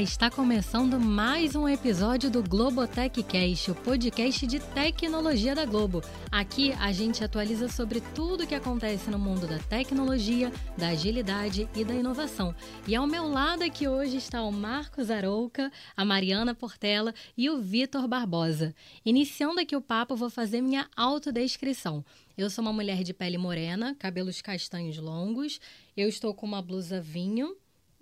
Está 0.00 0.30
começando 0.30 1.00
mais 1.00 1.54
um 1.54 1.66
episódio 1.66 2.30
do 2.30 2.42
Globotech 2.42 3.22
Cast, 3.22 3.70
o 3.70 3.74
podcast 3.74 4.46
de 4.46 4.60
tecnologia 4.60 5.54
da 5.54 5.64
Globo. 5.64 6.02
Aqui 6.30 6.72
a 6.72 6.92
gente 6.92 7.24
atualiza 7.24 7.66
sobre 7.68 8.02
tudo 8.14 8.44
o 8.44 8.46
que 8.46 8.54
acontece 8.54 9.10
no 9.10 9.18
mundo 9.18 9.46
da 9.46 9.58
tecnologia, 9.58 10.52
da 10.76 10.88
agilidade 10.88 11.66
e 11.74 11.82
da 11.82 11.94
inovação. 11.94 12.54
E 12.86 12.94
ao 12.94 13.06
meu 13.06 13.26
lado 13.26 13.62
aqui 13.62 13.88
hoje 13.88 14.18
está 14.18 14.42
o 14.42 14.52
Marcos 14.52 15.10
Arouca, 15.10 15.72
a 15.96 16.04
Mariana 16.04 16.54
Portela 16.54 17.14
e 17.34 17.48
o 17.48 17.58
Vitor 17.58 18.06
Barbosa. 18.06 18.74
Iniciando 19.02 19.60
aqui 19.60 19.74
o 19.74 19.80
papo, 19.80 20.14
vou 20.14 20.28
fazer 20.28 20.60
minha 20.60 20.90
autodescrição. 20.94 22.04
Eu 22.36 22.50
sou 22.50 22.60
uma 22.60 22.72
mulher 22.72 23.02
de 23.02 23.14
pele 23.14 23.38
morena, 23.38 23.96
cabelos 23.98 24.42
castanhos 24.42 24.98
longos. 24.98 25.58
Eu 25.96 26.06
estou 26.06 26.34
com 26.34 26.44
uma 26.44 26.60
blusa 26.60 27.00
vinho, 27.00 27.56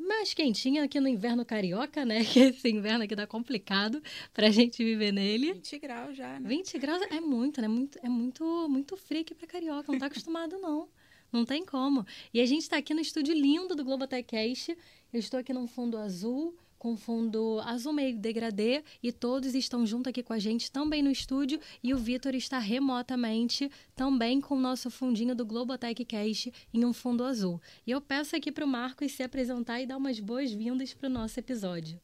mais 0.07 0.35
quentinha 0.35 0.85
aqui 0.85 1.01
no 1.01 1.09
inverno 1.09 1.45
carioca, 1.45 2.05
né? 2.05 2.25
Que 2.25 2.41
esse 2.41 2.69
inverno 2.69 3.05
aqui 3.05 3.17
tá 3.17 3.27
complicado 3.27 4.03
pra 4.33 4.51
gente 4.51 4.83
viver 4.85 5.13
nele. 5.13 5.55
20 5.55 5.79
graus 5.79 6.17
já, 6.17 6.39
né? 6.39 6.49
20 6.49 6.79
graus 6.79 7.03
é 7.11 7.21
muito, 7.21 7.61
né? 7.61 7.69
Muito, 7.69 7.99
é 8.03 8.09
muito, 8.09 8.69
muito 8.69 8.97
frio 8.97 9.23
aqui 9.23 9.35
pra 9.35 9.47
carioca. 9.47 9.91
Não 9.91 9.99
tá 9.99 10.07
acostumado, 10.07 10.59
não. 10.59 10.89
Não 11.33 11.45
tem 11.45 11.65
como. 11.65 12.07
E 12.33 12.41
a 12.41 12.47
gente 12.47 12.69
tá 12.69 12.77
aqui 12.77 12.95
no 12.95 13.01
estúdio 13.01 13.35
lindo 13.35 13.75
do 13.75 13.85
Globotech 13.85 14.25
Cast. 14.25 14.77
Eu 15.13 15.19
estou 15.19 15.41
aqui 15.41 15.53
num 15.53 15.67
fundo 15.67 15.99
azul 15.99 16.57
com 16.85 16.99
fundo 16.99 17.61
azul 17.61 17.95
meio 17.95 18.19
degradê 18.19 18.85
e 19.03 19.11
todos 19.11 19.55
estão 19.55 19.87
junto 19.87 20.11
aqui 20.11 20.23
com 20.23 20.35
a 20.35 20.39
gente 20.39 20.71
também 20.71 21.03
no 21.03 21.11
estúdio 21.11 21.59
e 21.83 21.95
o 21.95 21.97
Vitor 21.97 22.35
está 22.35 22.59
remotamente 22.59 23.71
também 23.97 24.39
com 24.39 24.55
o 24.55 24.61
nosso 24.61 24.91
fundinho 24.91 25.35
do 25.35 25.47
Globotech 25.47 26.05
Cast 26.05 26.53
em 26.75 26.85
um 26.85 26.93
fundo 26.93 27.25
azul. 27.25 27.59
E 27.87 27.91
eu 27.91 28.03
peço 28.03 28.37
aqui 28.37 28.53
para 28.53 28.67
o 28.67 28.69
Marcos 28.69 29.13
se 29.13 29.23
apresentar 29.23 29.81
e 29.81 29.87
dar 29.87 29.97
umas 29.97 30.21
boas-vindas 30.21 30.93
para 30.93 31.07
o 31.07 31.11
nosso 31.11 31.41
episódio. 31.41 31.99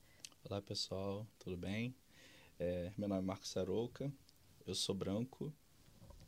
Olá 0.49 0.63
pessoal, 0.63 1.27
tudo 1.39 1.59
bem? 1.59 1.95
É, 2.59 2.91
meu 2.97 3.07
nome 3.07 3.21
é 3.21 3.25
Marcos 3.27 3.51
Sarouca, 3.51 4.11
eu 4.67 4.75
sou 4.75 4.95
branco, 4.95 5.53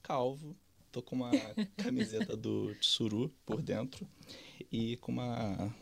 calvo, 0.03 0.55
tô 0.91 1.01
com 1.01 1.17
uma 1.17 1.31
camiseta 1.83 2.37
do 2.37 2.75
Tsuru 2.75 3.33
por 3.47 3.63
dentro 3.63 4.07
e 4.71 4.99
com 4.99 5.11
uma 5.11 5.75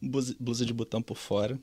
blusa 0.00 0.64
de 0.64 0.72
botão 0.72 1.02
por 1.02 1.16
fora. 1.16 1.58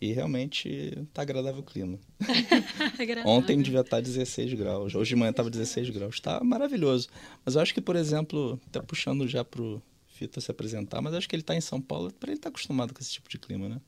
E 0.00 0.12
realmente 0.12 1.06
tá 1.14 1.22
agradável 1.22 1.60
o 1.60 1.64
clima. 1.64 1.96
agradável. 2.98 3.30
Ontem 3.30 3.62
devia 3.62 3.82
estar 3.82 4.00
16 4.00 4.52
graus. 4.54 4.96
Hoje 4.96 5.10
de 5.10 5.16
manhã 5.16 5.30
estava 5.30 5.48
16 5.48 5.90
graus. 5.90 6.16
Está 6.16 6.42
maravilhoso. 6.42 7.08
Mas 7.44 7.54
eu 7.54 7.62
acho 7.62 7.72
que, 7.72 7.80
por 7.80 7.94
exemplo, 7.94 8.58
até 8.66 8.82
puxando 8.82 9.28
já 9.28 9.44
pro 9.44 9.80
Fito 10.08 10.40
se 10.40 10.50
apresentar, 10.50 11.00
mas 11.00 11.14
acho 11.14 11.28
que 11.28 11.36
ele 11.36 11.42
está 11.42 11.54
em 11.54 11.60
São 11.60 11.80
Paulo, 11.80 12.12
para 12.12 12.30
ele 12.30 12.36
estar 12.36 12.50
tá 12.50 12.52
acostumado 12.52 12.92
com 12.92 13.00
esse 13.00 13.12
tipo 13.12 13.28
de 13.28 13.38
clima, 13.38 13.68
né? 13.68 13.80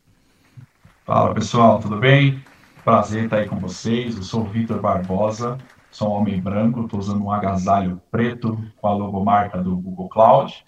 Fala 1.04 1.34
pessoal, 1.34 1.80
tudo 1.80 1.98
bem? 1.98 2.42
Prazer 2.84 3.24
estar 3.24 3.38
aí 3.38 3.48
com 3.48 3.58
vocês. 3.58 4.16
Eu 4.16 4.22
sou 4.22 4.42
o 4.42 4.48
Vitor 4.48 4.80
Barbosa, 4.80 5.58
sou 5.90 6.10
um 6.10 6.12
homem 6.12 6.40
branco, 6.40 6.84
estou 6.84 7.00
usando 7.00 7.24
um 7.24 7.30
agasalho 7.30 8.00
preto 8.10 8.56
com 8.76 8.86
a 8.86 8.94
logomarca 8.94 9.60
do 9.60 9.76
Google 9.76 10.08
Cloud 10.08 10.64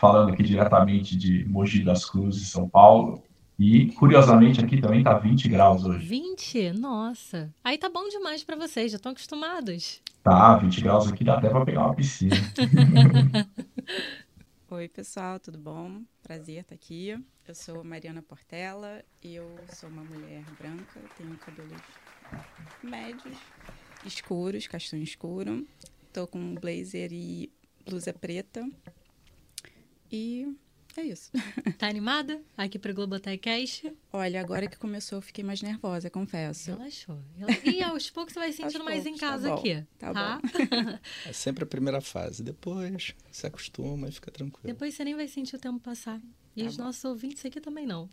falando 0.00 0.32
aqui 0.32 0.42
diretamente 0.42 1.14
de 1.14 1.44
Mogi 1.46 1.84
das 1.84 2.06
Cruzes, 2.06 2.48
São 2.48 2.66
Paulo. 2.66 3.22
E, 3.58 3.92
curiosamente, 3.92 4.58
aqui 4.58 4.80
também 4.80 5.04
tá 5.04 5.18
20 5.18 5.46
graus 5.50 5.84
hoje. 5.84 6.06
20? 6.06 6.72
Nossa. 6.72 7.54
Aí 7.62 7.76
tá 7.76 7.90
bom 7.90 8.08
demais 8.08 8.42
para 8.42 8.56
vocês, 8.56 8.90
já 8.90 8.96
estão 8.96 9.12
acostumados. 9.12 10.00
Tá, 10.22 10.56
20 10.56 10.80
graus 10.80 11.12
aqui 11.12 11.22
dá 11.22 11.36
até 11.36 11.50
para 11.50 11.66
pegar 11.66 11.84
uma 11.84 11.94
piscina. 11.94 12.34
Oi, 14.70 14.88
pessoal, 14.88 15.38
tudo 15.38 15.58
bom? 15.58 16.00
Prazer 16.22 16.62
estar 16.62 16.74
aqui. 16.74 17.22
Eu 17.46 17.54
sou 17.54 17.84
Mariana 17.84 18.22
Portela, 18.22 19.02
eu 19.22 19.54
sou 19.74 19.90
uma 19.90 20.04
mulher 20.04 20.44
branca, 20.58 21.00
tenho 21.18 21.36
cabelos 21.36 21.82
médios, 22.82 23.36
escuros, 24.06 24.66
castanho 24.66 25.02
escuro. 25.02 25.66
Tô 26.10 26.26
com 26.26 26.38
um 26.38 26.54
blazer 26.54 27.12
e 27.12 27.52
blusa 27.84 28.14
preta 28.14 28.64
e 30.10 30.54
é 30.96 31.02
isso. 31.02 31.30
Tá 31.78 31.88
animada 31.88 32.40
aqui 32.58 32.78
para 32.78 32.92
Cash? 33.40 33.84
Olha, 34.12 34.38
agora 34.38 34.66
que 34.66 34.76
começou 34.76 35.18
eu 35.18 35.22
fiquei 35.22 35.42
mais 35.42 35.62
nervosa, 35.62 36.10
confesso. 36.10 36.72
Relaxou. 36.72 37.18
E 37.64 37.82
aos 37.82 38.10
poucos 38.10 38.34
você 38.34 38.38
vai 38.38 38.52
sentindo 38.52 38.84
mais 38.84 39.06
em 39.06 39.14
tá 39.14 39.20
casa 39.20 39.48
tá 39.48 39.54
aqui. 39.54 39.86
Tá, 39.98 40.12
tá? 40.12 40.40
bom. 40.42 40.98
é 41.24 41.32
sempre 41.32 41.64
a 41.64 41.66
primeira 41.66 42.02
fase. 42.02 42.42
Depois 42.42 43.14
se 43.30 43.46
acostuma 43.46 44.08
e 44.08 44.12
fica 44.12 44.30
tranquilo. 44.30 44.66
Depois 44.66 44.94
você 44.94 45.04
nem 45.04 45.14
vai 45.14 45.26
sentir 45.26 45.56
o 45.56 45.58
tempo 45.58 45.78
passar. 45.80 46.20
E 46.54 46.62
tá 46.62 46.68
os 46.68 46.76
bom. 46.76 46.84
nossos 46.84 47.04
ouvintes 47.04 47.44
aqui 47.46 47.60
também 47.60 47.86
não. 47.86 48.10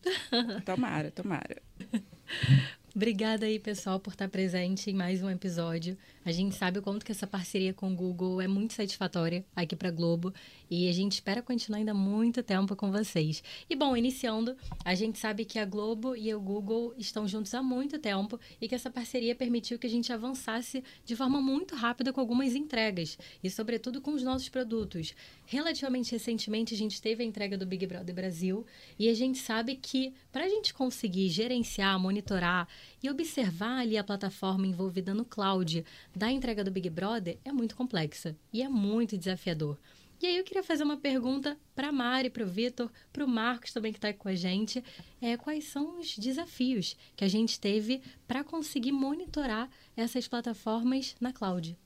Tomara, 0.64 1.12
tomara. 1.12 1.62
Obrigada 2.98 3.46
aí, 3.46 3.60
pessoal, 3.60 4.00
por 4.00 4.14
estar 4.14 4.28
presente 4.28 4.90
em 4.90 4.94
mais 4.96 5.22
um 5.22 5.30
episódio. 5.30 5.96
A 6.26 6.32
gente 6.32 6.56
sabe 6.56 6.80
o 6.80 6.82
quanto 6.82 7.06
que 7.06 7.12
essa 7.12 7.28
parceria 7.28 7.72
com 7.74 7.94
o 7.94 7.96
Google 7.96 8.42
é 8.42 8.48
muito 8.48 8.74
satisfatória 8.74 9.46
aqui 9.56 9.76
para 9.76 9.92
Globo 9.92 10.34
e 10.70 10.90
a 10.90 10.92
gente 10.92 11.14
espera 11.14 11.42
continuar 11.42 11.78
ainda 11.78 11.94
muito 11.94 12.42
tempo 12.42 12.76
com 12.76 12.92
vocês. 12.92 13.44
E 13.70 13.76
bom, 13.76 13.96
iniciando, 13.96 14.58
a 14.84 14.96
gente 14.96 15.20
sabe 15.20 15.46
que 15.46 15.60
a 15.60 15.64
Globo 15.64 16.16
e 16.16 16.34
o 16.34 16.42
Google 16.42 16.94
estão 16.98 17.28
juntos 17.28 17.54
há 17.54 17.62
muito 17.62 18.00
tempo 18.00 18.40
e 18.60 18.68
que 18.68 18.74
essa 18.74 18.90
parceria 18.90 19.36
permitiu 19.36 19.78
que 19.78 19.86
a 19.86 19.90
gente 19.90 20.12
avançasse 20.12 20.84
de 21.06 21.16
forma 21.16 21.40
muito 21.40 21.76
rápida 21.76 22.12
com 22.12 22.20
algumas 22.20 22.56
entregas 22.56 23.16
e 23.44 23.50
sobretudo 23.50 24.02
com 24.02 24.12
os 24.12 24.24
nossos 24.24 24.50
produtos. 24.50 25.14
Relativamente 25.46 26.12
recentemente 26.12 26.74
a 26.74 26.78
gente 26.78 27.00
teve 27.00 27.24
a 27.24 27.26
entrega 27.26 27.58
do 27.58 27.66
Big 27.66 27.86
Brother 27.86 28.14
Brasil 28.14 28.66
e 28.98 29.08
a 29.08 29.14
gente 29.14 29.38
sabe 29.38 29.76
que 29.76 30.14
para 30.32 30.46
a 30.46 30.50
gente 30.50 30.74
conseguir 30.74 31.30
gerenciar, 31.30 31.67
monitorar 32.00 32.68
e 33.02 33.10
observar 33.10 33.80
ali 33.80 33.98
a 33.98 34.04
plataforma 34.04 34.66
envolvida 34.66 35.14
no 35.14 35.26
cloud 35.26 35.86
da 36.16 36.32
entrega 36.32 36.64
do 36.64 36.72
Big 36.72 36.90
Brother 36.90 37.38
é 37.44 37.52
muito 37.52 37.76
complexa 37.76 38.36
e 38.52 38.62
é 38.62 38.70
muito 38.70 39.18
desafiador. 39.18 39.78
E 40.20 40.26
aí 40.26 40.38
eu 40.38 40.44
queria 40.44 40.64
fazer 40.64 40.84
uma 40.84 40.98
pergunta 40.98 41.56
para 41.76 41.92
Mari, 41.92 42.32
para 42.32 42.44
o 42.44 42.48
Vitor, 42.48 42.90
para 43.14 43.24
o 43.24 43.28
Marcos 43.28 43.72
também 43.72 43.92
que 43.92 44.00
está 44.00 44.12
com 44.12 44.28
a 44.28 44.34
gente. 44.34 44.84
É, 45.22 45.38
quais 45.38 45.66
são 45.66 46.00
os 46.00 46.18
desafios 46.18 46.98
que 47.16 47.24
a 47.24 47.28
gente 47.28 47.60
teve 47.60 48.02
para 48.28 48.44
conseguir 48.44 48.92
monitorar 48.92 49.70
essas 49.96 50.28
plataformas 50.28 51.16
na 51.22 51.32
cloud? 51.32 51.78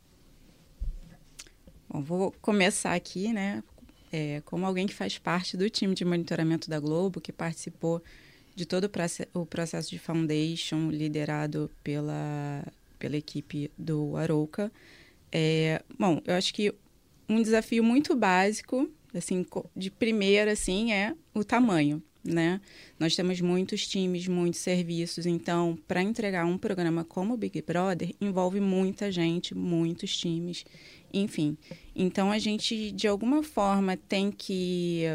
Bom, 1.89 2.01
vou 2.01 2.31
começar 2.41 2.93
aqui, 2.93 3.33
né? 3.33 3.61
É, 4.13 4.41
como 4.45 4.65
alguém 4.65 4.87
que 4.87 4.93
faz 4.93 5.17
parte 5.17 5.57
do 5.57 5.69
time 5.69 5.93
de 5.93 6.05
monitoramento 6.05 6.69
da 6.69 6.79
Globo, 6.79 7.19
que 7.19 7.33
participou 7.33 8.01
de 8.55 8.65
todo 8.65 8.89
o 9.33 9.45
processo 9.45 9.89
de 9.89 9.99
foundation 9.99 10.89
liderado 10.89 11.69
pela, 11.83 12.65
pela 12.99 13.17
equipe 13.17 13.71
do 13.77 14.15
Arouca. 14.17 14.71
É, 15.31 15.81
bom, 15.97 16.21
eu 16.25 16.35
acho 16.35 16.53
que 16.53 16.73
um 17.27 17.41
desafio 17.41 17.83
muito 17.83 18.15
básico, 18.15 18.89
assim, 19.13 19.45
de 19.75 19.89
primeira, 19.89 20.51
assim, 20.51 20.91
é 20.91 21.15
o 21.33 21.43
tamanho, 21.43 22.03
né? 22.23 22.59
Nós 22.99 23.15
temos 23.15 23.39
muitos 23.39 23.87
times, 23.87 24.27
muitos 24.27 24.59
serviços, 24.59 25.25
então, 25.25 25.77
para 25.87 26.03
entregar 26.03 26.45
um 26.45 26.57
programa 26.57 27.05
como 27.05 27.33
o 27.33 27.37
Big 27.37 27.61
Brother, 27.61 28.13
envolve 28.19 28.59
muita 28.59 29.11
gente, 29.11 29.55
muitos 29.55 30.15
times, 30.17 30.65
enfim. 31.13 31.57
Então, 31.95 32.31
a 32.31 32.37
gente, 32.37 32.91
de 32.91 33.07
alguma 33.07 33.41
forma, 33.41 33.95
tem 33.95 34.31
que 34.31 35.05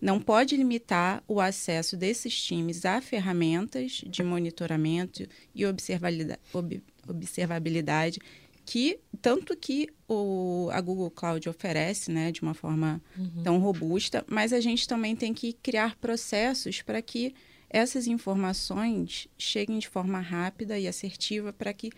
não 0.00 0.20
pode 0.20 0.56
limitar 0.56 1.24
o 1.26 1.40
acesso 1.40 1.96
desses 1.96 2.40
times 2.40 2.84
a 2.84 3.00
ferramentas 3.00 4.04
de 4.06 4.22
monitoramento 4.22 5.26
e 5.54 5.66
observabilidade 5.66 8.20
que 8.64 9.00
tanto 9.22 9.56
que 9.56 9.88
o, 10.06 10.68
a 10.70 10.80
Google 10.82 11.10
Cloud 11.10 11.48
oferece, 11.48 12.12
né, 12.12 12.30
de 12.30 12.42
uma 12.42 12.52
forma 12.52 13.02
uhum. 13.16 13.42
tão 13.42 13.58
robusta, 13.58 14.22
mas 14.28 14.52
a 14.52 14.60
gente 14.60 14.86
também 14.86 15.16
tem 15.16 15.32
que 15.32 15.54
criar 15.54 15.96
processos 15.96 16.82
para 16.82 17.00
que 17.00 17.34
essas 17.70 18.06
informações 18.06 19.26
cheguem 19.38 19.78
de 19.78 19.88
forma 19.88 20.20
rápida 20.20 20.78
e 20.78 20.86
assertiva 20.86 21.50
para 21.50 21.72
que 21.72 21.90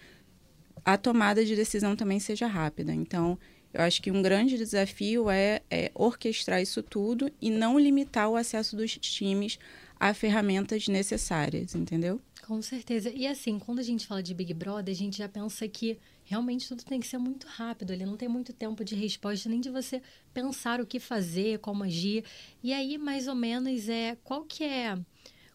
a 0.85 0.97
tomada 0.97 1.45
de 1.45 1.57
decisão 1.57 1.97
também 1.97 2.21
seja 2.21 2.47
rápida. 2.47 2.95
Então, 2.95 3.37
eu 3.73 3.83
acho 3.83 4.03
que 4.03 4.11
um 4.11 4.21
grande 4.21 4.57
desafio 4.57 5.31
é, 5.31 5.63
é, 5.71 5.91
orquestrar 5.95 6.61
isso 6.61 6.83
tudo 6.83 7.31
e 7.41 7.51
não 7.51 7.79
limitar 7.79 8.29
o 8.29 8.37
acesso 8.37 8.77
dos 8.77 8.97
times 8.99 9.59
a 9.99 10.15
ferramentas 10.15 10.89
necessárias, 10.89 11.75
entendeu? 11.75 12.21
Com 12.47 12.61
certeza. 12.63 13.11
E 13.15 13.27
assim, 13.27 13.59
quando 13.59 13.79
a 13.79 13.83
gente 13.83 14.07
fala 14.07 14.23
de 14.23 14.35
Big 14.35 14.53
Brother, 14.55 14.93
a 14.93 14.97
gente 14.97 15.19
já 15.19 15.29
pensa 15.29 15.69
que 15.69 15.99
realmente 16.25 16.67
tudo 16.67 16.83
tem 16.85 16.99
que 16.99 17.07
ser 17.07 17.19
muito 17.19 17.47
rápido. 17.47 17.93
Ele 17.93 18.07
não 18.07 18.17
tem 18.17 18.29
muito 18.29 18.53
tempo 18.53 18.85
de 18.85 18.95
resposta, 18.95 19.49
nem 19.49 19.61
de 19.61 19.71
você 19.71 20.03
pensar 20.33 20.81
o 20.81 20.87
que 20.87 20.99
fazer, 20.99 21.59
como 21.59 21.85
agir. 21.85 22.25
E 22.63 22.73
aí, 22.73 22.97
mais 22.99 23.29
ou 23.29 23.35
menos, 23.35 23.89
é 23.89 24.17
qual 24.25 24.43
que 24.45 24.65
é. 24.65 24.99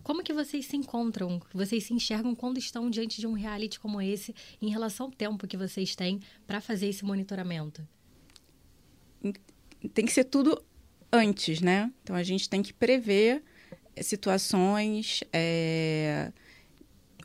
Como 0.04 0.24
que 0.24 0.32
vocês 0.32 0.68
se 0.68 0.78
encontram, 0.78 1.42
vocês 1.52 1.84
se 1.84 1.94
enxergam 1.94 2.36
quando 2.36 2.60
estão 2.60 2.90
diante 2.92 3.20
de 3.20 3.26
um 3.26 3.34
reality 3.34 3.80
como 3.80 4.00
esse, 4.00 4.36
em 4.62 4.70
relação 4.70 5.08
ao 5.08 5.12
tempo 5.12 5.48
que 5.48 5.58
vocês 5.58 5.96
têm 5.96 6.22
para 6.46 6.62
fazer 6.62 6.88
esse 6.88 7.04
monitoramento? 7.04 7.86
Tem 9.94 10.06
que 10.06 10.12
ser 10.12 10.26
tudo 10.26 10.62
antes, 11.12 11.62
né? 11.62 11.92
Então 12.04 12.16
a 12.16 12.24
gente 12.24 12.50
tem 12.50 12.62
que 12.62 12.74
prever 12.74 13.44
situações, 14.02 15.24
é, 15.32 16.32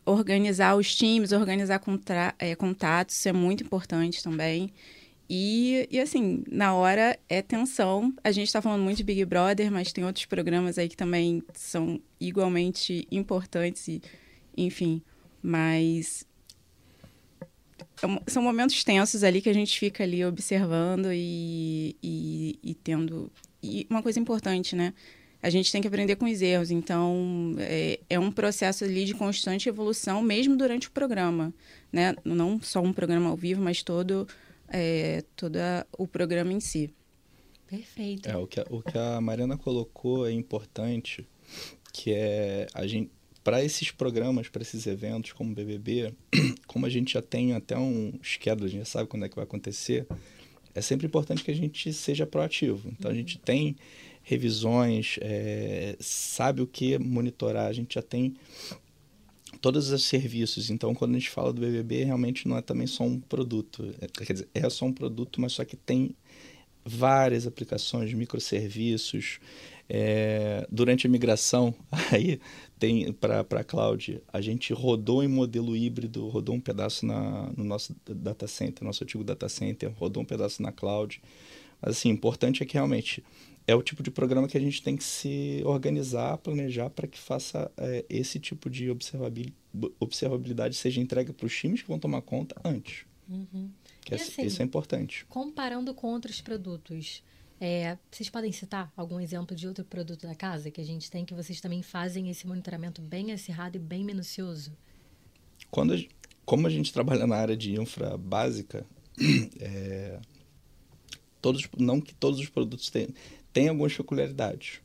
organizar 0.05 0.77
os 0.77 0.95
times, 0.95 1.33
organizar 1.33 1.81
é, 2.39 2.55
contatos, 2.55 3.17
isso 3.17 3.29
é 3.29 3.33
muito 3.33 3.65
importante 3.65 4.23
também. 4.23 4.73
E, 5.33 5.87
e 5.91 6.01
assim, 6.01 6.43
na 6.51 6.75
hora 6.75 7.17
é 7.29 7.41
tensão. 7.41 8.13
A 8.25 8.33
gente 8.33 8.49
está 8.49 8.61
falando 8.61 8.83
muito 8.83 8.97
de 8.97 9.05
Big 9.05 9.25
Brother, 9.25 9.71
mas 9.71 9.93
tem 9.93 10.05
outros 10.05 10.27
programas 10.27 10.77
aí 10.77 10.89
que 10.89 10.97
também 10.97 11.43
são 11.55 12.01
igualmente 12.21 13.07
importantes, 13.13 13.87
e, 13.87 14.03
enfim. 14.57 15.01
Mas 15.41 16.27
são 18.27 18.43
momentos 18.43 18.83
tensos 18.85 19.23
ali 19.25 19.41
que 19.41 19.49
a 19.49 19.55
gente 19.55 19.79
fica 19.79 20.05
ali 20.05 20.25
observando 20.25 21.13
e, 21.13 21.97
e, 22.03 22.59
e 22.63 22.75
tendo. 22.75 23.31
E 23.63 23.87
uma 23.91 24.03
coisa 24.03 24.19
importante, 24.19 24.75
né? 24.75 24.95
a 25.43 25.49
gente 25.49 25.73
tem 25.73 25.81
que 25.81 25.89
aprender 25.89 26.17
com 26.17 26.27
os 26.27 26.43
erros. 26.43 26.71
Então, 26.71 27.55
é, 27.59 28.01
é, 28.09 28.19
um 28.19 28.31
processo 28.31 28.85
ali 28.85 29.05
de 29.05 29.15
constante 29.15 29.69
evolução, 29.69 30.23
mesmo 30.23 30.57
durante 30.57 30.89
o 30.89 30.91
programa. 30.91 31.53
Né? 31.93 32.15
Não 32.25 32.61
só 32.61 32.81
um 32.81 32.93
programa 32.93 33.31
ao 33.31 33.37
vivo, 33.37 33.63
mas 33.63 33.83
todo, 33.83 34.29
é, 34.69 35.25
todo 35.35 35.57
o 35.97 36.07
programa 36.07 36.53
em 36.53 36.61
si. 36.61 36.93
Perfeito. 37.67 38.29
É, 38.29 38.37
o, 38.37 38.47
que 38.47 38.61
a, 38.61 38.67
o 38.69 38.83
que 38.83 38.99
a 38.99 39.21
Mariana 39.21 39.57
colocou 39.57 40.27
é 40.27 40.33
importante, 40.33 41.27
que 41.93 42.13
é 42.13 42.67
a 42.75 42.87
gente 42.87 43.11
para 43.43 43.65
esses 43.65 43.91
programas, 43.91 44.49
para 44.49 44.63
esses 44.63 44.87
eventos 44.87 45.33
como 45.33 45.53
o 45.53 45.55
BBB, 45.55 46.13
como 46.67 46.87
a 46.87 46.91
gente 46.91 47.15
já 47.15 47.23
tem 47.23 47.55
até 47.55 47.77
um 47.77 48.13
schedule, 48.23 48.67
a 48.67 48.69
gente 48.69 48.81
já 48.81 48.85
sabe 48.85 49.09
quando 49.09 49.25
é 49.25 49.29
que 49.29 49.37
vai 49.37 49.45
acontecer, 49.45 50.07
é 50.75 50.81
sempre 50.81 51.07
importante 51.07 51.43
que 51.43 51.51
a 51.51 51.55
gente 51.55 51.93
seja 51.93 52.27
proativo. 52.27 52.89
Então, 52.93 53.11
a 53.11 53.15
gente 53.15 53.39
tem 53.39 53.77
revisões, 54.23 55.19
é, 55.21 55.97
sabe 55.99 56.63
o 56.63 56.67
que 56.67 56.99
monitorar, 56.99 57.67
a 57.67 57.73
gente 57.73 57.95
já 57.95 58.03
tem 58.03 58.35
todos 59.61 59.91
os 59.91 60.05
serviços. 60.05 60.71
Então, 60.71 60.95
quando 60.95 61.17
a 61.17 61.19
gente 61.19 61.31
fala 61.31 61.53
do 61.53 61.61
BBB, 61.61 62.05
realmente 62.05 62.47
não 62.47 62.57
é 62.57 62.63
também 62.63 62.87
só 62.87 63.05
um 63.05 63.19
produto. 63.19 63.93
É, 64.01 64.07
quer 64.07 64.33
dizer, 64.33 64.49
é 64.55 64.69
só 64.71 64.87
um 64.87 64.93
produto, 64.93 65.41
mas 65.41 65.53
só 65.53 65.65
que 65.65 65.77
tem 65.77 66.15
várias 66.85 67.47
aplicações, 67.47 68.13
microserviços. 68.13 69.41
É, 69.93 70.69
durante 70.71 71.09
a 71.09 71.11
migração, 71.11 71.75
aí 72.13 72.39
tem 72.81 73.13
para 73.13 73.41
a 73.43 73.63
cloud, 73.63 74.23
a 74.33 74.41
gente 74.41 74.73
rodou 74.73 75.23
em 75.23 75.29
modelo 75.29 75.77
híbrido, 75.77 76.27
rodou 76.29 76.55
um 76.55 76.61
pedaço 76.61 77.05
na, 77.05 77.53
no 77.55 77.63
nosso 77.63 77.95
data 78.07 78.49
center, 78.49 78.83
nosso 78.83 79.05
antigo 79.05 79.23
data 79.23 79.49
center, 79.51 79.93
rodou 79.93 80.23
um 80.23 80.27
pedaço 80.27 80.63
na 80.63 80.73
cloud. 80.73 81.21
Mas, 81.81 81.99
assim, 81.99 82.09
importante 82.09 82.63
é 82.63 82.67
que 82.67 82.75
realmente 82.75 83.23
é 83.67 83.75
o 83.75 83.83
tipo 83.83 84.03
de 84.03 84.11
programa 84.11 84.49
que 84.49 84.57
a 84.57 84.61
gente 84.61 84.83
tem 84.83 84.97
que 84.97 85.05
se 85.05 85.63
organizar, 85.67 86.39
planejar 86.39 86.89
para 86.89 87.07
que 87.07 87.19
faça 87.19 87.71
é, 87.77 88.05
esse 88.09 88.41
tipo 88.41 88.71
de 88.71 88.91
observabilidade 90.01 90.75
seja 90.75 91.01
entregue 91.01 91.35
para 91.35 91.47
os 91.47 91.55
times 91.55 91.83
que 91.83 91.89
vão 91.89 91.99
tomar 91.99 92.23
conta 92.23 92.59
antes. 92.65 93.05
Uhum. 93.29 93.71
Que 94.01 94.15
é, 94.15 94.17
assim, 94.17 94.43
isso 94.43 94.63
é 94.63 94.65
importante. 94.65 95.27
Comparando 95.27 95.93
com 95.95 96.09
outros 96.09 96.41
produtos, 96.41 97.23
é, 97.61 97.99
vocês 98.11 98.31
podem 98.31 98.51
citar 98.51 98.91
algum 98.97 99.21
exemplo 99.21 99.55
de 99.55 99.69
outro 99.69 99.85
produto 99.85 100.27
da 100.27 100.35
casa 100.35 100.71
que 100.71 100.81
a 100.81 100.85
gente 100.85 101.11
tem 101.11 101.27
que 101.27 101.35
vocês 101.35 101.61
também 101.61 101.83
fazem 101.83 102.31
esse 102.31 102.47
monitoramento 102.47 103.03
bem 103.03 103.33
acirrado 103.33 103.77
e 103.77 103.79
bem 103.79 104.03
minucioso? 104.03 104.73
Quando, 105.71 105.95
como 106.47 106.67
a 106.67 106.71
gente 106.71 106.91
trabalha 106.91 107.27
na 107.27 107.37
área 107.37 107.57
de 107.57 107.79
infra 107.79 108.17
básica, 108.17 108.87
é, 109.61 110.19
todos, 111.43 111.69
não 111.77 112.01
que 112.01 112.15
todos 112.15 112.41
os 112.41 112.49
produtos 112.49 112.89
tenham, 112.89 113.11
tem 113.53 113.69
algumas 113.69 113.95
peculiaridades. 113.95 114.81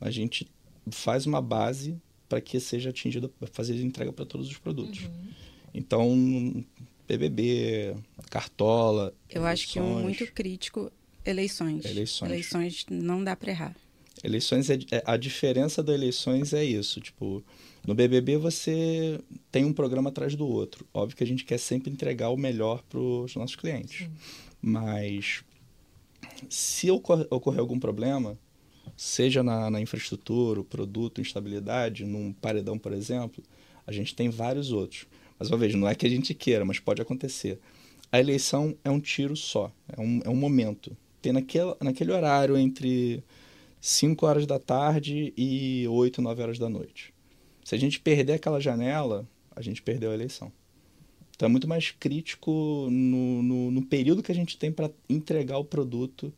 A 0.00 0.10
gente 0.10 0.50
faz 0.90 1.26
uma 1.26 1.40
base 1.40 1.96
para 2.28 2.40
que 2.40 2.58
seja 2.58 2.90
atingida, 2.90 3.30
fazer 3.52 3.80
entrega 3.80 4.12
para 4.12 4.26
todos 4.26 4.48
os 4.48 4.58
produtos. 4.58 5.04
Uhum. 5.04 5.28
Então, 5.72 6.64
PBB, 7.06 7.96
Cartola. 8.28 9.14
Eu 9.30 9.46
acho 9.46 9.68
que 9.68 9.78
um 9.78 10.00
muito 10.00 10.26
crítico 10.32 10.90
eleições. 11.26 11.84
Eleições. 11.84 12.30
Eleições 12.30 12.86
não 12.90 13.22
dá 13.22 13.34
para 13.36 13.50
errar. 13.50 13.76
Eleições 14.24 14.70
é, 14.70 14.78
é, 14.90 15.02
a 15.04 15.16
diferença 15.16 15.82
das 15.82 15.94
eleições 15.94 16.52
é 16.52 16.64
isso, 16.64 17.00
tipo, 17.00 17.44
no 17.86 17.94
BBB 17.94 18.38
você 18.38 19.20
tem 19.52 19.64
um 19.64 19.72
programa 19.72 20.08
atrás 20.08 20.34
do 20.34 20.46
outro. 20.46 20.86
Óbvio 20.92 21.16
que 21.16 21.22
a 21.22 21.26
gente 21.26 21.44
quer 21.44 21.58
sempre 21.58 21.90
entregar 21.90 22.30
o 22.30 22.36
melhor 22.36 22.82
para 22.88 22.98
os 22.98 23.34
nossos 23.36 23.56
clientes. 23.56 24.06
Sim. 24.06 24.12
Mas 24.60 25.44
se 26.48 26.90
ocorrer, 26.90 27.26
ocorrer 27.30 27.60
algum 27.60 27.78
problema, 27.78 28.38
seja 28.96 29.42
na, 29.42 29.70
na 29.70 29.80
infraestrutura, 29.80 30.64
produto, 30.64 31.20
instabilidade, 31.20 32.04
num 32.04 32.32
paredão, 32.32 32.78
por 32.78 32.92
exemplo, 32.92 33.44
a 33.86 33.92
gente 33.92 34.14
tem 34.14 34.28
vários 34.28 34.72
outros. 34.72 35.06
Mas 35.38 35.50
uma 35.50 35.58
vez, 35.58 35.74
não 35.74 35.86
é 35.86 35.94
que 35.94 36.06
a 36.06 36.10
gente 36.10 36.34
queira, 36.34 36.64
mas 36.64 36.78
pode 36.78 37.02
acontecer. 37.02 37.60
A 38.10 38.18
eleição 38.18 38.76
é 38.82 38.90
um 38.90 39.00
tiro 39.00 39.36
só, 39.36 39.70
é 39.88 40.00
um, 40.00 40.20
é 40.24 40.28
um 40.30 40.36
momento. 40.36 40.96
Naquele, 41.32 41.74
naquele 41.80 42.12
horário 42.12 42.56
entre 42.56 43.22
5 43.80 44.26
horas 44.26 44.46
da 44.46 44.58
tarde 44.58 45.32
e 45.36 45.86
8, 45.88 46.20
9 46.20 46.42
horas 46.42 46.58
da 46.58 46.68
noite. 46.68 47.14
Se 47.64 47.74
a 47.74 47.78
gente 47.78 48.00
perder 48.00 48.34
aquela 48.34 48.60
janela, 48.60 49.26
a 49.54 49.62
gente 49.62 49.82
perdeu 49.82 50.10
a 50.10 50.14
eleição. 50.14 50.52
Então 51.34 51.46
é 51.46 51.50
muito 51.50 51.68
mais 51.68 51.90
crítico 51.90 52.88
no, 52.90 53.42
no, 53.42 53.70
no 53.70 53.82
período 53.82 54.22
que 54.22 54.32
a 54.32 54.34
gente 54.34 54.56
tem 54.56 54.72
para 54.72 54.90
entregar 55.08 55.58
o 55.58 55.64
produto 55.64 56.32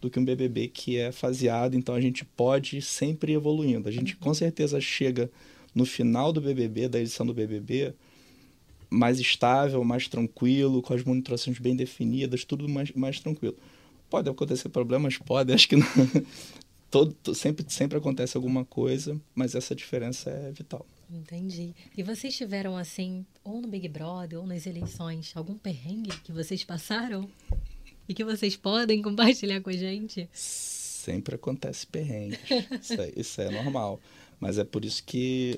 do 0.00 0.08
que 0.08 0.18
um 0.18 0.24
BBB 0.24 0.68
que 0.68 0.96
é 0.96 1.12
faseado, 1.12 1.76
então 1.76 1.94
a 1.94 2.00
gente 2.00 2.24
pode 2.24 2.80
sempre 2.80 3.32
ir 3.32 3.34
evoluindo. 3.34 3.88
A 3.88 3.92
gente 3.92 4.16
com 4.16 4.32
certeza 4.32 4.80
chega 4.80 5.30
no 5.74 5.84
final 5.84 6.32
do 6.32 6.40
BBB, 6.40 6.88
da 6.88 7.00
edição 7.00 7.26
do 7.26 7.34
BBB, 7.34 7.92
mais 8.88 9.20
estável, 9.20 9.82
mais 9.84 10.08
tranquilo, 10.08 10.80
com 10.80 10.94
as 10.94 11.04
monitorações 11.04 11.58
bem 11.58 11.76
definidas, 11.76 12.44
tudo 12.44 12.68
mais, 12.68 12.90
mais 12.92 13.20
tranquilo. 13.20 13.56
Pode 14.08 14.28
acontecer 14.28 14.68
problemas? 14.68 15.18
Pode, 15.18 15.52
acho 15.54 15.68
que 15.68 15.76
não. 15.76 15.86
Todo, 16.90 17.34
sempre, 17.34 17.64
sempre 17.68 17.98
acontece 17.98 18.36
alguma 18.36 18.64
coisa, 18.64 19.20
mas 19.34 19.54
essa 19.54 19.74
diferença 19.74 20.30
é 20.30 20.50
vital. 20.50 20.86
Entendi. 21.10 21.74
E 21.96 22.02
vocês 22.02 22.34
tiveram 22.36 22.76
assim, 22.76 23.26
ou 23.44 23.60
no 23.60 23.68
Big 23.68 23.88
Brother, 23.88 24.38
ou 24.38 24.46
nas 24.46 24.66
eleições, 24.66 25.32
algum 25.34 25.56
perrengue 25.56 26.10
que 26.20 26.32
vocês 26.32 26.64
passaram? 26.64 27.30
E 28.08 28.14
que 28.14 28.24
vocês 28.24 28.56
podem 28.56 29.00
compartilhar 29.02 29.60
com 29.60 29.68
a 29.68 29.74
gente? 29.74 30.28
Sempre 30.32 31.34
acontece 31.34 31.86
perrengue. 31.86 32.38
isso, 32.80 33.00
é, 33.00 33.12
isso 33.14 33.40
é 33.40 33.50
normal. 33.50 34.00
Mas 34.40 34.58
é 34.58 34.64
por 34.64 34.84
isso 34.84 35.02
que. 35.04 35.56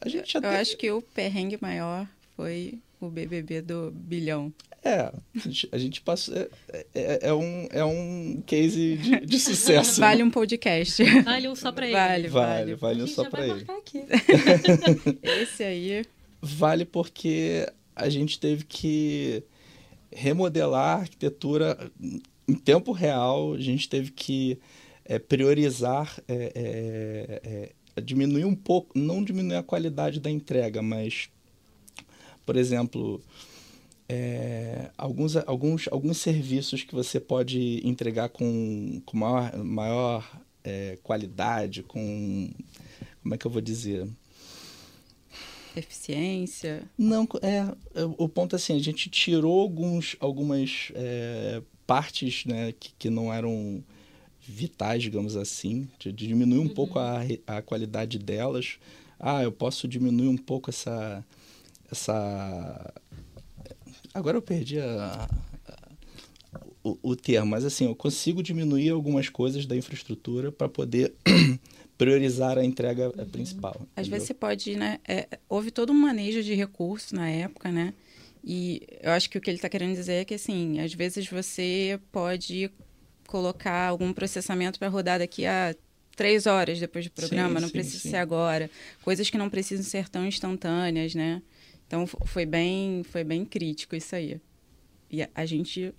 A 0.00 0.08
gente 0.08 0.34
Eu 0.34 0.50
acho 0.50 0.76
que 0.76 0.90
o 0.90 1.00
perrengue 1.00 1.58
maior 1.60 2.08
foi 2.36 2.80
o 3.06 3.10
BBB 3.10 3.62
do 3.62 3.90
bilhão. 3.90 4.52
É, 4.84 5.12
a 5.34 5.38
gente, 5.38 5.68
a 5.70 5.78
gente 5.78 6.00
passa. 6.00 6.50
É, 6.68 6.86
é, 6.94 7.18
é, 7.28 7.34
um, 7.34 7.68
é 7.70 7.84
um 7.84 8.42
case 8.44 8.96
de, 8.96 9.20
de 9.20 9.38
sucesso. 9.38 10.00
Vale 10.00 10.22
um 10.22 10.30
podcast. 10.30 11.02
Vale 11.22 11.48
um 11.48 11.54
só 11.54 11.70
pra 11.70 11.86
ele. 11.86 11.94
Vale, 11.94 12.28
vale. 12.28 12.74
Vale, 12.74 13.02
um 13.04 13.06
só 13.06 13.28
pra 13.30 13.46
ele. 13.46 13.64
Esse 15.22 15.62
aí. 15.62 16.04
Vale 16.40 16.84
porque 16.84 17.66
a 17.94 18.08
gente 18.08 18.40
teve 18.40 18.64
que 18.64 19.44
remodelar 20.10 20.98
a 20.98 21.00
arquitetura 21.02 21.90
em 22.48 22.54
tempo 22.54 22.92
real, 22.92 23.54
a 23.54 23.60
gente 23.60 23.88
teve 23.88 24.10
que 24.10 24.58
é, 25.04 25.18
priorizar, 25.18 26.20
é, 26.28 26.52
é, 27.44 27.72
é 27.96 28.00
diminuir 28.00 28.44
um 28.44 28.54
pouco, 28.54 28.98
não 28.98 29.22
diminuir 29.22 29.56
a 29.56 29.62
qualidade 29.62 30.20
da 30.20 30.30
entrega, 30.30 30.82
mas, 30.82 31.28
por 32.44 32.56
exemplo 32.56 33.22
é, 34.08 34.90
alguns, 34.98 35.36
alguns, 35.36 35.88
alguns 35.90 36.18
serviços 36.18 36.82
que 36.82 36.94
você 36.94 37.18
pode 37.18 37.80
entregar 37.82 38.28
com, 38.28 39.00
com 39.06 39.16
maior, 39.16 39.56
maior 39.64 40.42
é, 40.62 40.98
qualidade, 41.02 41.82
com. 41.82 42.50
Como 43.22 43.34
é 43.34 43.38
que 43.38 43.46
eu 43.46 43.50
vou 43.50 43.62
dizer? 43.62 44.06
Eficiência? 45.74 46.82
Não, 46.98 47.26
é, 47.40 47.58
é 47.94 48.04
o 48.18 48.28
ponto 48.28 48.54
é 48.54 48.56
assim, 48.56 48.76
a 48.76 48.78
gente 48.78 49.08
tirou 49.08 49.60
alguns, 49.60 50.16
algumas 50.20 50.92
é, 50.94 51.62
partes 51.86 52.44
né, 52.44 52.72
que, 52.72 52.92
que 52.98 53.08
não 53.08 53.32
eram 53.32 53.82
vitais, 54.40 55.02
digamos 55.02 55.36
assim, 55.36 55.88
diminuir 55.98 56.58
um 56.58 56.62
uhum. 56.62 56.68
pouco 56.68 56.98
a, 56.98 57.20
a 57.46 57.62
qualidade 57.62 58.18
delas. 58.18 58.78
Ah, 59.18 59.42
eu 59.42 59.52
posso 59.52 59.88
diminuir 59.88 60.28
um 60.28 60.36
pouco 60.36 60.68
essa, 60.68 61.24
essa 61.92 62.92
Agora 64.14 64.36
eu 64.36 64.42
perdi 64.42 64.78
a, 64.78 65.28
a, 65.66 66.60
o, 66.84 66.98
o 67.02 67.16
termo, 67.16 67.50
mas 67.50 67.64
assim, 67.64 67.86
eu 67.86 67.94
consigo 67.94 68.42
diminuir 68.42 68.90
algumas 68.90 69.28
coisas 69.28 69.64
da 69.64 69.74
infraestrutura 69.74 70.52
para 70.52 70.68
poder 70.68 71.14
priorizar 71.96 72.58
a 72.58 72.64
entrega 72.64 73.06
uhum. 73.16 73.28
principal. 73.28 73.74
Entendeu? 73.74 73.92
Às 73.96 74.08
vezes 74.08 74.26
você 74.28 74.34
pode, 74.34 74.76
né? 74.76 74.98
É, 75.06 75.26
houve 75.48 75.70
todo 75.70 75.92
um 75.92 75.98
manejo 75.98 76.42
de 76.42 76.54
recursos 76.54 77.12
na 77.12 77.28
época, 77.28 77.70
né? 77.70 77.94
E 78.44 78.82
eu 79.00 79.12
acho 79.12 79.30
que 79.30 79.38
o 79.38 79.40
que 79.40 79.48
ele 79.48 79.58
está 79.58 79.68
querendo 79.68 79.94
dizer 79.94 80.14
é 80.14 80.24
que, 80.24 80.34
assim, 80.34 80.80
às 80.80 80.92
vezes 80.92 81.28
você 81.28 81.98
pode 82.10 82.70
colocar 83.26 83.88
algum 83.88 84.12
processamento 84.12 84.78
para 84.78 84.88
rodar 84.88 85.20
daqui 85.20 85.46
a 85.46 85.74
três 86.16 86.46
horas 86.46 86.78
depois 86.78 87.06
do 87.06 87.10
programa, 87.12 87.54
sim, 87.54 87.60
não 87.60 87.68
sim, 87.68 87.72
precisa 87.72 87.98
sim. 87.98 88.10
ser 88.10 88.16
agora. 88.16 88.68
Coisas 89.02 89.30
que 89.30 89.38
não 89.38 89.48
precisam 89.48 89.84
ser 89.84 90.08
tão 90.08 90.26
instantâneas, 90.26 91.14
né? 91.14 91.40
Então 91.92 92.06
foi 92.06 92.46
bem, 92.46 93.02
foi 93.04 93.22
bem 93.22 93.44
crítico 93.44 93.94
isso 93.94 94.16
aí. 94.16 94.40
E 95.10 95.22
a, 95.22 95.28
a 95.34 95.44
gente 95.44 95.94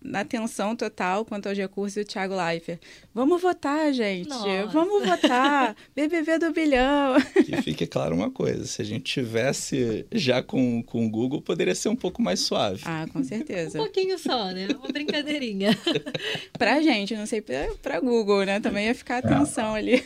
na 0.00 0.24
tensão 0.24 0.74
total 0.74 1.22
quanto 1.22 1.50
aos 1.50 1.58
recursos, 1.58 2.02
o 2.02 2.06
Thiago 2.06 2.34
Leifert. 2.34 2.80
Vamos 3.12 3.42
votar, 3.42 3.92
gente. 3.92 4.30
Nossa. 4.30 4.66
Vamos 4.68 5.04
votar. 5.04 5.76
BBB 5.94 6.38
do 6.38 6.50
bilhão. 6.52 7.20
Que 7.44 7.60
fique 7.60 7.86
claro 7.86 8.14
uma 8.14 8.30
coisa: 8.30 8.64
se 8.64 8.80
a 8.80 8.84
gente 8.86 9.02
tivesse 9.02 10.06
já 10.10 10.42
com, 10.42 10.82
com 10.82 11.04
o 11.04 11.10
Google, 11.10 11.42
poderia 11.42 11.74
ser 11.74 11.90
um 11.90 11.96
pouco 11.96 12.22
mais 12.22 12.40
suave. 12.40 12.80
Ah, 12.86 13.06
com 13.12 13.22
certeza. 13.22 13.76
um 13.78 13.84
pouquinho 13.84 14.18
só, 14.18 14.46
né? 14.46 14.66
Uma 14.74 14.88
brincadeirinha. 14.88 15.76
pra 16.58 16.80
gente, 16.80 17.14
não 17.14 17.26
sei 17.26 17.42
pra, 17.42 17.68
pra 17.82 18.00
Google, 18.00 18.46
né? 18.46 18.60
Também 18.60 18.86
ia 18.86 18.94
ficar 18.94 19.18
atenção 19.18 19.76
é. 19.76 19.78
ali. 19.78 20.04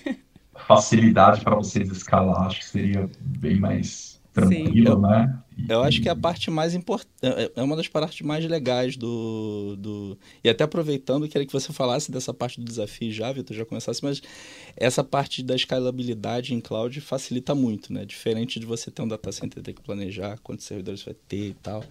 Facilidade 0.66 1.42
para 1.42 1.54
vocês 1.54 1.88
escalar, 1.92 2.48
acho 2.48 2.58
que 2.58 2.66
seria 2.66 3.08
bem 3.20 3.56
mais 3.60 4.13
tranquilo, 4.34 4.96
Sim. 4.96 5.02
né? 5.02 5.38
Eu 5.68 5.82
acho 5.84 6.02
que 6.02 6.08
é 6.08 6.12
a 6.12 6.16
parte 6.16 6.50
mais 6.50 6.74
importante, 6.74 7.12
é, 7.22 7.52
é 7.54 7.62
uma 7.62 7.76
das 7.76 7.86
partes 7.86 8.20
mais 8.22 8.44
legais 8.44 8.96
do, 8.96 9.76
do... 9.78 10.18
E 10.42 10.48
até 10.48 10.64
aproveitando, 10.64 11.28
queria 11.28 11.46
que 11.46 11.52
você 11.52 11.72
falasse 11.72 12.10
dessa 12.10 12.34
parte 12.34 12.60
do 12.60 12.66
desafio 12.66 13.12
já, 13.12 13.32
Vitor, 13.32 13.56
já 13.56 13.64
começasse, 13.64 14.02
mas 14.02 14.20
essa 14.76 15.04
parte 15.04 15.42
da 15.42 15.54
escalabilidade 15.54 16.52
em 16.52 16.60
cloud 16.60 17.00
facilita 17.00 17.54
muito, 17.54 17.92
né? 17.92 18.04
Diferente 18.04 18.58
de 18.58 18.66
você 18.66 18.90
ter 18.90 19.02
um 19.02 19.08
data 19.08 19.30
center 19.30 19.62
ter 19.62 19.72
que 19.72 19.80
planejar 19.80 20.38
quantos 20.42 20.66
servidores 20.66 21.04
vai 21.04 21.14
ter 21.14 21.50
e 21.50 21.54
tal. 21.54 21.84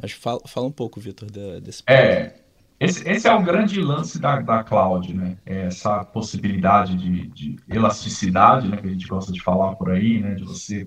Mas 0.00 0.12
fala, 0.12 0.40
fala 0.46 0.66
um 0.66 0.72
pouco, 0.72 1.00
Vitor, 1.00 1.30
desse 1.60 1.82
ponto. 1.82 1.96
É, 1.96 2.34
esse, 2.78 3.06
esse, 3.08 3.26
é 3.26 3.34
o 3.34 3.42
grande 3.42 3.80
lance 3.80 4.18
da, 4.18 4.40
da 4.40 4.62
cloud, 4.62 5.12
né? 5.14 5.36
É 5.46 5.66
essa 5.66 6.04
possibilidade 6.04 6.96
de, 6.96 7.26
de 7.28 7.56
elasticidade, 7.68 8.68
né? 8.68 8.76
Que 8.76 8.86
a 8.86 8.90
gente 8.90 9.06
gosta 9.06 9.32
de 9.32 9.40
falar 9.42 9.74
por 9.76 9.90
aí, 9.90 10.20
né? 10.20 10.34
De 10.34 10.44
você 10.44 10.86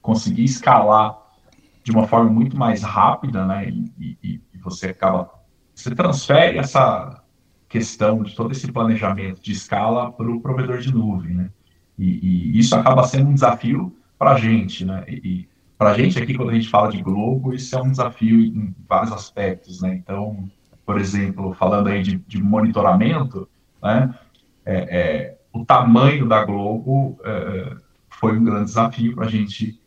conseguir 0.00 0.44
escalar 0.44 1.18
de 1.82 1.90
uma 1.90 2.06
forma 2.06 2.30
muito 2.30 2.56
mais 2.56 2.82
rápida, 2.82 3.46
né? 3.46 3.68
E, 3.68 4.16
e, 4.22 4.40
e, 4.54 4.58
você 4.58 4.88
acaba, 4.88 5.30
você 5.74 5.94
transfere 5.94 6.58
essa 6.58 7.22
questão 7.68 8.22
de 8.22 8.34
todo 8.34 8.52
esse 8.52 8.70
planejamento 8.70 9.40
de 9.40 9.52
escala 9.52 10.12
para 10.12 10.30
o 10.30 10.40
provedor 10.40 10.78
de 10.78 10.92
nuvem, 10.92 11.34
né? 11.34 11.50
E, 11.98 12.54
e, 12.54 12.58
isso 12.58 12.74
acaba 12.74 13.04
sendo 13.04 13.30
um 13.30 13.34
desafio 13.34 13.96
para 14.18 14.32
a 14.32 14.38
gente, 14.38 14.84
né? 14.84 15.04
E, 15.08 15.48
para 15.78 15.92
a 15.92 15.94
gente 15.94 16.22
aqui, 16.22 16.34
quando 16.34 16.50
a 16.50 16.54
gente 16.54 16.68
fala 16.68 16.90
de 16.90 17.02
Globo, 17.02 17.54
isso 17.54 17.74
é 17.74 17.80
um 17.80 17.90
desafio 17.90 18.38
em 18.38 18.74
vários 18.86 19.12
aspectos, 19.12 19.80
né? 19.80 19.94
Então, 19.94 20.46
por 20.84 21.00
exemplo, 21.00 21.54
falando 21.54 21.88
aí 21.88 22.02
de, 22.02 22.18
de 22.18 22.42
monitoramento, 22.42 23.48
né? 23.82 24.14
É, 24.64 24.74
é, 24.74 25.38
o 25.52 25.64
tamanho 25.64 26.28
da 26.28 26.44
Globo 26.44 27.18
é, 27.24 27.76
foi 28.10 28.38
um 28.38 28.44
grande 28.44 28.66
desafio 28.66 29.14
para 29.14 29.24
a 29.24 29.30
gente 29.30 29.79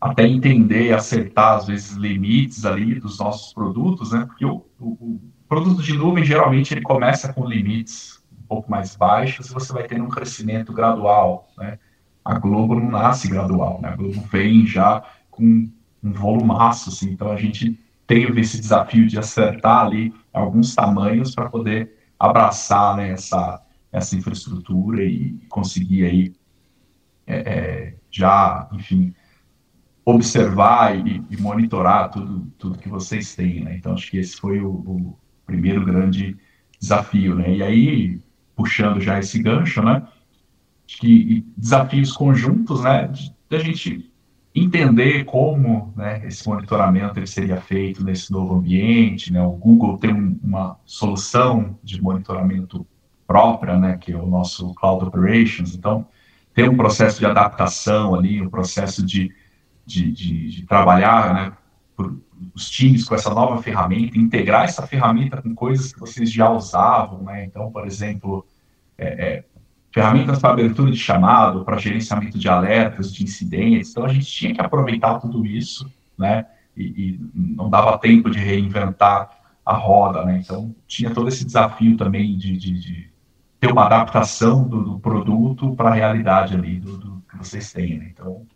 até 0.00 0.26
entender 0.26 0.86
e 0.86 0.92
acertar, 0.92 1.56
às 1.56 1.66
vezes, 1.66 1.96
limites 1.96 2.64
ali 2.64 2.98
dos 2.98 3.18
nossos 3.18 3.52
produtos, 3.52 4.12
né? 4.12 4.24
Porque 4.24 4.46
o, 4.46 4.64
o, 4.78 4.86
o, 4.88 5.20
produto 5.48 5.82
de 5.82 5.92
nuvem, 5.92 6.24
geralmente, 6.24 6.72
ele 6.72 6.80
começa 6.80 7.32
com 7.32 7.46
limites 7.46 8.22
um 8.32 8.46
pouco 8.48 8.70
mais 8.70 8.96
baixos 8.96 9.50
e 9.50 9.52
você 9.52 9.72
vai 9.72 9.84
tendo 9.84 10.04
um 10.04 10.08
crescimento 10.08 10.72
gradual, 10.72 11.50
né? 11.58 11.78
A 12.24 12.38
Globo 12.38 12.74
não 12.74 12.90
nasce 12.90 13.28
gradual, 13.28 13.80
né? 13.82 13.90
A 13.90 13.96
Globo 13.96 14.20
vem 14.30 14.66
já 14.66 15.02
com 15.30 15.68
um 16.02 16.12
volumaço, 16.12 16.88
assim. 16.88 17.10
Então, 17.10 17.30
a 17.30 17.36
gente 17.36 17.78
teve 18.06 18.40
esse 18.40 18.58
desafio 18.58 19.06
de 19.06 19.18
acertar 19.18 19.86
ali 19.86 20.14
alguns 20.32 20.74
tamanhos 20.74 21.34
para 21.34 21.48
poder 21.48 21.94
abraçar 22.18 22.96
né, 22.96 23.10
essa, 23.10 23.62
essa 23.92 24.16
infraestrutura 24.16 25.04
e 25.04 25.38
conseguir 25.48 26.04
aí 26.04 26.32
é, 27.26 27.36
é, 27.36 27.94
já, 28.10 28.68
enfim, 28.72 29.14
observar 30.14 30.96
e, 30.96 31.22
e, 31.30 31.36
monitorar 31.36 32.10
tudo, 32.10 32.46
tudo 32.58 32.78
que 32.78 32.88
vocês 32.88 33.34
têm, 33.34 33.64
né? 33.64 33.76
Então, 33.76 33.94
acho 33.94 34.10
que 34.10 34.18
esse 34.18 34.36
foi 34.36 34.60
o, 34.60 34.70
o, 34.70 35.18
primeiro 35.46 35.84
grande 35.84 36.36
desafio, 36.78 37.34
né? 37.34 37.56
E 37.56 37.62
aí, 37.62 38.20
puxando 38.54 39.00
já 39.00 39.18
esse 39.18 39.42
gancho, 39.42 39.82
né? 39.82 40.06
Que 40.86 41.44
desafios 41.56 42.12
conjuntos, 42.12 42.82
né? 42.82 43.08
De, 43.08 43.34
de 43.48 43.56
a 43.56 43.58
gente 43.58 44.10
entender 44.54 45.24
como 45.24 45.92
né, 45.96 46.26
esse 46.26 46.48
monitoramento 46.48 47.18
ele 47.18 47.26
seria 47.26 47.60
feito 47.60 48.02
nesse 48.02 48.32
novo 48.32 48.54
ambiente, 48.54 49.32
né? 49.32 49.42
O 49.42 49.52
Google 49.52 49.98
tem 49.98 50.12
um, 50.12 50.38
uma 50.42 50.76
solução 50.84 51.78
de 51.82 52.00
monitoramento 52.00 52.86
própria, 53.26 53.78
né? 53.78 53.96
Que 53.96 54.12
é 54.12 54.16
o 54.16 54.26
nosso 54.26 54.74
Cloud 54.74 55.04
Operations. 55.04 55.74
Então, 55.74 56.06
tem 56.54 56.68
um 56.68 56.76
processo 56.76 57.18
de 57.18 57.26
adaptação 57.26 58.14
ali, 58.14 58.42
um 58.42 58.50
processo 58.50 59.04
de 59.04 59.32
de, 59.84 60.10
de, 60.12 60.50
de 60.50 60.66
trabalhar 60.66 61.34
né, 61.34 61.52
por, 61.96 62.20
os 62.54 62.70
times 62.70 63.04
com 63.04 63.14
essa 63.14 63.30
nova 63.30 63.62
ferramenta, 63.62 64.18
integrar 64.18 64.64
essa 64.64 64.86
ferramenta 64.86 65.42
com 65.42 65.54
coisas 65.54 65.92
que 65.92 66.00
vocês 66.00 66.30
já 66.32 66.50
usavam, 66.50 67.22
né? 67.22 67.44
Então, 67.44 67.70
por 67.70 67.86
exemplo, 67.86 68.46
é, 68.96 69.06
é, 69.06 69.44
ferramentas 69.92 70.38
para 70.38 70.50
abertura 70.50 70.90
de 70.90 70.96
chamado, 70.96 71.64
para 71.64 71.76
gerenciamento 71.76 72.38
de 72.38 72.48
alertas, 72.48 73.12
de 73.12 73.24
incidentes. 73.24 73.90
Então, 73.90 74.04
a 74.04 74.12
gente 74.12 74.26
tinha 74.26 74.54
que 74.54 74.60
aproveitar 74.60 75.18
tudo 75.18 75.44
isso, 75.44 75.90
né? 76.16 76.46
E, 76.76 76.82
e 76.82 77.20
não 77.34 77.68
dava 77.68 77.98
tempo 77.98 78.30
de 78.30 78.38
reinventar 78.38 79.30
a 79.64 79.74
roda, 79.74 80.24
né? 80.24 80.40
Então, 80.42 80.74
tinha 80.86 81.10
todo 81.10 81.28
esse 81.28 81.44
desafio 81.44 81.96
também 81.96 82.36
de, 82.36 82.56
de, 82.56 82.78
de 82.78 83.10
ter 83.58 83.70
uma 83.70 83.84
adaptação 83.84 84.66
do, 84.66 84.82
do 84.82 84.98
produto 84.98 85.74
para 85.74 85.90
a 85.90 85.94
realidade 85.94 86.54
ali 86.54 86.80
do, 86.80 86.96
do, 86.96 87.22
que 87.30 87.36
vocês 87.36 87.72
têm, 87.72 87.98
né? 87.98 88.10
Então, 88.12 88.46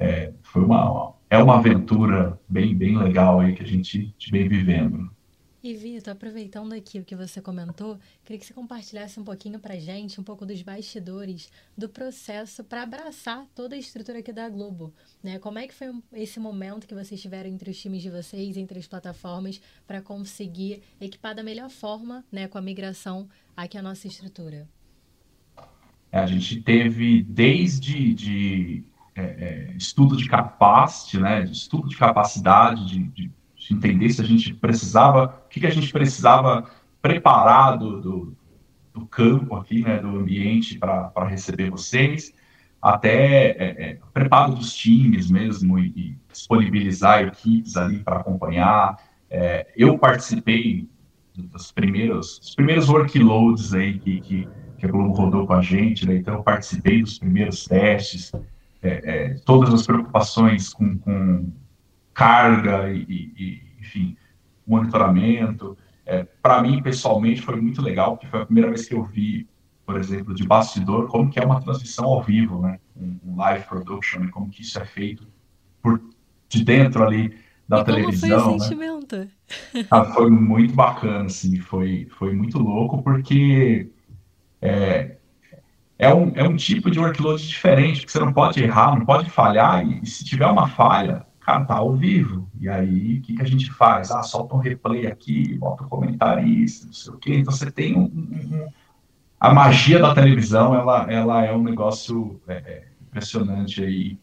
é, 0.00 0.32
foi 0.42 0.64
uma, 0.64 1.14
é 1.28 1.38
uma 1.38 1.58
aventura 1.58 2.40
bem, 2.48 2.74
bem 2.74 2.96
legal 2.96 3.38
aí 3.38 3.54
que 3.54 3.62
a 3.62 3.66
gente 3.66 4.12
vem 4.32 4.48
vivendo. 4.48 5.10
E 5.62 5.74
Vitor, 5.74 6.14
aproveitando 6.14 6.72
aqui 6.72 6.98
o 6.98 7.04
que 7.04 7.14
você 7.14 7.38
comentou, 7.38 7.98
queria 8.24 8.38
que 8.40 8.46
você 8.46 8.54
compartilhasse 8.54 9.20
um 9.20 9.24
pouquinho 9.24 9.60
para 9.60 9.78
gente, 9.78 10.18
um 10.18 10.24
pouco 10.24 10.46
dos 10.46 10.62
bastidores 10.62 11.52
do 11.76 11.86
processo 11.86 12.64
para 12.64 12.82
abraçar 12.82 13.46
toda 13.54 13.74
a 13.74 13.78
estrutura 13.78 14.20
aqui 14.20 14.32
da 14.32 14.48
Globo. 14.48 14.90
Né? 15.22 15.38
Como 15.38 15.58
é 15.58 15.68
que 15.68 15.74
foi 15.74 15.92
esse 16.14 16.40
momento 16.40 16.88
que 16.88 16.94
vocês 16.94 17.20
tiveram 17.20 17.50
entre 17.50 17.70
os 17.70 17.78
times 17.78 18.00
de 18.00 18.08
vocês, 18.08 18.56
entre 18.56 18.78
as 18.78 18.86
plataformas, 18.86 19.60
para 19.86 20.00
conseguir 20.00 20.80
equipar 20.98 21.34
da 21.34 21.42
melhor 21.42 21.68
forma 21.68 22.24
né, 22.32 22.48
com 22.48 22.56
a 22.56 22.62
migração 22.62 23.28
aqui 23.54 23.76
a 23.76 23.82
nossa 23.82 24.06
estrutura? 24.06 24.66
A 26.10 26.24
gente 26.24 26.62
teve 26.62 27.22
desde 27.22 28.14
de 28.14 28.84
é, 29.14 29.22
é, 29.22 29.72
estudo 29.76 30.16
de 30.16 30.28
capacity, 30.28 31.18
né, 31.18 31.44
estudo 31.44 31.88
de 31.88 31.96
capacidade, 31.96 32.86
de, 32.86 32.98
de, 33.04 33.30
de, 33.56 33.74
entender 33.74 34.08
se 34.10 34.20
a 34.20 34.24
gente 34.24 34.54
precisava, 34.54 35.42
o 35.46 35.48
que, 35.48 35.60
que 35.60 35.66
a 35.66 35.70
gente 35.70 35.92
precisava 35.92 36.68
preparar 37.02 37.78
do, 37.78 38.00
do, 38.00 38.36
do 38.92 39.06
campo 39.06 39.56
aqui, 39.56 39.82
né, 39.82 39.98
do 39.98 40.08
ambiente 40.08 40.78
para 40.78 41.26
receber 41.26 41.70
vocês, 41.70 42.32
até 42.80 43.50
é, 43.50 43.90
é, 43.90 43.98
preparo 44.12 44.54
dos 44.54 44.74
times 44.74 45.30
mesmo 45.30 45.78
e, 45.78 45.88
e 45.88 46.16
disponibilizar 46.32 47.22
equipes 47.22 47.76
ali 47.76 47.98
para 47.98 48.16
acompanhar. 48.16 48.96
É, 49.28 49.66
eu 49.76 49.98
participei 49.98 50.88
dos 51.36 51.70
primeiros, 51.72 52.38
dos 52.38 52.54
primeiros 52.54 52.88
workloads 52.88 53.74
aí 53.74 53.98
que, 53.98 54.20
que, 54.20 54.48
que 54.78 54.86
a 54.86 54.88
Globo 54.88 55.12
rodou 55.12 55.46
com 55.46 55.52
a 55.52 55.62
gente, 55.62 56.06
né? 56.06 56.16
então 56.16 56.34
eu 56.34 56.42
participei 56.42 57.02
dos 57.02 57.18
primeiros 57.18 57.64
testes, 57.64 58.32
é, 58.82 58.88
é, 59.04 59.34
todas 59.44 59.72
as 59.72 59.86
preocupações 59.86 60.72
com, 60.72 60.98
com 60.98 61.50
carga 62.14 62.90
e, 62.90 63.02
e, 63.08 63.62
enfim, 63.80 64.16
monitoramento. 64.66 65.76
É, 66.06 66.24
para 66.42 66.62
mim, 66.62 66.82
pessoalmente, 66.82 67.42
foi 67.42 67.60
muito 67.60 67.82
legal, 67.82 68.12
porque 68.16 68.26
foi 68.26 68.42
a 68.42 68.46
primeira 68.46 68.68
vez 68.68 68.86
que 68.86 68.94
eu 68.94 69.04
vi, 69.04 69.48
por 69.84 69.96
exemplo, 69.96 70.34
de 70.34 70.46
bastidor, 70.46 71.08
como 71.08 71.30
que 71.30 71.38
é 71.38 71.44
uma 71.44 71.60
transmissão 71.60 72.06
ao 72.06 72.22
vivo, 72.22 72.60
né? 72.60 72.78
Um, 72.96 73.18
um 73.24 73.36
live 73.36 73.64
production, 73.66 74.28
como 74.30 74.50
que 74.50 74.62
isso 74.62 74.78
é 74.78 74.84
feito 74.84 75.26
por 75.82 76.00
de 76.48 76.64
dentro 76.64 77.04
ali 77.04 77.38
da 77.68 77.80
e 77.80 77.84
televisão. 77.84 78.42
Como 78.42 78.42
foi 78.42 78.52
o 78.52 78.58
né? 78.58 78.58
sentimento? 78.58 79.28
Ah, 79.90 80.04
foi 80.04 80.30
muito 80.30 80.74
bacana, 80.74 81.26
assim, 81.26 81.58
foi, 81.60 82.08
foi 82.18 82.34
muito 82.34 82.58
louco, 82.58 83.02
porque 83.02 83.90
é, 84.60 85.16
é 86.00 86.12
um, 86.14 86.32
é 86.34 86.42
um 86.48 86.56
tipo 86.56 86.90
de 86.90 86.98
workload 86.98 87.46
diferente, 87.46 88.00
porque 88.00 88.12
você 88.12 88.18
não 88.18 88.32
pode 88.32 88.62
errar, 88.62 88.96
não 88.96 89.04
pode 89.04 89.28
falhar, 89.28 89.86
e, 89.86 90.06
se 90.06 90.24
tiver 90.24 90.46
uma 90.46 90.66
falha, 90.66 91.26
cara, 91.40 91.66
tá 91.66 91.74
ao 91.74 91.94
vivo. 91.94 92.48
E 92.58 92.70
aí, 92.70 93.18
o 93.18 93.20
que, 93.20 93.36
que 93.36 93.42
a 93.42 93.46
gente 93.46 93.70
faz? 93.70 94.10
Ah, 94.10 94.22
solta 94.22 94.56
um 94.56 94.60
replay 94.60 95.06
aqui, 95.06 95.58
bota 95.58 95.84
um 95.84 95.88
comentário 95.90 96.48
isso, 96.48 96.86
não 96.86 96.92
sei 96.94 97.12
o 97.12 97.18
quê. 97.18 97.34
Então, 97.34 97.52
você 97.52 97.70
tem 97.70 97.98
um, 97.98 98.04
um, 98.04 98.68
a 99.38 99.52
magia 99.52 99.98
da 99.98 100.14
televisão, 100.14 100.74
ela, 100.74 101.06
ela 101.12 101.44
é 101.44 101.52
um 101.52 101.62
negócio 101.62 102.40
é, 102.48 102.54
é 102.54 102.84
impressionante 103.02 103.84
aí 103.84 104.18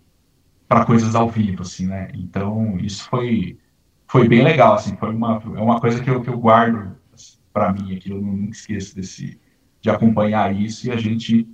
para 0.68 0.84
coisas 0.84 1.14
ao 1.14 1.30
vivo, 1.30 1.62
assim, 1.62 1.86
né? 1.86 2.08
Então, 2.16 2.76
isso 2.80 3.08
foi, 3.08 3.60
foi 4.08 4.28
bem 4.28 4.44
legal, 4.44 4.74
assim, 4.74 4.98
foi 4.98 5.14
uma, 5.14 5.40
é 5.56 5.62
uma 5.62 5.80
coisa 5.80 6.04
que 6.04 6.10
eu, 6.10 6.24
que 6.24 6.30
eu 6.30 6.40
guardo 6.40 6.98
assim, 7.14 7.38
para 7.54 7.72
mim 7.72 7.96
aqui, 7.96 8.10
eu 8.10 8.20
não 8.20 8.50
esqueço 8.50 8.96
desse 8.96 9.40
de 9.80 9.92
acompanhar 9.92 10.54
isso 10.54 10.88
e 10.88 10.92
a 10.92 10.98
gente 10.98 11.48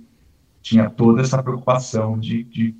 tinha 0.64 0.88
toda 0.88 1.20
essa 1.20 1.42
preocupação 1.42 2.18
de, 2.18 2.42
de 2.42 2.74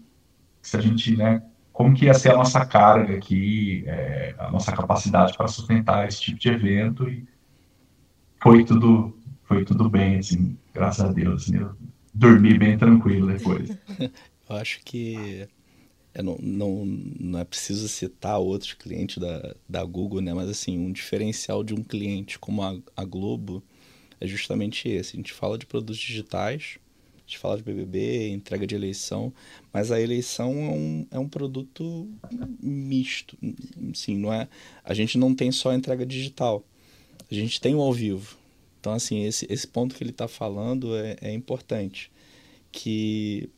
se 0.62 0.74
a 0.74 0.80
gente, 0.80 1.14
né, 1.14 1.42
como 1.70 1.94
que 1.94 2.06
ia 2.06 2.14
ser 2.14 2.30
a 2.30 2.36
nossa 2.38 2.64
carga 2.64 3.14
aqui, 3.14 3.84
é, 3.86 4.34
a 4.38 4.50
nossa 4.50 4.72
capacidade 4.72 5.36
para 5.36 5.46
sustentar 5.46 6.08
esse 6.08 6.18
tipo 6.22 6.38
de 6.38 6.48
evento 6.48 7.06
e 7.06 7.28
foi 8.42 8.64
tudo, 8.64 9.14
foi 9.44 9.66
tudo 9.66 9.90
bem, 9.90 10.16
assim, 10.16 10.56
graças 10.72 11.04
a 11.04 11.12
Deus, 11.12 11.48
né? 11.50 11.68
dormi 12.14 12.56
bem 12.56 12.78
tranquilo 12.78 13.26
depois. 13.26 13.68
eu 14.48 14.56
acho 14.56 14.80
que 14.82 15.46
é, 16.14 16.22
não, 16.22 16.38
não, 16.40 16.86
não 16.86 17.38
é 17.38 17.44
preciso 17.44 17.86
citar 17.86 18.38
outros 18.38 18.72
clientes 18.72 19.18
da, 19.18 19.54
da 19.68 19.84
Google, 19.84 20.22
né? 20.22 20.32
Mas 20.32 20.48
assim, 20.48 20.78
um 20.78 20.90
diferencial 20.90 21.62
de 21.62 21.74
um 21.74 21.82
cliente 21.82 22.38
como 22.38 22.62
a, 22.62 22.78
a 22.96 23.04
Globo 23.04 23.62
é 24.18 24.26
justamente 24.26 24.88
esse. 24.88 25.14
A 25.14 25.18
gente 25.18 25.34
fala 25.34 25.58
de 25.58 25.66
produtos 25.66 25.98
digitais, 25.98 26.78
a 27.26 27.30
gente 27.30 27.38
fala 27.38 27.56
de 27.56 27.62
BBB, 27.62 28.28
entrega 28.28 28.66
de 28.66 28.74
eleição, 28.74 29.32
mas 29.72 29.90
a 29.90 30.00
eleição 30.00 30.52
é 30.52 30.70
um, 30.70 31.06
é 31.12 31.18
um 31.18 31.28
produto 31.28 32.08
misto. 32.62 33.36
Sim, 33.94 34.18
não 34.18 34.32
é, 34.32 34.46
a 34.84 34.92
gente 34.92 35.16
não 35.16 35.34
tem 35.34 35.50
só 35.50 35.70
a 35.70 35.74
entrega 35.74 36.04
digital, 36.04 36.62
a 37.30 37.34
gente 37.34 37.60
tem 37.60 37.74
o 37.74 37.80
ao 37.80 37.92
vivo. 37.92 38.36
Então, 38.84 38.92
assim, 38.92 39.24
esse, 39.24 39.46
esse 39.48 39.66
ponto 39.66 39.94
que 39.94 40.02
ele 40.02 40.10
está 40.10 40.28
falando 40.28 40.94
é, 40.94 41.16
é 41.22 41.32
importante. 41.32 42.12
Que, 42.70 43.48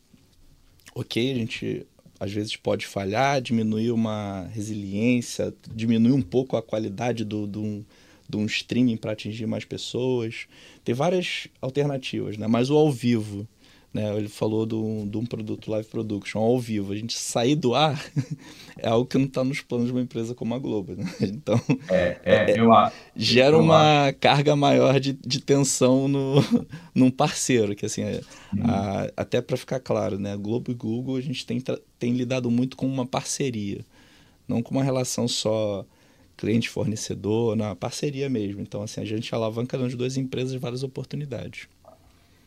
ok, 0.95 1.33
a 1.33 1.35
gente 1.35 1.85
às 2.21 2.33
vezes 2.33 2.55
pode 2.55 2.87
falhar, 2.87 3.43
diminuir 3.43 3.91
uma 3.91 4.49
resiliência, 4.53 5.53
diminuir 5.75 6.13
um 6.13 6.23
pouco 6.23 6.57
a 6.57 6.63
qualidade 6.63 7.25
do, 7.25 7.45
do, 7.45 7.85
de 8.29 8.37
um 8.37 8.47
streaming 8.47 8.97
para 8.97 9.13
atingir 9.13 9.47
mais 9.47 9.65
pessoas. 9.65 10.47
Tem 10.85 10.95
várias 10.95 11.49
alternativas, 11.61 12.39
né? 12.39 12.47
Mas 12.47 12.71
o 12.71 12.77
ao 12.77 12.91
vivo, 12.93 13.49
né? 13.97 14.15
Ele 14.15 14.29
falou 14.29 14.67
de 14.67 14.75
um, 14.75 15.25
produto 15.25 15.71
live 15.71 15.89
production 15.89 16.39
ao 16.39 16.59
vivo. 16.61 16.93
A 16.93 16.97
gente 16.97 17.19
sair 17.19 17.57
do 17.57 17.75
ar 17.75 17.99
é 18.77 18.89
algo 18.89 19.07
que 19.07 19.17
não 19.17 19.25
está 19.25 19.43
nos 19.43 19.63
planos 19.63 19.87
de 19.87 19.93
uma 19.93 20.03
empresa 20.03 20.35
como 20.35 20.55
a 20.55 20.59
Globo. 20.59 20.95
Né? 20.95 21.05
Então, 21.37 21.59
é, 21.89 22.21
é, 22.25 22.51
é, 22.53 22.61
eu, 22.61 22.69
gera 23.15 23.57
eu 23.57 23.61
uma 23.61 24.13
carga 24.21 24.55
maior 24.55 25.01
de, 25.01 25.15
de 25.15 25.41
tensão 25.41 26.09
no, 26.09 26.35
num 26.95 27.11
parceiro. 27.11 27.75
Que 27.75 27.87
assim, 27.87 28.03
é, 28.03 28.21
a, 28.63 29.11
até 29.17 29.41
para 29.41 29.57
ficar 29.57 29.81
claro, 29.81 30.19
né? 30.19 30.37
Globo 30.37 30.71
e 30.71 30.75
Google 30.75 31.17
a 31.17 31.21
gente 31.23 31.47
tem, 31.47 31.63
tem 31.99 32.13
lidado 32.13 32.51
muito 32.51 32.77
com 32.77 32.87
uma 32.87 33.07
parceria, 33.07 33.81
não 34.47 34.63
com 34.63 34.73
uma 34.75 34.85
relação 34.85 35.27
só 35.27 35.87
cliente-fornecedor, 36.37 37.57
na 37.57 37.75
parceria 37.75 38.29
mesmo. 38.29 38.61
Então, 38.61 38.83
assim, 38.83 39.01
a 39.01 39.07
gente 39.07 39.35
alavanca 39.35 39.79
nas 39.79 39.95
duas 39.95 40.19
empresas 40.19 40.55
várias 40.61 40.83
oportunidades. 40.83 41.67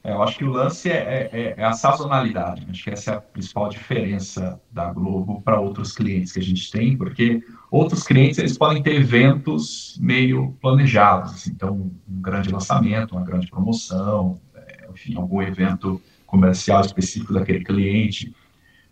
É, 0.03 0.12
eu 0.12 0.24
acho 0.24 0.38
que 0.38 0.46
o 0.46 0.50
lance 0.50 0.89
é, 0.89 1.29
é, 1.32 1.56
é, 1.58 1.63
a 1.63 1.74
sazonalidade. 1.74 2.65
Acho 2.70 2.84
que 2.84 2.89
essa 2.89 3.12
é 3.12 3.15
a 3.15 3.22
principal 3.22 3.70
diferença 3.70 4.60
da 4.72 4.91
Globo 4.94 5.41
para 5.41 5.60
outros 5.60 5.91
clientes 5.91 6.32
que 6.32 6.39
a 6.39 6.44
gente 6.44 6.72
tem, 6.72 6.96
porque 6.96 7.44
outros 7.70 8.03
clientes 8.03 8.39
eles 8.39 8.58
podem 8.58 8.82
ter 8.82 8.96
eventos 8.96 9.97
meio 10.00 10.58
planejados, 10.62 11.34
assim, 11.34 11.52
então 11.52 11.91
um 12.08 12.21
grande 12.21 12.50
lançamento, 12.50 13.12
uma 13.12 13.26
grande 13.26 13.47
promoção, 13.47 14.39
é, 14.56 14.88
enfim, 14.91 15.15
algum 15.17 15.41
evento 15.41 16.02
comercial 16.26 16.82
específico 16.82 17.34
daquele 17.34 17.63
cliente. 17.63 18.34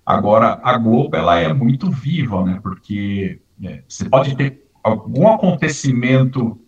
Agora, 0.05 0.59
a 0.63 0.77
Globo 0.77 1.15
ela 1.15 1.39
é 1.39 1.53
muito 1.53 1.89
viva, 1.89 2.43
né? 2.43 2.59
Porque 2.61 3.39
é, 3.63 3.83
você 3.87 4.09
pode 4.09 4.35
ter 4.35 4.63
algum 4.83 5.27
acontecimento 5.27 6.59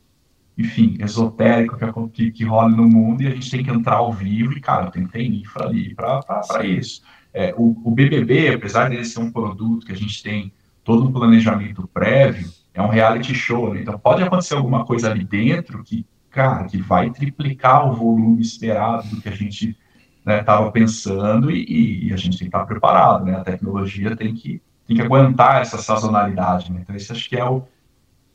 enfim, 0.60 0.98
esotérico 1.00 1.78
que, 1.78 2.10
que, 2.10 2.32
que 2.32 2.44
rola 2.44 2.68
no 2.68 2.84
mundo 2.84 3.24
e 3.24 3.28
a 3.28 3.30
gente 3.30 3.50
tem 3.50 3.64
que 3.64 3.72
entrar 3.72 3.96
ao 3.96 4.12
vivo 4.12 4.52
e, 4.52 4.60
cara, 4.60 4.92
tem 4.92 5.06
que 5.06 5.14
ter 5.14 5.24
infra 5.24 5.68
ali 5.68 5.96
para 5.96 6.66
isso. 6.66 7.02
É, 7.34 7.54
o, 7.58 7.82
o, 7.86 7.90
BBB, 7.90 8.56
apesar 8.56 8.90
de 8.90 9.06
ser 9.06 9.22
um 9.22 9.32
produto 9.32 9.86
que 9.86 9.94
a 9.94 9.96
gente 9.96 10.22
tem 10.22 10.52
todo 10.84 11.08
um 11.08 11.14
planejamento 11.14 11.88
prévio, 11.94 12.50
é 12.74 12.82
um 12.82 12.90
reality 12.90 13.34
show, 13.34 13.74
né? 13.74 13.82
Então 13.82 13.98
pode 13.98 14.22
acontecer 14.22 14.56
alguma 14.56 14.84
coisa 14.86 15.10
ali 15.10 15.24
dentro 15.24 15.82
que, 15.82 16.06
cara, 16.30 16.66
que 16.66 16.82
vai 16.82 17.10
triplicar 17.10 17.90
o 17.90 17.94
volume 17.94 18.42
esperado 18.42 19.08
do 19.08 19.22
que 19.22 19.30
a 19.30 19.36
gente 19.36 19.78
estava 20.28 20.66
né, 20.66 20.72
pensando 20.72 21.50
e, 21.50 22.08
e, 22.10 22.14
a 22.14 22.18
gente 22.18 22.38
tem 22.38 22.50
que 22.50 22.56
estar 22.56 22.66
preparado, 22.66 23.24
né? 23.24 23.36
A 23.36 23.44
tecnologia 23.46 24.14
tem 24.14 24.34
que, 24.34 24.62
tem 24.86 24.98
que 24.98 25.02
aguentar 25.02 25.62
essa 25.62 25.78
sazonalidade, 25.78 26.70
né? 26.70 26.82
Então 26.82 26.94
esse 26.94 27.14
acho 27.14 27.30
que 27.30 27.38
é 27.38 27.46
o 27.46 27.64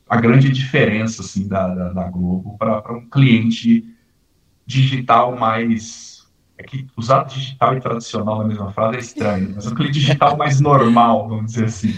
a 0.07 0.17
grande 0.17 0.49
diferença 0.49 1.21
assim 1.21 1.47
da, 1.47 1.67
da, 1.73 1.93
da 1.93 2.03
Globo 2.09 2.57
para 2.57 2.93
um 2.93 3.09
cliente 3.09 3.87
digital 4.65 5.35
mais 5.35 6.15
é 6.57 6.63
que 6.63 6.87
usar 6.95 7.23
digital 7.23 7.75
e 7.75 7.81
tradicional 7.81 8.39
na 8.39 8.45
mesma 8.45 8.71
frase 8.71 8.97
é 8.97 8.99
estranho, 8.99 9.53
mas 9.55 9.67
um 9.67 9.75
cliente 9.75 9.99
digital 9.99 10.37
mais 10.37 10.61
normal, 10.61 11.27
vamos 11.27 11.51
dizer 11.51 11.65
assim. 11.65 11.93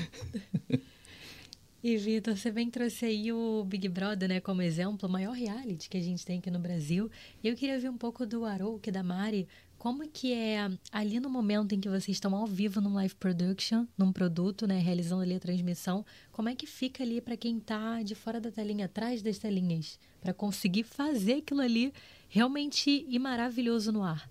E 1.84 1.96
Vitor, 1.96 2.36
você 2.36 2.52
bem 2.52 2.70
trouxe 2.70 3.06
aí 3.06 3.32
o 3.32 3.63
Big 3.63 3.88
Brother, 3.88 4.28
né, 4.28 4.39
como 4.41 4.62
exemplo, 4.62 5.08
o 5.08 5.12
maior 5.12 5.32
reality 5.32 5.88
que 5.88 5.96
a 5.96 6.02
gente 6.02 6.26
tem 6.26 6.39
aqui 6.39 6.50
no 6.50 6.60
Brasil. 6.60 7.10
E 7.43 7.48
eu 7.48 7.56
queria 7.56 7.80
ver 7.80 7.89
um 7.89 7.98
pouco 7.98 8.26
do 8.26 8.43
Arouk, 8.46 8.89
da 8.91 9.04
Mari, 9.04 9.48
como 9.77 10.07
que 10.07 10.33
é 10.33 10.69
ali 10.91 11.19
no 11.19 11.29
momento 11.29 11.73
em 11.73 11.79
que 11.79 11.87
vocês 11.87 12.09
estão 12.09 12.35
ao 12.35 12.47
vivo 12.47 12.81
num 12.81 12.95
live 12.95 13.15
production, 13.15 13.85
num 13.97 14.11
produto, 14.11 14.65
né, 14.65 14.79
realizando 14.79 15.21
ali 15.21 15.35
a 15.35 15.39
transmissão, 15.39 16.05
como 16.31 16.49
é 16.49 16.55
que 16.55 16.65
fica 16.65 17.03
ali 17.03 17.21
para 17.21 17.37
quem 17.37 17.57
está 17.57 18.01
de 18.01 18.15
fora 18.15 18.41
da 18.41 18.51
telinha, 18.51 18.85
atrás 18.85 19.21
das 19.21 19.37
telinhas, 19.37 19.99
para 20.21 20.33
conseguir 20.33 20.83
fazer 20.83 21.35
aquilo 21.35 21.61
ali 21.61 21.93
realmente 22.27 23.05
ir 23.07 23.19
maravilhoso 23.19 23.91
no 23.91 24.03
ar? 24.03 24.29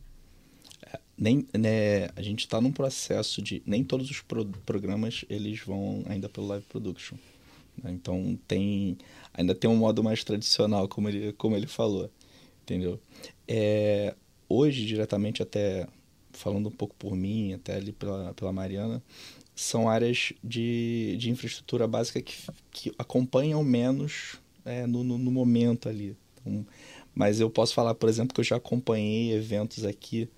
É, 0.82 0.98
nem, 1.16 1.46
né, 1.56 2.06
a 2.16 2.22
gente 2.22 2.40
está 2.40 2.60
num 2.60 2.72
processo 2.72 3.40
de 3.40 3.62
nem 3.64 3.84
todos 3.84 4.10
os 4.10 4.20
pro, 4.20 4.44
programas 4.44 5.24
eles 5.28 5.60
vão 5.60 6.04
ainda 6.08 6.28
pelo 6.28 6.48
live 6.48 6.66
production. 6.66 7.16
Né? 7.82 7.92
Então 7.92 8.38
tem 8.48 8.98
ainda 9.32 9.54
tem 9.54 9.70
um 9.70 9.76
modo 9.76 10.02
mais 10.02 10.24
tradicional, 10.24 10.88
como 10.88 11.08
ele 11.08 11.32
como 11.34 11.54
ele 11.54 11.66
falou, 11.66 12.10
entendeu? 12.62 13.00
É, 13.46 14.14
hoje, 14.48 14.84
diretamente 14.84 15.42
até 15.42 15.86
falando 16.32 16.68
um 16.68 16.72
pouco 16.72 16.94
por 16.96 17.16
mim, 17.16 17.54
até 17.54 17.76
ali 17.76 17.92
pela, 17.92 18.34
pela 18.34 18.52
Mariana, 18.52 19.02
são 19.54 19.88
áreas 19.88 20.34
de, 20.44 21.16
de 21.18 21.30
infraestrutura 21.30 21.88
básica 21.88 22.20
que, 22.20 22.36
que 22.70 22.92
acompanham 22.98 23.64
menos 23.64 24.38
é, 24.64 24.86
no, 24.86 25.02
no, 25.02 25.16
no, 25.16 25.30
momento 25.30 25.88
ali. 25.88 26.14
Então, 26.40 26.66
mas 27.14 27.40
eu 27.40 27.48
posso 27.48 27.72
falar, 27.72 27.94
por 27.94 28.08
exemplo, 28.08 28.34
que 28.34 28.40
eu 28.40 28.44
já 28.44 28.56
acompanhei 28.56 29.32
eventos 29.32 29.84
aqui, 29.84 30.28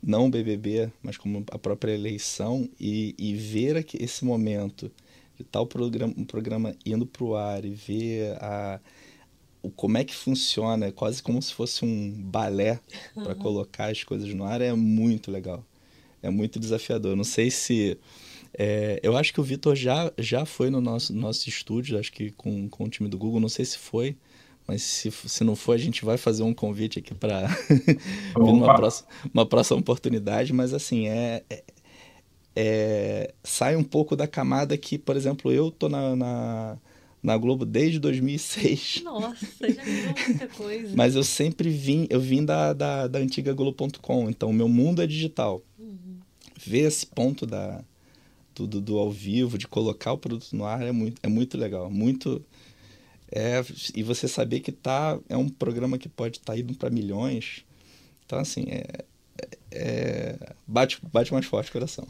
não 0.00 0.30
BBB, 0.30 0.90
mas 1.02 1.16
como 1.16 1.44
a 1.50 1.58
própria 1.58 1.92
eleição, 1.92 2.68
e, 2.78 3.14
e 3.18 3.34
ver 3.34 3.84
esse 3.94 4.24
momento 4.24 4.90
de 5.36 5.42
tal 5.42 5.66
programa, 5.66 6.14
um 6.16 6.24
programa 6.24 6.76
indo 6.86 7.04
para 7.04 7.24
o 7.24 7.34
ar 7.34 7.64
e 7.64 7.70
ver 7.70 8.36
a 8.40 8.80
como 9.70 9.98
é 9.98 10.04
que 10.04 10.14
funciona, 10.14 10.86
é 10.86 10.92
quase 10.92 11.22
como 11.22 11.40
se 11.40 11.54
fosse 11.54 11.84
um 11.84 12.12
balé 12.12 12.80
para 13.14 13.34
colocar 13.34 13.90
as 13.90 14.02
coisas 14.02 14.32
no 14.34 14.44
ar, 14.44 14.60
é 14.60 14.72
muito 14.72 15.30
legal. 15.30 15.64
É 16.22 16.30
muito 16.30 16.58
desafiador. 16.58 17.16
Não 17.16 17.24
sei 17.24 17.50
se. 17.50 17.98
É, 18.56 19.00
eu 19.02 19.16
acho 19.16 19.32
que 19.32 19.40
o 19.40 19.44
Vitor 19.44 19.74
já, 19.74 20.12
já 20.18 20.44
foi 20.44 20.70
no 20.70 20.80
nosso, 20.80 21.12
nosso 21.12 21.48
estúdio, 21.48 21.98
acho 21.98 22.12
que 22.12 22.30
com, 22.32 22.68
com 22.68 22.84
o 22.84 22.88
time 22.88 23.08
do 23.08 23.16
Google, 23.16 23.40
não 23.40 23.48
sei 23.48 23.64
se 23.64 23.78
foi, 23.78 24.14
mas 24.68 24.82
se, 24.82 25.10
se 25.10 25.42
não 25.42 25.56
for, 25.56 25.72
a 25.72 25.78
gente 25.78 26.04
vai 26.04 26.18
fazer 26.18 26.42
um 26.42 26.52
convite 26.52 26.98
aqui 26.98 27.14
para 27.14 27.48
uma 28.36 28.74
próxima, 28.74 29.08
uma 29.32 29.46
próxima 29.46 29.80
oportunidade. 29.80 30.52
Mas 30.52 30.74
assim, 30.74 31.08
é, 31.08 31.42
é, 31.48 31.64
é, 32.54 33.34
sai 33.42 33.74
um 33.74 33.84
pouco 33.84 34.14
da 34.14 34.26
camada 34.26 34.76
que, 34.76 34.98
por 34.98 35.16
exemplo, 35.16 35.50
eu 35.50 35.70
tô 35.70 35.88
na, 35.88 36.14
na 36.14 36.78
na 37.22 37.36
Globo 37.36 37.64
desde 37.64 38.00
2006. 38.00 39.02
Nossa, 39.04 39.72
já 39.72 39.82
viu 39.82 40.14
muita 40.26 40.48
coisa. 40.48 40.92
Mas 40.96 41.14
eu 41.14 41.22
sempre 41.22 41.70
vim, 41.70 42.06
eu 42.10 42.20
vim 42.20 42.44
da, 42.44 42.72
da, 42.72 43.06
da 43.06 43.18
antiga 43.18 43.52
Globo.com, 43.52 44.28
então 44.28 44.50
o 44.50 44.52
meu 44.52 44.68
mundo 44.68 45.00
é 45.00 45.06
digital. 45.06 45.62
Uhum. 45.78 46.18
Ver 46.66 46.80
esse 46.80 47.06
ponto 47.06 47.46
da, 47.46 47.84
do, 48.54 48.66
do, 48.66 48.80
do, 48.80 48.98
ao 48.98 49.10
vivo, 49.10 49.56
de 49.56 49.68
colocar 49.68 50.12
o 50.12 50.18
produto 50.18 50.52
no 50.52 50.64
ar 50.64 50.82
é 50.82 50.92
muito, 50.92 51.20
é 51.22 51.28
muito 51.28 51.56
legal. 51.56 51.88
Muito. 51.88 52.44
É, 53.30 53.64
e 53.94 54.02
você 54.02 54.26
saber 54.26 54.60
que 54.60 54.72
tá, 54.72 55.18
é 55.28 55.36
um 55.36 55.48
programa 55.48 55.96
que 55.96 56.08
pode 56.08 56.38
estar 56.38 56.54
tá 56.54 56.58
indo 56.58 56.74
para 56.74 56.90
milhões. 56.90 57.64
Então, 58.26 58.38
assim, 58.38 58.64
é, 58.68 59.04
é, 59.38 59.48
é, 59.70 60.54
bate, 60.66 60.98
bate 61.12 61.32
mais 61.32 61.46
forte 61.46 61.70
o 61.70 61.72
coração. 61.72 62.06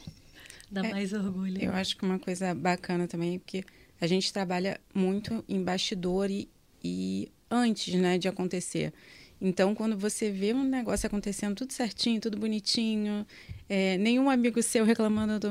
Dá 0.71 0.85
é, 0.87 0.91
mais 0.91 1.13
orgulho. 1.13 1.63
Eu 1.63 1.73
acho 1.73 1.97
que 1.97 2.05
uma 2.05 2.19
coisa 2.19 2.55
bacana 2.55 3.07
também, 3.07 3.39
porque 3.39 3.63
a 4.03 4.07
gente 4.09 4.33
trabalha 4.33 4.81
muito 4.93 5.45
em 5.49 5.63
bastidor 5.63 6.29
e, 6.29 6.49
e 6.83 7.31
antes 7.49 7.95
né, 7.95 8.19
de 8.19 8.27
acontecer. 8.27 8.93
Então, 9.41 9.77
quando 9.77 9.97
você 9.97 10.29
vê 10.29 10.53
um 10.53 10.65
negócio 10.65 11.07
acontecendo 11.07 11.55
tudo 11.55 11.73
certinho, 11.73 12.21
tudo 12.21 12.37
bonitinho, 12.37 13.25
é, 13.69 13.97
nenhum 13.99 14.29
amigo 14.29 14.61
seu 14.61 14.85
reclamando 14.85 15.39
do, 15.39 15.49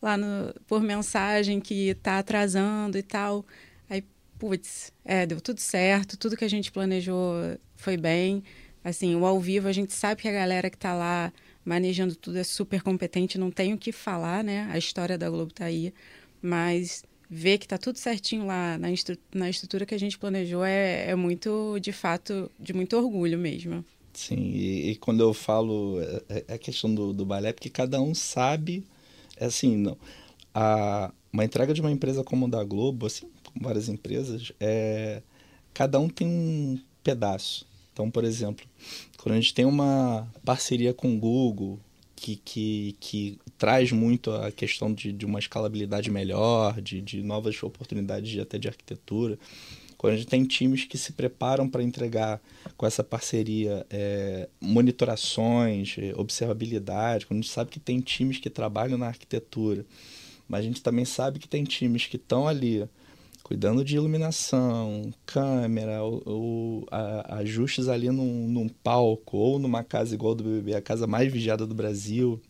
lá 0.00 0.18
no, 0.18 0.54
por 0.66 0.82
mensagem 0.82 1.58
que 1.58 1.88
está 1.88 2.18
atrasando 2.18 2.98
e 2.98 3.02
tal, 3.02 3.46
aí, 3.88 4.04
putz, 4.38 4.92
é, 5.02 5.24
deu 5.24 5.40
tudo 5.40 5.58
certo, 5.58 6.18
tudo 6.18 6.36
que 6.36 6.44
a 6.44 6.50
gente 6.50 6.70
planejou 6.70 7.32
foi 7.76 7.96
bem. 7.96 8.44
Assim, 8.84 9.14
o 9.14 9.24
ao 9.24 9.40
vivo 9.40 9.68
a 9.68 9.72
gente 9.72 9.94
sabe 9.94 10.20
que 10.20 10.28
a 10.28 10.32
galera 10.32 10.68
que 10.68 10.76
está 10.76 10.92
lá 10.92 11.32
manejando 11.64 12.14
tudo 12.14 12.36
é 12.36 12.44
super 12.44 12.82
competente, 12.82 13.38
não 13.38 13.50
tem 13.50 13.72
o 13.72 13.78
que 13.78 13.90
falar, 13.90 14.44
né? 14.44 14.68
A 14.70 14.76
história 14.76 15.16
da 15.16 15.30
Globo 15.30 15.50
está 15.50 15.64
aí, 15.64 15.94
mas 16.42 17.04
ver 17.30 17.58
que 17.58 17.64
está 17.64 17.78
tudo 17.78 17.96
certinho 17.96 18.44
lá 18.44 18.76
na, 18.76 18.90
estru 18.90 19.16
na 19.32 19.48
estrutura 19.48 19.86
que 19.86 19.94
a 19.94 19.98
gente 19.98 20.18
planejou 20.18 20.64
é, 20.64 21.10
é 21.10 21.14
muito, 21.14 21.78
de 21.78 21.92
fato, 21.92 22.50
de 22.58 22.72
muito 22.72 22.96
orgulho 22.96 23.38
mesmo. 23.38 23.84
Sim, 24.12 24.50
e, 24.52 24.90
e 24.90 24.96
quando 24.96 25.20
eu 25.20 25.32
falo 25.32 26.00
é, 26.00 26.22
é, 26.28 26.44
é 26.48 26.54
a 26.54 26.58
questão 26.58 26.92
do, 26.92 27.12
do 27.12 27.24
balé, 27.24 27.52
porque 27.52 27.70
cada 27.70 28.02
um 28.02 28.12
sabe, 28.12 28.84
é 29.36 29.44
assim, 29.44 29.76
não, 29.76 29.96
a, 30.52 31.12
uma 31.32 31.44
entrega 31.44 31.72
de 31.72 31.80
uma 31.80 31.92
empresa 31.92 32.24
como 32.24 32.46
a 32.46 32.48
da 32.48 32.64
Globo, 32.64 33.06
assim, 33.06 33.28
como 33.44 33.64
várias 33.64 33.88
empresas, 33.88 34.50
é, 34.58 35.22
cada 35.72 36.00
um 36.00 36.08
tem 36.08 36.26
um 36.26 36.80
pedaço. 37.04 37.64
Então, 37.92 38.10
por 38.10 38.24
exemplo, 38.24 38.66
quando 39.18 39.34
a 39.34 39.40
gente 39.40 39.54
tem 39.54 39.64
uma 39.64 40.28
parceria 40.44 40.92
com 40.92 41.14
o 41.14 41.18
Google, 41.18 41.78
que, 42.20 42.36
que, 42.36 42.96
que 43.00 43.38
traz 43.56 43.90
muito 43.90 44.30
a 44.30 44.52
questão 44.52 44.92
de, 44.92 45.10
de 45.10 45.24
uma 45.24 45.38
escalabilidade 45.38 46.10
melhor, 46.10 46.78
de, 46.78 47.00
de 47.00 47.22
novas 47.22 47.60
oportunidades 47.62 48.28
de, 48.28 48.40
até 48.40 48.58
de 48.58 48.68
arquitetura, 48.68 49.38
quando 49.96 50.12
a 50.12 50.16
gente 50.18 50.28
tem 50.28 50.44
times 50.44 50.84
que 50.84 50.98
se 50.98 51.12
preparam 51.12 51.66
para 51.66 51.82
entregar 51.82 52.38
com 52.76 52.86
essa 52.86 53.02
parceria 53.02 53.86
é, 53.88 54.50
monitorações, 54.60 55.96
observabilidade, 56.14 57.24
quando 57.24 57.38
a 57.38 57.42
gente 57.42 57.52
sabe 57.52 57.70
que 57.70 57.80
tem 57.80 58.00
times 58.00 58.38
que 58.38 58.50
trabalham 58.50 58.98
na 58.98 59.06
arquitetura, 59.06 59.84
mas 60.46 60.60
a 60.60 60.62
gente 60.64 60.82
também 60.82 61.06
sabe 61.06 61.38
que 61.38 61.48
tem 61.48 61.64
times 61.64 62.06
que 62.06 62.16
estão 62.16 62.46
ali 62.46 62.86
cuidando 63.50 63.84
de 63.84 63.96
iluminação, 63.96 65.12
câmera, 65.26 66.04
ou, 66.04 66.22
ou 66.24 66.86
a, 66.88 67.38
ajustes 67.38 67.88
ali 67.88 68.08
num, 68.08 68.46
num, 68.46 68.68
palco 68.68 69.36
ou 69.36 69.58
numa 69.58 69.82
casa 69.82 70.14
igual 70.14 70.36
do 70.36 70.44
BBB, 70.44 70.76
a 70.76 70.80
casa 70.80 71.04
mais 71.04 71.32
vigiada 71.32 71.66
do 71.66 71.74
Brasil. 71.74 72.40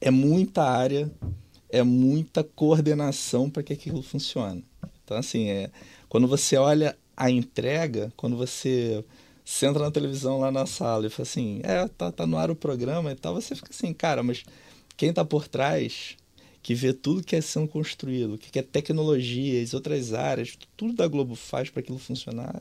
É 0.00 0.08
muita 0.08 0.62
área, 0.62 1.10
é 1.68 1.82
muita 1.82 2.44
coordenação 2.44 3.50
para 3.50 3.64
que 3.64 3.72
aquilo 3.72 4.02
funcione. 4.02 4.64
Então, 5.02 5.16
assim, 5.16 5.48
é, 5.48 5.68
quando 6.08 6.28
você 6.28 6.56
olha 6.56 6.96
a 7.16 7.28
entrega, 7.28 8.12
quando 8.16 8.36
você 8.36 9.04
senta 9.44 9.80
na 9.80 9.90
televisão 9.90 10.38
lá 10.38 10.52
na 10.52 10.64
sala 10.64 11.08
e 11.08 11.10
fala 11.10 11.24
assim, 11.24 11.60
é, 11.64 11.88
tá, 11.88 12.12
tá 12.12 12.24
no 12.24 12.38
ar 12.38 12.52
o 12.52 12.54
programa 12.54 13.10
e 13.10 13.16
tal, 13.16 13.34
você 13.34 13.56
fica 13.56 13.70
assim, 13.72 13.92
cara, 13.92 14.22
mas 14.22 14.44
quem 14.96 15.08
está 15.08 15.24
por 15.24 15.48
trás 15.48 16.16
que 16.66 16.74
vê 16.74 16.92
tudo 16.92 17.22
que 17.22 17.36
é 17.36 17.40
sendo 17.40 17.68
construído, 17.68 18.34
o 18.34 18.38
que 18.38 18.58
é 18.58 18.62
tecnologia, 18.62 19.62
as 19.62 19.72
outras 19.72 20.12
áreas, 20.12 20.58
tudo 20.76 20.94
da 20.94 21.06
Globo 21.06 21.36
faz 21.36 21.70
para 21.70 21.78
aquilo 21.78 21.96
funcionar, 21.96 22.60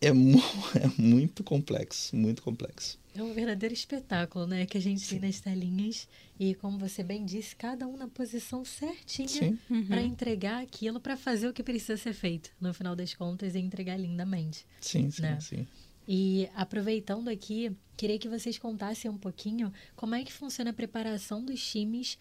é, 0.00 0.12
mu 0.12 0.38
é 0.80 0.86
muito 0.96 1.42
complexo, 1.42 2.14
muito 2.14 2.40
complexo. 2.40 2.96
É 3.16 3.20
um 3.20 3.34
verdadeiro 3.34 3.74
espetáculo, 3.74 4.46
né? 4.46 4.64
Que 4.64 4.78
a 4.78 4.80
gente 4.80 5.00
Sim. 5.00 5.18
tem 5.18 5.28
nas 5.28 5.40
telinhas. 5.40 6.06
E 6.38 6.54
como 6.54 6.78
você 6.78 7.02
bem 7.02 7.24
disse, 7.24 7.56
cada 7.56 7.84
um 7.84 7.96
na 7.96 8.06
posição 8.06 8.64
certinha 8.64 9.58
uhum. 9.68 9.86
para 9.86 10.00
entregar 10.00 10.62
aquilo, 10.62 11.00
para 11.00 11.16
fazer 11.16 11.48
o 11.48 11.52
que 11.52 11.64
precisa 11.64 11.96
ser 11.96 12.12
feito, 12.12 12.52
no 12.60 12.72
final 12.72 12.94
das 12.94 13.12
contas, 13.12 13.56
e 13.56 13.58
entregar 13.58 13.98
lindamente. 13.98 14.64
Sim, 14.80 15.10
sim, 15.10 15.22
né? 15.22 15.40
sim. 15.40 15.66
E 16.06 16.48
aproveitando 16.54 17.28
aqui, 17.28 17.70
queria 17.96 18.18
que 18.18 18.28
vocês 18.28 18.56
contassem 18.56 19.10
um 19.10 19.18
pouquinho 19.18 19.70
como 19.94 20.14
é 20.14 20.22
que 20.22 20.32
funciona 20.32 20.70
a 20.70 20.72
preparação 20.72 21.44
dos 21.44 21.60
times 21.60 22.16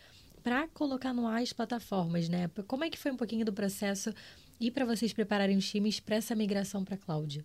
para 0.47 0.65
colocar 0.69 1.13
no 1.13 1.27
ar 1.27 1.41
as 1.41 1.51
plataformas, 1.51 2.29
né? 2.29 2.49
Como 2.67 2.81
é 2.85 2.89
que 2.89 2.97
foi 2.97 3.11
um 3.11 3.17
pouquinho 3.17 3.43
do 3.43 3.51
processo 3.51 4.13
e 4.61 4.71
para 4.71 4.85
vocês 4.85 5.11
prepararem 5.11 5.57
os 5.57 5.69
times 5.69 5.99
para 5.99 6.15
essa 6.15 6.33
migração 6.33 6.85
para 6.85 6.95
a 6.95 6.97
cloud? 6.97 7.43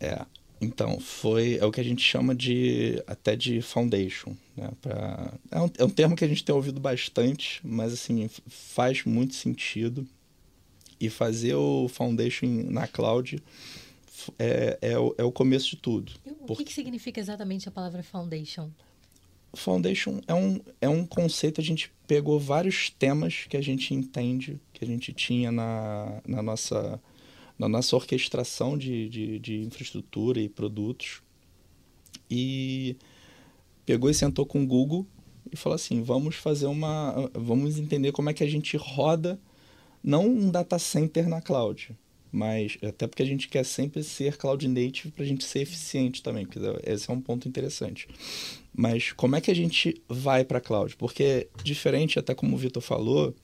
É, 0.00 0.26
então, 0.60 0.98
foi 0.98 1.58
é 1.58 1.64
o 1.64 1.70
que 1.70 1.80
a 1.80 1.84
gente 1.84 2.02
chama 2.02 2.34
de 2.34 3.00
até 3.06 3.36
de 3.36 3.62
foundation. 3.62 4.34
Né? 4.56 4.68
Pra, 4.80 5.32
é, 5.52 5.60
um, 5.60 5.70
é 5.78 5.84
um 5.84 5.90
termo 5.90 6.16
que 6.16 6.24
a 6.24 6.28
gente 6.28 6.42
tem 6.42 6.52
ouvido 6.52 6.80
bastante, 6.80 7.60
mas 7.62 7.92
assim, 7.92 8.28
faz 8.48 9.04
muito 9.04 9.36
sentido. 9.36 10.04
E 10.98 11.08
fazer 11.08 11.54
o 11.54 11.86
foundation 11.88 12.46
na 12.68 12.88
cloud 12.88 13.40
é, 14.40 14.76
é, 14.82 14.98
o, 14.98 15.14
é 15.16 15.22
o 15.22 15.30
começo 15.30 15.70
de 15.70 15.76
tudo. 15.76 16.14
O 16.48 16.56
que, 16.56 16.64
que 16.64 16.72
significa 16.72 17.20
exatamente 17.20 17.68
a 17.68 17.72
palavra 17.72 18.02
foundation? 18.02 18.72
Foundation 19.54 20.20
é 20.26 20.34
um, 20.34 20.60
é 20.80 20.88
um 20.88 21.04
conceito, 21.04 21.60
a 21.60 21.64
gente 21.64 21.92
pegou 22.06 22.38
vários 22.40 22.90
temas 22.90 23.46
que 23.48 23.56
a 23.56 23.60
gente 23.60 23.94
entende, 23.94 24.60
que 24.72 24.84
a 24.84 24.86
gente 24.86 25.12
tinha 25.12 25.52
na, 25.52 26.20
na, 26.26 26.42
nossa, 26.42 27.00
na 27.58 27.68
nossa 27.68 27.94
orquestração 27.96 28.76
de, 28.78 29.08
de, 29.08 29.38
de 29.38 29.60
infraestrutura 29.60 30.40
e 30.40 30.48
produtos, 30.48 31.22
e 32.30 32.96
pegou 33.84 34.08
e 34.08 34.14
sentou 34.14 34.46
com 34.46 34.62
o 34.62 34.66
Google 34.66 35.06
e 35.50 35.56
falou 35.56 35.74
assim, 35.74 36.02
vamos 36.02 36.36
fazer 36.36 36.66
uma... 36.66 37.30
vamos 37.34 37.78
entender 37.78 38.12
como 38.12 38.30
é 38.30 38.34
que 38.34 38.44
a 38.44 38.48
gente 38.48 38.76
roda, 38.76 39.38
não 40.02 40.26
um 40.26 40.50
data 40.50 40.78
center 40.78 41.28
na 41.28 41.42
cloud, 41.42 41.96
mas 42.30 42.78
até 42.82 43.06
porque 43.06 43.22
a 43.22 43.26
gente 43.26 43.48
quer 43.48 43.64
sempre 43.64 44.02
ser 44.02 44.38
cloud 44.38 44.66
native 44.66 45.10
para 45.10 45.24
a 45.24 45.26
gente 45.26 45.44
ser 45.44 45.60
eficiente 45.60 46.22
também, 46.22 46.46
porque 46.46 46.58
esse 46.84 47.10
é 47.10 47.12
um 47.12 47.20
ponto 47.20 47.46
interessante. 47.46 48.08
Mas 48.74 49.12
como 49.12 49.36
é 49.36 49.40
que 49.40 49.50
a 49.50 49.54
gente 49.54 50.02
vai 50.08 50.44
para 50.44 50.58
a 50.58 50.60
cloud? 50.60 50.96
Porque 50.96 51.48
diferente, 51.62 52.18
até 52.18 52.34
como 52.34 52.54
o 52.54 52.58
Vitor 52.58 52.82
falou, 52.82 53.34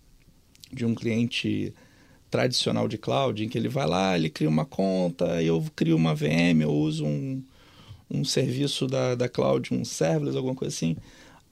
de 0.72 0.84
um 0.84 0.94
cliente 0.94 1.72
tradicional 2.30 2.88
de 2.88 2.98
cloud, 2.98 3.44
em 3.44 3.48
que 3.48 3.56
ele 3.56 3.68
vai 3.68 3.86
lá, 3.86 4.16
ele 4.16 4.30
cria 4.30 4.48
uma 4.48 4.64
conta, 4.64 5.42
eu 5.42 5.64
crio 5.74 5.96
uma 5.96 6.14
VM, 6.14 6.62
eu 6.62 6.70
uso 6.70 7.04
um, 7.04 7.42
um 8.10 8.24
serviço 8.24 8.86
da, 8.86 9.14
da 9.14 9.28
cloud, 9.28 9.72
um 9.72 9.84
serverless, 9.84 10.36
alguma 10.36 10.54
coisa 10.54 10.74
assim. 10.74 10.96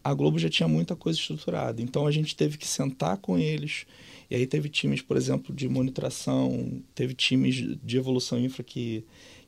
A 0.02 0.14
Globo 0.14 0.38
já 0.38 0.48
tinha 0.48 0.68
muita 0.68 0.94
coisa 0.94 1.18
estruturada. 1.18 1.82
Então 1.82 2.06
a 2.06 2.10
gente 2.10 2.36
teve 2.36 2.56
que 2.56 2.66
sentar 2.66 3.16
com 3.18 3.38
eles 3.38 3.86
e 4.30 4.34
aí 4.34 4.46
teve 4.46 4.68
times, 4.68 5.00
por 5.02 5.16
exemplo, 5.16 5.54
de 5.54 5.68
monitoração, 5.68 6.82
teve 6.94 7.14
times 7.14 7.78
de 7.82 7.96
evolução 7.96 8.38
infra 8.38 8.62
que, 8.62 9.04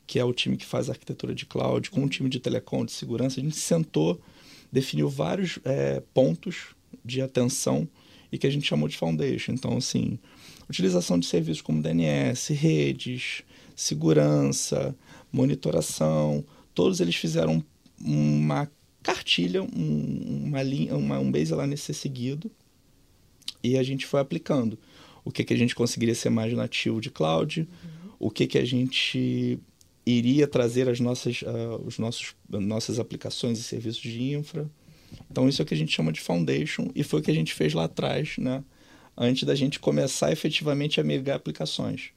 que 0.09 0.17
é 0.17 0.25
o 0.25 0.33
time 0.33 0.57
que 0.57 0.65
faz 0.65 0.89
arquitetura 0.89 1.35
de 1.35 1.45
cloud, 1.45 1.91
com 1.91 2.01
um 2.01 2.07
time 2.07 2.27
de 2.27 2.39
telecom, 2.39 2.83
de 2.83 2.91
segurança. 2.91 3.39
A 3.39 3.43
gente 3.43 3.55
sentou, 3.57 4.19
definiu 4.71 5.07
vários 5.07 5.59
é, 5.63 6.01
pontos 6.15 6.69
de 7.05 7.21
atenção 7.21 7.87
e 8.31 8.37
que 8.39 8.47
a 8.47 8.49
gente 8.49 8.65
chamou 8.65 8.89
de 8.89 8.97
foundation. 8.97 9.51
Então, 9.51 9.77
assim, 9.77 10.17
utilização 10.67 11.19
de 11.19 11.27
serviços 11.27 11.61
como 11.61 11.79
DNS, 11.79 12.51
redes, 12.55 13.43
segurança, 13.75 14.95
monitoração, 15.31 16.43
todos 16.73 16.99
eles 16.99 17.15
fizeram 17.15 17.63
uma 18.03 18.67
cartilha, 19.03 19.61
um, 19.61 20.45
uma 20.47 20.63
linha, 20.63 20.97
uma, 20.97 21.19
um 21.19 21.31
baseline 21.31 21.75
a 21.75 21.77
ser 21.77 21.93
seguido 21.93 22.49
e 23.61 23.77
a 23.77 23.83
gente 23.83 24.07
foi 24.07 24.19
aplicando. 24.19 24.75
O 25.23 25.29
que, 25.29 25.43
que 25.43 25.53
a 25.53 25.57
gente 25.57 25.75
conseguiria 25.75 26.15
ser 26.15 26.31
mais 26.31 26.51
nativo 26.51 26.99
de 26.99 27.11
cloud, 27.11 27.59
uhum. 27.59 28.09
o 28.17 28.31
que, 28.31 28.47
que 28.47 28.57
a 28.57 28.65
gente 28.65 29.59
iria 30.17 30.47
trazer 30.47 30.89
as 30.89 30.99
nossas, 30.99 31.41
uh, 31.41 31.81
os 31.85 31.97
nossos, 31.99 32.35
nossas 32.49 32.99
aplicações 32.99 33.59
e 33.59 33.63
serviços 33.63 34.01
de 34.01 34.33
infra. 34.33 34.69
Então, 35.29 35.49
isso 35.49 35.61
é 35.61 35.63
o 35.63 35.65
que 35.65 35.73
a 35.73 35.77
gente 35.77 35.91
chama 35.91 36.11
de 36.11 36.21
foundation 36.21 36.89
e 36.95 37.03
foi 37.03 37.19
o 37.19 37.23
que 37.23 37.31
a 37.31 37.33
gente 37.33 37.53
fez 37.53 37.73
lá 37.73 37.85
atrás, 37.85 38.37
né? 38.37 38.63
antes 39.19 39.43
da 39.43 39.53
gente 39.53 39.79
começar 39.79 40.31
efetivamente 40.31 41.01
a 41.01 41.03
migrar 41.03 41.35
aplicações. 41.35 42.11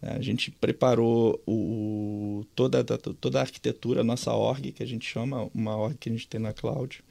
É, 0.00 0.12
a 0.12 0.22
gente 0.22 0.50
preparou 0.50 1.40
o, 1.46 2.44
toda, 2.54 2.82
toda 2.84 3.38
a 3.38 3.42
arquitetura, 3.42 4.00
a 4.00 4.04
nossa 4.04 4.32
org, 4.32 4.72
que 4.72 4.82
a 4.82 4.86
gente 4.86 5.06
chama, 5.06 5.50
uma 5.54 5.76
org 5.76 5.96
que 5.98 6.08
a 6.08 6.12
gente 6.12 6.26
tem 6.26 6.40
na 6.40 6.52
cloud, 6.52 7.04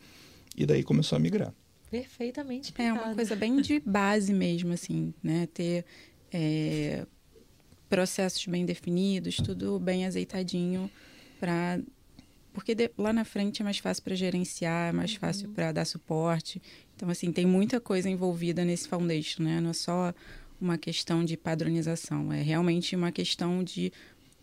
e 0.55 0.65
daí 0.65 0.83
começou 0.83 1.15
a 1.15 1.19
migrar. 1.19 1.53
Perfeitamente 1.91 2.65
explicado. 2.65 2.99
É 2.99 3.03
uma 3.03 3.15
coisa 3.15 3.35
bem 3.35 3.61
de 3.61 3.79
base 3.79 4.33
mesmo, 4.33 4.73
assim, 4.73 5.13
né? 5.23 5.47
Ter 5.53 5.85
é, 6.31 7.05
processos 7.89 8.45
bem 8.45 8.65
definidos, 8.65 9.37
tudo 9.37 9.79
bem 9.79 10.05
azeitadinho 10.05 10.89
para 11.39 11.79
porque 12.53 12.73
de, 12.73 12.89
lá 12.97 13.11
na 13.11 13.25
frente 13.25 13.61
é 13.61 13.65
mais 13.65 13.79
fácil 13.79 14.01
para 14.01 14.15
gerenciar, 14.15 14.89
é 14.89 14.91
mais 14.93 15.11
uhum. 15.11 15.19
fácil 15.19 15.49
para 15.49 15.73
dar 15.73 15.83
suporte. 15.83 16.61
Então 16.95 17.09
assim, 17.09 17.31
tem 17.31 17.45
muita 17.45 17.81
coisa 17.81 18.09
envolvida 18.09 18.63
nesse 18.63 18.87
foundation, 18.87 19.43
né? 19.43 19.59
Não 19.59 19.71
é 19.71 19.73
só 19.73 20.13
uma 20.59 20.77
questão 20.77 21.23
de 21.25 21.35
padronização, 21.35 22.31
é 22.31 22.41
realmente 22.41 22.95
uma 22.95 23.11
questão 23.11 23.61
de 23.61 23.91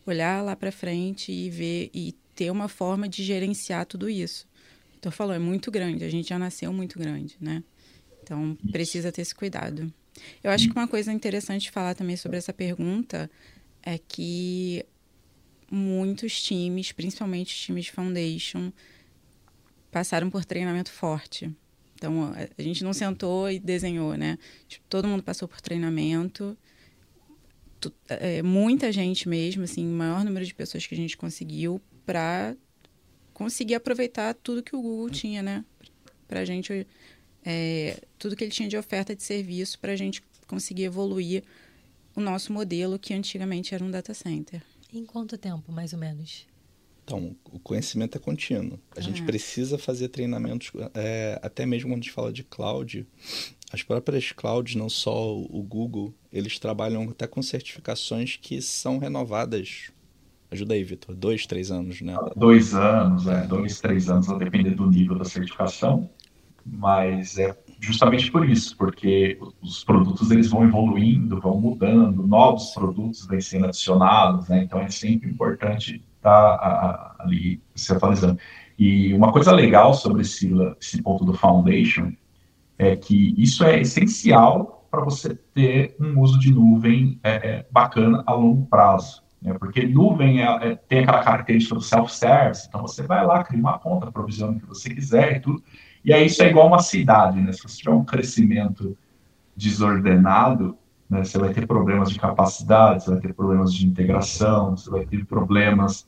olhar 0.07 0.43
lá 0.45 0.55
para 0.55 0.71
frente 0.71 1.33
e 1.33 1.49
ver 1.49 1.91
e 1.95 2.15
ter 2.35 2.51
uma 2.51 2.69
forma 2.69 3.09
de 3.09 3.25
gerenciar 3.25 3.87
tudo 3.87 4.11
isso. 4.11 4.47
Então 4.99 5.11
falou, 5.11 5.35
é 5.35 5.39
muito 5.39 5.71
grande, 5.71 6.05
a 6.05 6.11
gente 6.11 6.29
já 6.29 6.39
nasceu 6.39 6.73
muito 6.73 6.99
grande, 6.99 7.37
né? 7.41 7.65
Então 8.23 8.57
precisa 8.71 9.11
ter 9.11 9.23
esse 9.23 9.35
cuidado. 9.35 9.93
Eu 10.43 10.51
acho 10.51 10.69
que 10.69 10.77
uma 10.77 10.89
coisa 10.89 11.13
interessante 11.13 11.63
de 11.63 11.71
falar 11.71 11.95
também 11.95 12.17
sobre 12.17 12.39
essa 12.39 12.53
pergunta 12.53 13.31
é 13.83 13.99
que 13.99 14.85
muitos 15.71 16.43
times, 16.43 16.93
principalmente 16.93 17.57
times 17.57 17.87
de 17.87 17.93
foundation, 17.93 18.73
passaram 19.91 20.31
por 20.31 20.45
treinamento 20.45 20.91
forte. 20.91 21.51
Então, 21.95 22.35
a 22.59 22.63
gente 22.63 22.83
não 22.83 22.93
sentou 22.93 23.51
e 23.51 23.59
desenhou, 23.59 24.15
né? 24.17 24.39
Tipo, 24.67 24.85
todo 24.89 25.07
mundo 25.09 25.23
passou 25.23 25.47
por 25.47 25.61
treinamento 25.61 26.57
é, 28.09 28.43
muita 28.43 28.93
gente 28.93 29.29
mesmo, 29.29 29.65
assim, 29.65 29.87
maior 29.87 30.25
número 30.25 30.45
de 30.45 30.55
pessoas 30.55 30.87
que 30.87 30.95
a 30.95 30.97
gente 30.97 31.17
conseguiu 31.17 31.81
para 32.05 32.57
conseguir 33.33 33.75
aproveitar 33.75 34.35
tudo 34.35 34.63
que 34.63 34.77
o 34.77 34.83
Google 34.83 35.11
tinha, 35.11 35.43
né? 35.43 35.65
Para 36.29 36.41
a 36.41 36.45
gente, 36.45 36.87
é, 37.45 38.01
tudo 38.19 38.37
que 38.37 38.45
ele 38.45 38.51
tinha 38.51 38.69
de 38.69 38.77
oferta 38.77 39.15
de 39.15 39.23
serviço 39.23 39.79
para 39.79 39.93
a 39.93 39.97
gente 39.97 40.23
conseguir 40.47 40.85
evoluir 40.85 41.43
o 42.15 42.21
nosso 42.21 42.53
modelo, 42.53 42.99
que 42.99 43.15
antigamente 43.15 43.75
era 43.75 43.83
um 43.83 43.91
data 43.91 44.15
center. 44.15 44.63
Em 44.93 45.05
quanto 45.05 45.39
tempo, 45.39 45.73
mais 45.73 45.93
ou 45.93 45.99
menos? 45.99 46.47
Então, 47.05 47.35
o 47.51 47.59
conhecimento 47.59 48.17
é 48.17 48.21
contínuo. 48.21 48.79
A 48.95 48.99
ah. 48.99 49.01
gente 49.01 49.23
precisa 49.23 49.77
fazer 49.77 50.09
treinamentos, 50.09 50.71
é, 50.95 51.39
até 51.43 51.67
mesmo 51.67 51.91
quando 51.91 52.01
a 52.01 52.03
gente 52.03 52.13
fala 52.13 52.33
de 52.33 52.45
cloud, 52.45 53.07
as 53.73 53.83
próprias 53.83 54.33
clouds, 54.33 54.75
não 54.75 54.89
só 54.89 55.35
o 55.37 55.63
Google, 55.63 56.15
eles 56.33 56.59
trabalham 56.59 57.09
até 57.11 57.27
com 57.27 57.43
certificações 57.43 58.39
que 58.41 58.61
são 58.61 58.99
renovadas. 58.99 59.91
Ajuda 60.51 60.75
aí, 60.75 60.85
Vitor. 60.85 61.17
Dois, 61.17 61.47
três 61.47 61.71
anos, 61.71 62.03
né? 62.03 62.15
Dois 62.37 62.75
anos, 62.75 63.27
é. 63.27 63.47
Dois, 63.47 63.81
três 63.81 64.11
anos, 64.11 64.29
a 64.29 64.37
depender 64.37 64.75
do 64.75 64.89
nível 64.89 65.17
da 65.17 65.25
certificação. 65.25 66.11
Mas 66.65 67.39
é 67.39 67.57
justamente 67.81 68.31
por 68.31 68.49
isso, 68.49 68.77
porque 68.77 69.39
os 69.61 69.83
produtos 69.83 70.31
eles 70.31 70.49
vão 70.49 70.65
evoluindo, 70.65 71.41
vão 71.41 71.61
mudando, 71.61 72.27
novos 72.27 72.71
produtos 72.71 73.27
vêm 73.27 73.41
sendo 73.41 73.67
adicionados, 73.67 74.49
né? 74.49 74.63
Então 74.63 74.79
é 74.81 74.89
sempre 74.89 75.29
importante 75.29 76.03
estar 76.17 76.59
tá, 76.59 77.17
ali 77.19 77.61
se 77.75 77.93
atualizando. 77.93 78.39
E 78.79 79.13
uma 79.15 79.33
coisa 79.33 79.53
legal 79.53 79.95
sobre 79.95 80.23
esse, 80.23 80.51
esse 80.81 81.03
ponto 81.03 81.25
do 81.25 81.35
Foundation 81.35 82.13
é 82.79 82.97
que 82.97 83.35
isso 83.37 83.65
é 83.65 83.81
essencial 83.81 84.87
para 84.91 85.03
você 85.03 85.35
ter 85.55 85.97
um 85.99 86.21
uso 86.21 86.39
de 86.39 86.53
nuvem 86.53 87.19
é, 87.23 87.31
é, 87.31 87.67
bacana 87.71 88.23
a 88.27 88.35
longo 88.35 88.67
prazo. 88.67 89.23
Né? 89.41 89.55
Porque 89.55 89.87
nuvem 89.87 90.43
é, 90.43 90.45
é 90.45 90.77
tem 90.77 91.01
aquela 91.01 91.23
característica 91.23 91.75
do 91.75 91.81
self-service, 91.81 92.67
então 92.69 92.83
você 92.83 93.03
vai 93.03 93.25
lá, 93.27 93.43
cria 93.43 93.61
uma 93.61 93.79
conta, 93.79 94.13
provisiona 94.13 94.53
o 94.53 94.61
que 94.61 94.67
você 94.67 94.91
quiser 94.91 95.37
e 95.37 95.41
tudo. 95.41 95.63
E 96.05 96.13
aí 96.13 96.27
isso 96.27 96.43
é 96.43 96.51
igual 96.51 96.67
uma 96.67 96.81
cidade, 96.81 97.41
né? 97.41 97.53
Se 97.53 97.63
você 97.63 97.79
tiver 97.79 97.93
um 97.93 98.05
crescimento 98.05 98.97
desordenado, 99.57 100.77
né, 101.09 101.23
você 101.23 101.39
vai 101.39 101.53
ter 101.53 101.67
problemas 101.67 102.11
de 102.11 102.19
capacidade, 102.19 103.05
você 103.05 103.11
vai 103.11 103.21
ter 103.21 103.35
problemas 103.35 103.73
de 103.73 103.87
integração, 103.87 104.77
você 104.77 104.91
vai 104.91 105.05
ter 105.05 105.25
problemas 105.27 106.07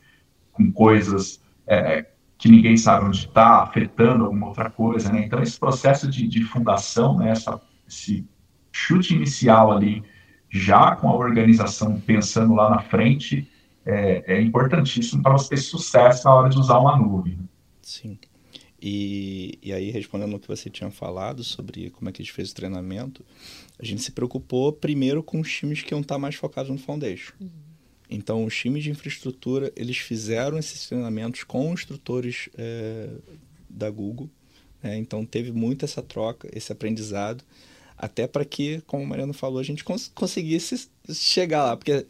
com 0.50 0.72
coisas 0.72 1.42
é, 1.66 2.07
que 2.38 2.48
ninguém 2.48 2.76
sabe 2.76 3.07
onde 3.07 3.18
está, 3.18 3.62
afetando 3.62 4.24
alguma 4.24 4.48
outra 4.48 4.70
coisa, 4.70 5.12
né? 5.12 5.24
Então 5.24 5.42
esse 5.42 5.59
processo 5.59 6.11
de, 6.11 6.26
de 6.26 6.42
fundação, 6.44 7.18
né, 7.18 7.30
essa, 7.30 7.61
esse 7.87 8.26
chute 8.72 9.14
inicial 9.14 9.70
ali, 9.70 10.02
já 10.50 10.96
com 10.96 11.09
a 11.09 11.16
organização 11.16 12.00
pensando 12.00 12.54
lá 12.54 12.70
na 12.70 12.80
frente, 12.80 13.50
é, 13.85 14.37
é 14.37 14.40
importantíssimo 14.40 15.22
para 15.22 15.33
você 15.33 15.50
ter 15.50 15.57
sucesso 15.59 16.26
na 16.26 16.35
hora 16.35 16.48
de 16.48 16.59
usar 16.59 16.78
uma 16.78 16.96
nuvem. 16.96 17.38
Sim. 17.83 18.18
E, 18.86 19.58
e 19.62 19.72
aí, 19.72 19.90
respondendo 19.90 20.36
o 20.36 20.38
que 20.38 20.46
você 20.46 20.68
tinha 20.68 20.90
falado 20.90 21.42
sobre 21.42 21.88
como 21.88 22.10
é 22.10 22.12
que 22.12 22.20
a 22.20 22.22
gente 22.22 22.34
fez 22.34 22.50
o 22.50 22.54
treinamento, 22.54 23.24
a 23.78 23.84
gente 23.84 24.02
se 24.02 24.12
preocupou 24.12 24.74
primeiro 24.74 25.22
com 25.22 25.40
os 25.40 25.50
times 25.50 25.80
que 25.80 25.94
iam 25.94 26.02
estar 26.02 26.18
mais 26.18 26.34
focados 26.34 26.70
no 26.70 26.76
Foundation. 26.76 27.32
Uhum. 27.40 27.48
Então, 28.10 28.44
os 28.44 28.54
times 28.54 28.84
de 28.84 28.90
infraestrutura, 28.90 29.72
eles 29.74 29.96
fizeram 29.96 30.58
esses 30.58 30.86
treinamentos 30.86 31.44
com 31.44 31.72
instrutores 31.72 32.50
é, 32.58 33.08
da 33.70 33.88
Google. 33.88 34.28
Né? 34.82 34.98
Então, 34.98 35.24
teve 35.24 35.50
muito 35.50 35.86
essa 35.86 36.02
troca, 36.02 36.46
esse 36.52 36.70
aprendizado, 36.70 37.42
até 37.96 38.26
para 38.26 38.44
que, 38.44 38.82
como 38.86 39.02
a 39.02 39.06
Mariana 39.06 39.32
falou, 39.32 39.60
a 39.60 39.64
gente 39.64 39.82
cons 39.82 40.12
conseguisse 40.14 40.90
chegar 41.10 41.64
lá. 41.64 41.74
Porque 41.74 42.06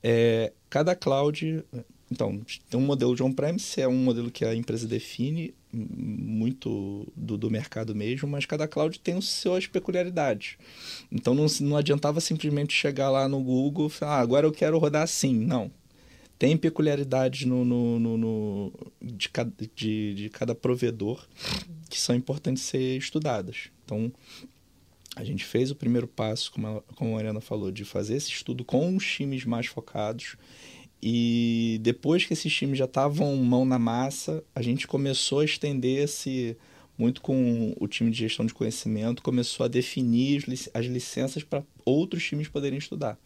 é, 0.00 0.52
cada 0.70 0.94
cloud 0.94 1.64
então, 2.12 2.42
tem 2.68 2.78
um 2.78 2.84
modelo 2.84 3.16
de 3.16 3.22
on-premise, 3.22 3.80
é 3.80 3.88
um 3.88 3.96
modelo 3.96 4.30
que 4.30 4.44
a 4.44 4.54
empresa 4.54 4.86
define 4.86 5.54
muito 5.72 7.10
do, 7.16 7.38
do 7.38 7.50
mercado 7.50 7.94
mesmo, 7.94 8.28
mas 8.28 8.44
cada 8.44 8.68
cloud 8.68 9.00
tem 9.00 9.16
as 9.16 9.24
suas 9.24 9.66
peculiaridades. 9.66 10.58
Então, 11.10 11.34
não, 11.34 11.46
não 11.62 11.76
adiantava 11.78 12.20
simplesmente 12.20 12.74
chegar 12.74 13.08
lá 13.08 13.26
no 13.26 13.42
Google 13.42 13.86
e 13.86 13.90
falar, 13.90 14.18
ah, 14.18 14.20
agora 14.20 14.46
eu 14.46 14.52
quero 14.52 14.78
rodar 14.78 15.02
assim. 15.02 15.34
Não. 15.34 15.70
Tem 16.38 16.54
peculiaridades 16.54 17.46
no, 17.46 17.64
no, 17.64 17.98
no, 17.98 18.18
no 18.18 18.72
de, 19.00 19.30
cada, 19.30 19.50
de, 19.74 20.14
de 20.14 20.28
cada 20.28 20.54
provedor 20.54 21.26
que 21.88 21.98
são 21.98 22.14
importantes 22.14 22.64
ser 22.64 22.98
estudadas. 22.98 23.70
Então, 23.86 24.12
a 25.16 25.24
gente 25.24 25.46
fez 25.46 25.70
o 25.70 25.74
primeiro 25.74 26.06
passo, 26.06 26.52
como 26.52 26.82
como 26.94 27.12
a 27.12 27.14
Mariana 27.14 27.40
falou, 27.40 27.70
de 27.70 27.86
fazer 27.86 28.16
esse 28.16 28.28
estudo 28.28 28.64
com 28.64 28.94
os 28.94 29.06
times 29.06 29.46
mais 29.46 29.66
focados 29.66 30.36
e 31.02 31.78
depois 31.82 32.24
que 32.24 32.32
esses 32.32 32.52
times 32.52 32.78
já 32.78 32.84
estavam 32.84 33.34
mão 33.36 33.64
na 33.64 33.78
massa, 33.78 34.44
a 34.54 34.62
gente 34.62 34.86
começou 34.86 35.40
a 35.40 35.44
estender 35.44 36.04
esse 36.04 36.56
muito 36.96 37.20
com 37.20 37.74
o 37.80 37.88
time 37.88 38.10
de 38.10 38.18
gestão 38.18 38.46
de 38.46 38.54
conhecimento, 38.54 39.22
começou 39.22 39.64
a 39.64 39.68
definir 39.68 40.44
as 40.72 40.86
licenças 40.86 41.42
para 41.42 41.64
outros 41.84 42.22
times 42.22 42.46
poderem 42.46 42.78
estudar. 42.78 43.18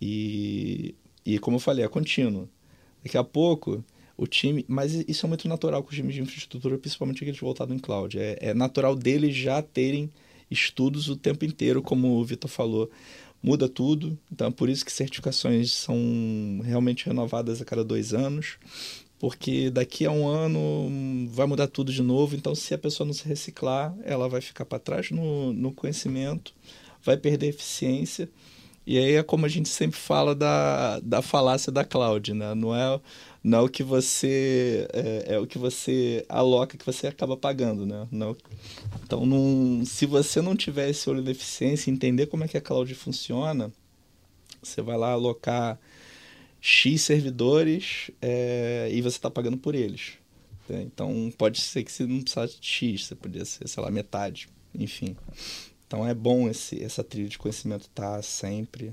E, 0.00 0.94
e 1.24 1.38
como 1.38 1.56
eu 1.56 1.60
falei, 1.60 1.84
é 1.84 1.88
contínuo. 1.88 2.48
Daqui 3.02 3.18
a 3.18 3.24
pouco, 3.24 3.84
o 4.16 4.26
time. 4.26 4.64
Mas 4.68 4.94
isso 5.08 5.26
é 5.26 5.28
muito 5.28 5.48
natural 5.48 5.82
com 5.82 5.90
os 5.90 5.96
times 5.96 6.14
de 6.14 6.22
infraestrutura, 6.22 6.78
principalmente 6.78 7.24
aqueles 7.24 7.40
voltados 7.40 7.74
em 7.74 7.78
cloud. 7.78 8.18
É, 8.18 8.38
é 8.40 8.54
natural 8.54 8.94
deles 8.94 9.34
já 9.34 9.60
terem 9.60 10.10
estudos 10.50 11.08
o 11.08 11.16
tempo 11.16 11.44
inteiro, 11.44 11.82
como 11.82 12.18
o 12.18 12.24
Vitor 12.24 12.50
falou 12.50 12.90
muda 13.42 13.68
tudo. 13.68 14.18
Então, 14.30 14.48
é 14.48 14.50
por 14.50 14.68
isso 14.68 14.84
que 14.84 14.92
certificações 14.92 15.72
são 15.72 16.60
realmente 16.62 17.06
renovadas 17.06 17.60
a 17.60 17.64
cada 17.64 17.84
dois 17.84 18.14
anos, 18.14 18.56
porque 19.18 19.70
daqui 19.70 20.06
a 20.06 20.10
um 20.10 20.26
ano 20.26 21.28
vai 21.30 21.46
mudar 21.46 21.66
tudo 21.66 21.92
de 21.92 22.02
novo. 22.02 22.36
Então, 22.36 22.54
se 22.54 22.72
a 22.74 22.78
pessoa 22.78 23.06
não 23.06 23.14
se 23.14 23.26
reciclar, 23.26 23.94
ela 24.04 24.28
vai 24.28 24.40
ficar 24.40 24.64
para 24.64 24.78
trás 24.78 25.10
no, 25.10 25.52
no 25.52 25.72
conhecimento, 25.72 26.54
vai 27.02 27.16
perder 27.16 27.48
eficiência. 27.48 28.28
E 28.86 28.98
aí 28.98 29.14
é 29.14 29.22
como 29.22 29.46
a 29.46 29.48
gente 29.48 29.68
sempre 29.68 29.98
fala 29.98 30.34
da, 30.34 30.98
da 31.00 31.22
falácia 31.22 31.70
da 31.70 31.84
cloud, 31.84 32.34
né? 32.34 32.54
Não 32.54 32.74
é 32.74 33.00
não 33.42 33.58
é 33.58 33.62
o 33.62 33.68
que 33.68 33.82
você 33.82 34.88
é, 34.92 35.34
é, 35.34 35.38
o 35.38 35.46
que 35.46 35.58
você 35.58 36.24
aloca 36.28 36.78
que 36.78 36.86
você 36.86 37.08
acaba 37.08 37.36
pagando, 37.36 37.84
né? 37.84 38.06
Não, 38.10 38.36
então, 39.02 39.26
não, 39.26 39.84
se 39.84 40.06
você 40.06 40.40
não 40.40 40.54
tiver 40.54 40.88
esse 40.90 41.08
olho 41.10 41.22
de 41.22 41.30
eficiência, 41.32 41.90
entender 41.90 42.26
como 42.26 42.44
é 42.44 42.48
que 42.48 42.56
a 42.56 42.60
cloud 42.60 42.94
funciona, 42.94 43.72
você 44.62 44.80
vai 44.80 44.96
lá 44.96 45.12
alocar 45.12 45.78
x 46.60 47.02
servidores 47.02 48.12
é, 48.20 48.88
e 48.92 49.02
você 49.02 49.16
está 49.16 49.30
pagando 49.30 49.58
por 49.58 49.74
eles. 49.74 50.12
Né? 50.68 50.82
Então, 50.82 51.32
pode 51.36 51.60
ser 51.60 51.82
que 51.82 51.90
você 51.90 52.06
não 52.06 52.22
precisasse 52.22 52.60
de 52.60 52.66
x, 52.66 53.06
você 53.06 53.16
podia 53.16 53.44
ser, 53.44 53.68
sei 53.68 53.82
lá, 53.82 53.90
metade, 53.90 54.48
enfim. 54.72 55.16
Então, 55.86 56.06
é 56.06 56.14
bom 56.14 56.48
esse, 56.48 56.82
essa 56.82 57.02
trilha 57.02 57.28
de 57.28 57.38
conhecimento 57.38 57.82
estar 57.82 58.16
tá 58.16 58.22
sempre 58.22 58.92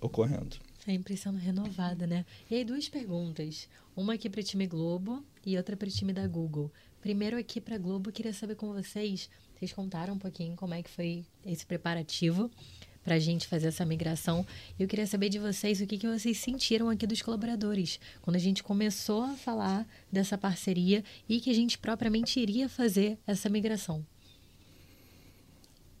ocorrendo. 0.00 0.56
Sempre 0.84 1.16
sendo 1.16 1.38
renovada, 1.38 2.08
né? 2.08 2.26
E 2.50 2.56
aí, 2.56 2.64
duas 2.64 2.88
perguntas. 2.88 3.68
Uma 3.94 4.14
aqui 4.14 4.28
para 4.28 4.40
o 4.40 4.42
time 4.42 4.66
Globo 4.66 5.24
e 5.46 5.56
outra 5.56 5.76
para 5.76 5.86
o 5.86 5.90
time 5.90 6.12
da 6.12 6.26
Google. 6.26 6.72
Primeiro 7.00 7.38
aqui 7.38 7.60
para 7.60 7.78
Globo, 7.78 8.10
queria 8.10 8.32
saber 8.32 8.56
com 8.56 8.72
vocês, 8.72 9.30
vocês 9.54 9.72
contaram 9.72 10.14
um 10.14 10.18
pouquinho 10.18 10.56
como 10.56 10.74
é 10.74 10.82
que 10.82 10.90
foi 10.90 11.24
esse 11.46 11.64
preparativo 11.64 12.50
para 13.04 13.14
a 13.14 13.18
gente 13.20 13.46
fazer 13.46 13.68
essa 13.68 13.84
migração. 13.84 14.44
Eu 14.76 14.88
queria 14.88 15.06
saber 15.06 15.28
de 15.28 15.38
vocês 15.38 15.80
o 15.80 15.86
que, 15.86 15.98
que 15.98 16.08
vocês 16.08 16.38
sentiram 16.38 16.88
aqui 16.88 17.06
dos 17.06 17.22
colaboradores, 17.22 18.00
quando 18.20 18.34
a 18.34 18.40
gente 18.40 18.62
começou 18.64 19.22
a 19.22 19.36
falar 19.36 19.86
dessa 20.10 20.36
parceria 20.36 21.04
e 21.28 21.40
que 21.40 21.50
a 21.50 21.54
gente 21.54 21.78
propriamente 21.78 22.40
iria 22.40 22.68
fazer 22.68 23.18
essa 23.24 23.48
migração. 23.48 24.04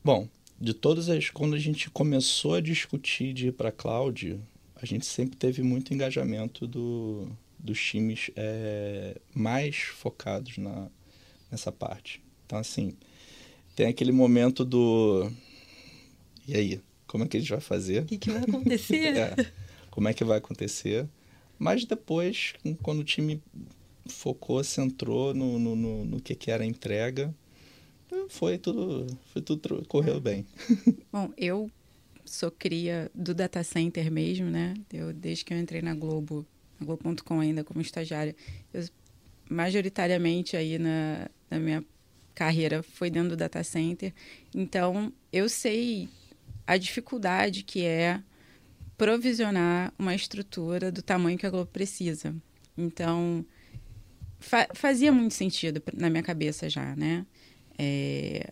Bom, 0.02 0.28
de 0.60 0.74
todas 0.74 1.08
as. 1.08 1.30
Quando 1.30 1.54
a 1.54 1.58
gente 1.58 1.88
começou 1.88 2.54
a 2.54 2.60
discutir 2.60 3.32
de 3.32 3.48
ir 3.48 3.52
para 3.52 3.68
a 3.68 3.72
cloud, 3.72 4.40
a 4.82 4.86
gente 4.86 5.06
sempre 5.06 5.36
teve 5.36 5.62
muito 5.62 5.94
engajamento 5.94 6.66
do, 6.66 7.28
dos 7.56 7.80
times 7.80 8.32
é, 8.34 9.16
mais 9.32 9.76
focados 9.76 10.58
na, 10.58 10.88
nessa 11.48 11.70
parte. 11.70 12.20
Então, 12.44 12.58
assim, 12.58 12.92
tem 13.76 13.86
aquele 13.86 14.10
momento 14.10 14.64
do. 14.64 15.30
E 16.48 16.56
aí? 16.56 16.80
Como 17.06 17.22
é 17.22 17.28
que 17.28 17.36
a 17.36 17.40
gente 17.40 17.50
vai 17.50 17.60
fazer? 17.60 18.02
O 18.02 18.06
que, 18.06 18.18
que 18.18 18.30
vai 18.30 18.42
acontecer? 18.42 19.14
é, 19.16 19.52
como 19.88 20.08
é 20.08 20.14
que 20.14 20.24
vai 20.24 20.38
acontecer? 20.38 21.06
Mas 21.58 21.84
depois, 21.84 22.54
quando 22.82 23.00
o 23.00 23.04
time 23.04 23.40
focou, 24.08 24.64
centrou 24.64 25.32
no, 25.32 25.60
no, 25.60 25.76
no, 25.76 26.04
no 26.04 26.20
que, 26.20 26.34
que 26.34 26.50
era 26.50 26.64
a 26.64 26.66
entrega, 26.66 27.32
foi 28.28 28.58
tudo, 28.58 29.06
foi 29.32 29.40
tudo 29.40 29.84
correu 29.86 30.20
bem. 30.20 30.44
Bom, 31.12 31.32
eu 31.36 31.70
sou 32.32 32.50
cria 32.50 33.10
do 33.14 33.34
data 33.34 33.62
center 33.62 34.10
mesmo, 34.10 34.46
né? 34.46 34.74
Eu, 34.90 35.12
desde 35.12 35.44
que 35.44 35.52
eu 35.52 35.58
entrei 35.58 35.82
na 35.82 35.94
Globo, 35.94 36.46
na 36.80 36.86
Globo.com 36.86 37.40
ainda 37.40 37.62
como 37.62 37.82
estagiária, 37.82 38.34
eu, 38.72 38.82
majoritariamente 39.50 40.56
aí 40.56 40.78
na, 40.78 41.28
na 41.50 41.58
minha 41.58 41.84
carreira 42.34 42.82
foi 42.82 43.10
dentro 43.10 43.30
do 43.30 43.36
data 43.36 43.62
center. 43.62 44.14
Então, 44.54 45.12
eu 45.30 45.46
sei 45.46 46.08
a 46.66 46.78
dificuldade 46.78 47.64
que 47.64 47.84
é 47.84 48.22
provisionar 48.96 49.92
uma 49.98 50.14
estrutura 50.14 50.90
do 50.90 51.02
tamanho 51.02 51.36
que 51.36 51.46
a 51.46 51.50
Globo 51.50 51.70
precisa. 51.70 52.34
Então, 52.78 53.44
fa 54.40 54.68
fazia 54.74 55.12
muito 55.12 55.34
sentido 55.34 55.82
na 55.92 56.08
minha 56.08 56.22
cabeça 56.22 56.70
já, 56.70 56.96
né? 56.96 57.26
É, 57.78 58.50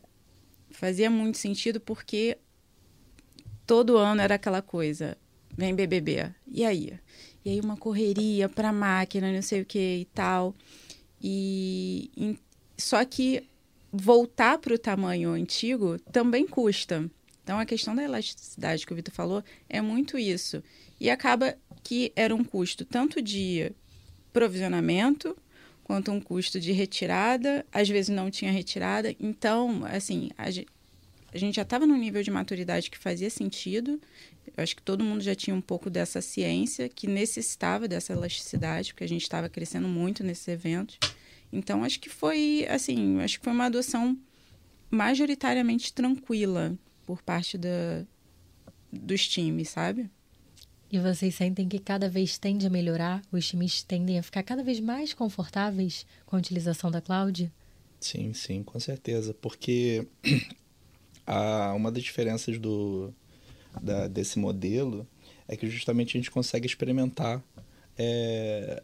fazia 0.70 1.08
muito 1.08 1.38
sentido 1.38 1.80
porque 1.80 2.36
todo 3.70 3.96
ano 3.96 4.20
era 4.20 4.34
aquela 4.34 4.60
coisa, 4.60 5.16
vem 5.56 5.72
BBB, 5.72 6.28
e 6.44 6.64
aí? 6.64 6.98
E 7.44 7.50
aí 7.50 7.60
uma 7.60 7.76
correria 7.76 8.48
para 8.48 8.72
máquina, 8.72 9.32
não 9.32 9.42
sei 9.42 9.60
o 9.60 9.64
que 9.64 9.98
e 9.98 10.04
tal. 10.06 10.56
E, 11.22 12.36
só 12.76 13.04
que 13.04 13.44
voltar 13.92 14.58
para 14.58 14.74
o 14.74 14.78
tamanho 14.78 15.30
antigo 15.30 16.00
também 16.10 16.48
custa. 16.48 17.08
Então, 17.44 17.60
a 17.60 17.64
questão 17.64 17.94
da 17.94 18.02
elasticidade 18.02 18.84
que 18.84 18.92
o 18.92 18.96
Vitor 18.96 19.14
falou 19.14 19.40
é 19.68 19.80
muito 19.80 20.18
isso. 20.18 20.60
E 20.98 21.08
acaba 21.08 21.56
que 21.84 22.12
era 22.16 22.34
um 22.34 22.42
custo 22.42 22.84
tanto 22.84 23.22
de 23.22 23.70
provisionamento 24.32 25.36
quanto 25.84 26.10
um 26.10 26.20
custo 26.20 26.58
de 26.58 26.72
retirada. 26.72 27.64
Às 27.72 27.88
vezes 27.88 28.08
não 28.08 28.32
tinha 28.32 28.50
retirada. 28.50 29.14
Então, 29.20 29.84
assim, 29.84 30.30
a, 30.36 30.46
a 31.32 31.38
gente 31.38 31.56
já 31.56 31.62
estava 31.62 31.86
num 31.86 31.96
nível 31.96 32.22
de 32.22 32.30
maturidade 32.30 32.90
que 32.90 32.98
fazia 32.98 33.30
sentido. 33.30 34.00
Eu 34.46 34.62
acho 34.62 34.74
que 34.74 34.82
todo 34.82 35.04
mundo 35.04 35.22
já 35.22 35.34
tinha 35.34 35.54
um 35.54 35.60
pouco 35.60 35.88
dessa 35.88 36.20
ciência 36.20 36.88
que 36.88 37.06
necessitava 37.06 37.86
dessa 37.86 38.12
elasticidade, 38.12 38.92
porque 38.92 39.04
a 39.04 39.08
gente 39.08 39.22
estava 39.22 39.48
crescendo 39.48 39.88
muito 39.88 40.24
nesses 40.24 40.48
eventos. 40.48 40.98
Então, 41.52 41.84
acho 41.84 42.00
que 42.00 42.08
foi, 42.08 42.66
assim, 42.68 43.20
acho 43.20 43.38
que 43.38 43.44
foi 43.44 43.52
uma 43.52 43.66
adoção 43.66 44.18
majoritariamente 44.90 45.92
tranquila 45.92 46.76
por 47.06 47.22
parte 47.22 47.56
da, 47.56 48.04
dos 48.92 49.26
times, 49.28 49.68
sabe? 49.70 50.10
E 50.92 50.98
vocês 50.98 51.36
sentem 51.36 51.68
que 51.68 51.78
cada 51.78 52.08
vez 52.08 52.36
tende 52.36 52.66
a 52.66 52.70
melhorar? 52.70 53.22
Os 53.30 53.48
times 53.48 53.82
tendem 53.82 54.18
a 54.18 54.22
ficar 54.22 54.42
cada 54.42 54.64
vez 54.64 54.80
mais 54.80 55.14
confortáveis 55.14 56.04
com 56.26 56.34
a 56.34 56.38
utilização 56.40 56.90
da 56.90 57.00
cloud? 57.00 57.50
Sim, 58.00 58.32
sim, 58.32 58.64
com 58.64 58.80
certeza. 58.80 59.32
Porque 59.32 60.08
a, 61.30 61.72
uma 61.74 61.92
das 61.92 62.02
diferenças 62.02 62.58
do, 62.58 63.14
da, 63.80 64.08
desse 64.08 64.36
modelo 64.36 65.06
é 65.46 65.56
que 65.56 65.68
justamente 65.68 66.16
a 66.16 66.20
gente 66.20 66.30
consegue 66.30 66.66
experimentar 66.66 67.40
é, 67.96 68.82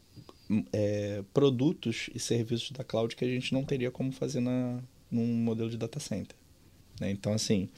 é, 0.72 1.24
produtos 1.34 2.08
e 2.14 2.20
serviços 2.20 2.70
da 2.70 2.84
cloud 2.84 3.16
que 3.16 3.24
a 3.24 3.28
gente 3.28 3.52
não 3.52 3.64
teria 3.64 3.90
como 3.90 4.12
fazer 4.12 4.38
na, 4.38 4.80
num 5.10 5.26
modelo 5.26 5.68
de 5.68 5.76
data 5.76 5.98
center. 5.98 6.36
Né? 7.00 7.10
Então, 7.10 7.32
assim, 7.32 7.68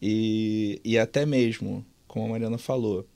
e, 0.00 0.80
e 0.82 0.98
até 0.98 1.26
mesmo, 1.26 1.84
como 2.08 2.24
a 2.24 2.28
Mariana 2.30 2.58
falou, 2.58 3.06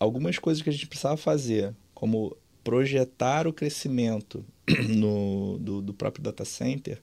algumas 0.00 0.38
coisas 0.38 0.62
que 0.62 0.70
a 0.70 0.72
gente 0.72 0.86
precisava 0.86 1.18
fazer, 1.18 1.74
como 1.92 2.34
projetar 2.64 3.46
o 3.46 3.52
crescimento 3.52 4.42
no, 4.88 5.58
do, 5.58 5.82
do 5.82 5.92
próprio 5.92 6.24
data 6.24 6.46
center, 6.46 7.00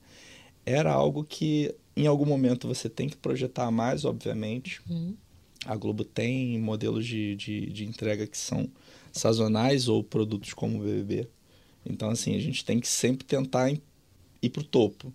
era 0.65 0.91
algo 0.91 1.23
que 1.23 1.73
em 1.95 2.07
algum 2.07 2.25
momento 2.25 2.67
você 2.67 2.89
tem 2.89 3.07
que 3.07 3.17
projetar 3.17 3.69
mais, 3.71 4.05
obviamente. 4.05 4.81
Uhum. 4.89 5.15
A 5.65 5.75
Globo 5.75 6.03
tem 6.03 6.59
modelos 6.59 7.05
de, 7.05 7.35
de, 7.35 7.67
de, 7.67 7.85
entrega 7.85 8.27
que 8.27 8.37
são 8.37 8.69
sazonais 9.11 9.87
ou 9.87 10.03
produtos 10.03 10.53
como 10.53 10.79
o 10.79 10.83
BBB. 10.83 11.27
Então, 11.85 12.09
assim, 12.09 12.35
a 12.35 12.39
gente 12.39 12.65
tem 12.65 12.79
que 12.79 12.87
sempre 12.87 13.25
tentar 13.25 13.71
ir 13.71 14.49
para 14.49 14.61
o 14.61 14.65
topo 14.65 15.13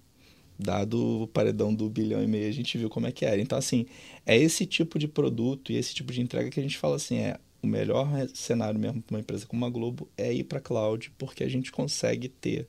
dado 0.59 1.23
o 1.23 1.27
paredão 1.29 1.73
do 1.73 1.89
bilhão 1.89 2.23
e 2.23 2.27
meio, 2.27 2.49
a 2.49 2.53
gente 2.53 2.77
viu 2.77 2.91
como 2.91 3.07
é 3.07 3.13
que 3.13 3.25
era. 3.25 3.41
Então, 3.41 3.57
assim, 3.57 3.87
é 4.27 4.37
esse 4.37 4.67
tipo 4.67 4.99
de 4.99 5.07
produto 5.07 5.71
e 5.71 5.77
esse 5.77 5.95
tipo 5.95 6.13
de 6.13 6.21
entrega 6.21 6.51
que 6.51 6.59
a 6.59 6.63
gente 6.63 6.77
fala 6.77 6.97
assim, 6.97 7.19
é 7.19 7.39
o 7.63 7.67
melhor 7.67 8.09
cenário 8.35 8.79
mesmo 8.79 9.03
para 9.03 9.15
uma 9.15 9.21
empresa 9.21 9.47
como 9.47 9.65
a 9.65 9.71
Globo 9.71 10.09
é 10.17 10.33
ir 10.33 10.45
para 10.45 10.61
cloud, 10.61 11.13
porque 11.19 11.43
a 11.43 11.49
gente 11.49 11.73
consegue 11.73 12.29
ter, 12.29 12.67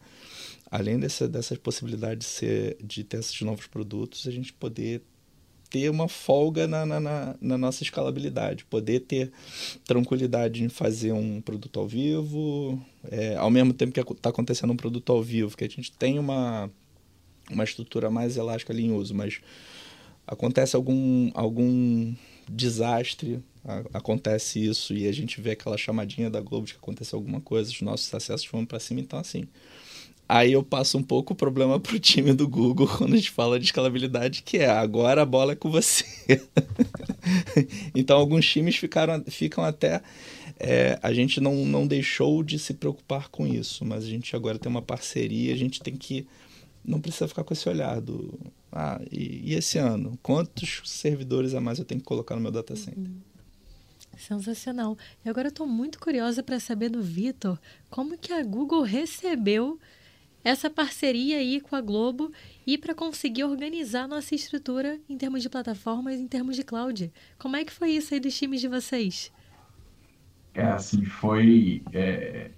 além 0.69 0.99
dessa, 0.99 1.28
dessas 1.28 1.58
possibilidades 1.58 2.28
de, 2.28 2.34
ser, 2.34 2.78
de 2.84 3.04
ter 3.04 3.17
esses 3.17 3.39
novos 3.41 3.67
produtos, 3.67 4.28
a 4.28 4.32
gente 4.32 4.52
poder 4.54 5.02
ter 5.69 5.89
uma 5.89 6.08
folga 6.08 6.67
na, 6.67 6.84
na, 6.86 6.99
na, 6.99 7.36
na 7.39 7.58
nossa 7.58 7.84
escalabilidade, 7.84 8.65
poder 8.65 9.02
ter 9.02 9.32
tranquilidade 9.86 10.63
em 10.63 10.69
fazer 10.69 11.12
um 11.12 11.39
produto 11.39 11.80
ao 11.80 11.88
vivo, 11.88 12.84
é, 13.12 13.36
ao 13.36 13.52
mesmo 13.52 13.71
tempo 13.71 13.93
que 13.93 13.99
está 13.99 14.30
acontecendo 14.30 14.73
um 14.73 14.78
produto 14.78 15.12
ao 15.12 15.21
vivo, 15.21 15.56
que 15.56 15.63
a 15.63 15.69
gente 15.69 15.91
tem 15.91 16.17
uma 16.17 16.71
uma 17.49 17.63
estrutura 17.63 18.10
mais 18.10 18.38
elástica 18.38 18.71
ali 18.71 18.86
em 18.86 18.91
uso, 18.91 19.13
mas 19.15 19.41
acontece 20.28 20.75
algum, 20.75 21.32
algum 21.34 22.13
desastre, 22.47 23.43
acontece 23.93 24.63
isso 24.63 24.93
e 24.93 25.08
a 25.08 25.12
gente 25.12 25.41
vê 25.41 25.52
aquela 25.52 25.78
chamadinha 25.78 26.30
da 26.30 26.41
Globo 26.41 26.65
de 26.65 26.74
que 26.74 26.80
aconteceu 26.80 27.17
alguma 27.17 27.41
coisa, 27.41 27.69
os 27.69 27.82
nossos 27.82 28.13
acessos 28.13 28.45
foram 28.45 28.65
para 28.65 28.80
cima, 28.80 29.00
então 29.00 29.19
assim. 29.19 29.48
Aí 30.28 30.54
eu 30.54 30.62
passo 30.62 30.95
um 30.95 31.02
pouco 31.02 31.34
o 31.34 31.36
problema 31.36 31.80
para 31.80 31.95
o 31.95 32.00
time 32.00 32.34
do 32.34 32.48
Google 32.48 32.88
quando 32.98 33.13
a 33.13 33.17
gente 33.17 33.32
fala 33.32 33.60
de 33.60 33.65
escalabilidade, 33.65 34.43
que 34.43 34.60
é 34.60 34.69
agora 34.69 35.24
a 35.24 35.26
bola 35.26 35.54
é 35.54 35.56
com 35.56 35.72
você. 35.72 36.06
então 37.95 38.17
alguns 38.17 38.48
times 38.48 38.76
ficaram, 38.76 39.24
ficam 39.28 39.63
até. 39.63 40.02
É, 40.60 41.00
a 41.02 41.13
gente 41.13 41.39
não, 41.39 41.65
não 41.65 41.88
deixou 41.88 42.43
de 42.43 42.60
se 42.60 42.74
preocupar 42.74 43.30
com 43.30 43.48
isso, 43.48 43.84
mas 43.86 44.04
a 44.04 44.08
gente 44.08 44.36
agora 44.36 44.60
tem 44.60 44.69
uma 44.69 44.82
parceria, 44.82 45.54
a 45.54 45.58
gente 45.58 45.82
tem 45.82 45.95
que 45.95 46.28
não 46.86 47.00
precisa 47.00 47.28
ficar 47.28 47.43
com 47.43 47.54
esse 47.54 47.67
olhar 47.67 48.00
do 48.00 48.38
ah, 48.72 49.02
e, 49.12 49.52
e, 49.52 49.54
esse 49.56 49.78
ano, 49.78 50.17
quantos 50.22 50.82
servidores 50.86 51.54
a 51.54 51.62
mais 51.62 51.80
eu 51.80 51.86
tenho 51.86 52.00
que 52.00 52.06
colocar 52.06 52.36
no 52.36 52.41
meu 52.41 52.52
data 52.52 52.76
center? 52.76 53.00
Uhum. 53.00 53.29
Sensacional. 54.20 54.98
E 55.24 55.30
agora 55.30 55.48
eu 55.48 55.52
estou 55.52 55.68
muito 55.68 56.00
curiosa 56.00 56.44
para 56.44 56.60
saber 56.60 56.90
do 56.90 57.02
Vitor 57.02 57.60
como 57.90 58.18
que 58.18 58.34
a 58.34 58.44
Google 58.44 58.82
recebeu 58.82 59.80
essa 60.44 60.70
parceria 60.70 61.38
aí 61.38 61.60
com 61.60 61.76
a 61.76 61.82
Globo 61.82 62.32
e 62.66 62.78
para 62.78 62.94
conseguir 62.94 63.44
organizar 63.44 64.08
nossa 64.08 64.36
estrutura 64.36 65.00
em 65.10 65.18
termos 65.18 65.42
de 65.42 65.50
plataformas, 65.50 66.20
em 66.20 66.28
termos 66.28 66.56
de 66.56 66.64
cloud. 66.64 67.12
Como 67.38 67.56
é 67.56 67.66
que 67.66 67.74
foi 67.74 67.92
isso 67.92 68.14
aí 68.14 68.20
dos 68.20 68.38
times 68.38 68.62
de 68.62 68.68
vocês? 68.68 69.32
É, 70.54 70.64
assim, 70.64 71.04
foi... 71.06 71.82
É 71.94 72.52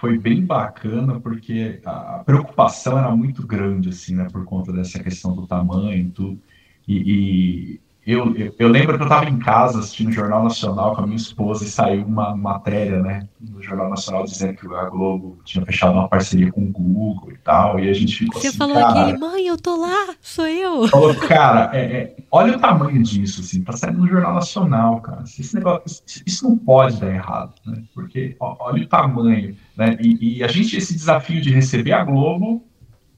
foi 0.00 0.16
bem 0.16 0.44
bacana 0.44 1.20
porque 1.20 1.78
a 1.84 2.22
preocupação 2.24 2.98
era 2.98 3.14
muito 3.14 3.46
grande, 3.46 3.90
assim, 3.90 4.14
né, 4.14 4.26
por 4.32 4.46
conta 4.46 4.72
dessa 4.72 4.98
questão 4.98 5.36
do 5.36 5.46
tamanho 5.46 6.06
e 6.06 6.10
tudo. 6.10 6.40
E, 6.88 7.78
eu, 8.06 8.34
eu, 8.34 8.54
eu, 8.58 8.68
lembro 8.68 8.96
que 8.96 9.02
eu 9.02 9.06
estava 9.06 9.28
em 9.28 9.38
casa 9.38 9.78
assistindo 9.78 10.08
o 10.08 10.12
Jornal 10.12 10.42
Nacional 10.42 10.94
com 10.94 11.02
a 11.02 11.06
minha 11.06 11.16
esposa 11.16 11.64
e 11.64 11.68
saiu 11.68 12.04
uma 12.06 12.34
matéria, 12.34 12.98
né, 12.98 13.28
no 13.38 13.62
Jornal 13.62 13.90
Nacional 13.90 14.24
dizendo 14.24 14.54
que 14.54 14.66
a 14.74 14.84
Globo 14.86 15.38
tinha 15.44 15.64
fechado 15.66 15.92
uma 15.92 16.08
parceria 16.08 16.50
com 16.50 16.62
o 16.62 16.72
Google 16.72 17.32
e 17.32 17.36
tal, 17.38 17.78
e 17.78 17.90
a 17.90 17.92
gente 17.92 18.16
ficou 18.16 18.40
Você 18.40 18.48
assim, 18.48 18.56
falou 18.56 18.74
cara, 18.74 19.02
aquele, 19.02 19.18
mãe, 19.18 19.46
eu 19.46 19.58
tô 19.58 19.76
lá, 19.76 20.14
sou 20.20 20.46
eu. 20.46 20.88
Falou, 20.88 21.14
cara, 21.14 21.70
é, 21.76 21.80
é, 21.80 22.16
olha 22.30 22.56
o 22.56 22.60
tamanho 22.60 23.02
disso, 23.02 23.42
assim, 23.42 23.62
tá 23.62 23.72
saindo 23.72 23.98
no 23.98 24.08
Jornal 24.08 24.34
Nacional, 24.34 25.00
cara. 25.02 25.22
Esse 25.22 25.54
negócio, 25.54 26.02
isso, 26.06 26.22
isso 26.26 26.48
não 26.48 26.56
pode 26.56 26.98
dar 26.98 27.14
errado, 27.14 27.52
né, 27.66 27.82
porque 27.94 28.34
ó, 28.40 28.56
olha 28.60 28.82
o 28.82 28.88
tamanho, 28.88 29.54
né, 29.76 29.98
e, 30.00 30.38
e 30.38 30.44
a 30.44 30.48
gente, 30.48 30.76
esse 30.76 30.94
desafio 30.94 31.40
de 31.40 31.50
receber 31.50 31.92
a 31.92 32.02
Globo 32.02 32.64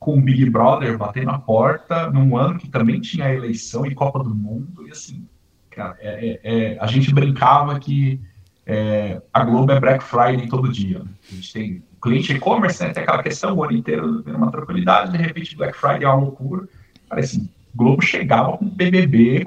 com 0.03 0.18
o 0.18 0.20
Big 0.20 0.50
Brother 0.50 0.98
batendo 0.98 1.26
na 1.26 1.38
porta 1.38 2.11
num 2.11 2.36
ano 2.36 2.59
que 2.59 2.68
também 2.68 3.00
tinha 3.00 3.32
eleição 3.32 3.86
e 3.86 3.94
Copa 3.94 4.18
do 4.18 4.34
Mundo. 4.34 4.86
E 4.86 4.90
assim, 4.90 5.26
cara, 5.70 5.96
é, 6.00 6.40
é, 6.42 6.72
é 6.74 6.78
a 6.80 6.86
gente 6.86 7.14
brincava 7.14 7.78
que 7.78 8.20
é, 8.66 9.22
a 9.32 9.44
Globo 9.44 9.70
é 9.70 9.78
Black 9.78 10.03
Friday 10.03 10.48
todo 10.48 10.72
dia. 10.72 10.98
Né? 10.98 11.11
A 11.30 11.34
gente 11.34 11.53
tem 11.53 11.82
o 11.96 12.00
cliente 12.00 12.32
e-commerce, 12.32 12.82
né, 12.82 12.90
tem 12.90 13.05
aquela 13.05 13.22
questão 13.22 13.55
o 13.55 13.62
ano 13.62 13.72
inteiro 13.72 14.24
uma 14.26 14.50
tranquilidade, 14.50 15.12
de 15.12 15.18
repente 15.18 15.57
Black 15.57 15.76
Friday 15.76 16.05
é 16.05 16.09
uma 16.09 16.20
loucura. 16.24 16.68
Cara, 17.09 17.20
assim, 17.20 17.48
Globo 17.72 18.03
chegava 18.03 18.59
com 18.59 18.68
BBB, 18.68 19.46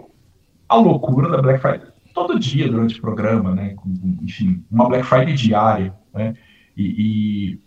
a 0.69 0.75
loucura 0.77 1.29
da 1.29 1.41
Black 1.41 1.61
Friday 1.61 1.87
todo 2.13 2.39
dia 2.39 2.69
durante 2.69 2.97
o 2.97 3.01
programa, 3.01 3.53
né? 3.53 3.73
Com, 3.75 3.93
enfim, 4.21 4.63
uma 4.71 4.87
Black 4.87 5.05
Friday 5.05 5.33
diária, 5.33 5.93
né? 6.13 6.33
E, 6.77 6.85
e 6.97 7.59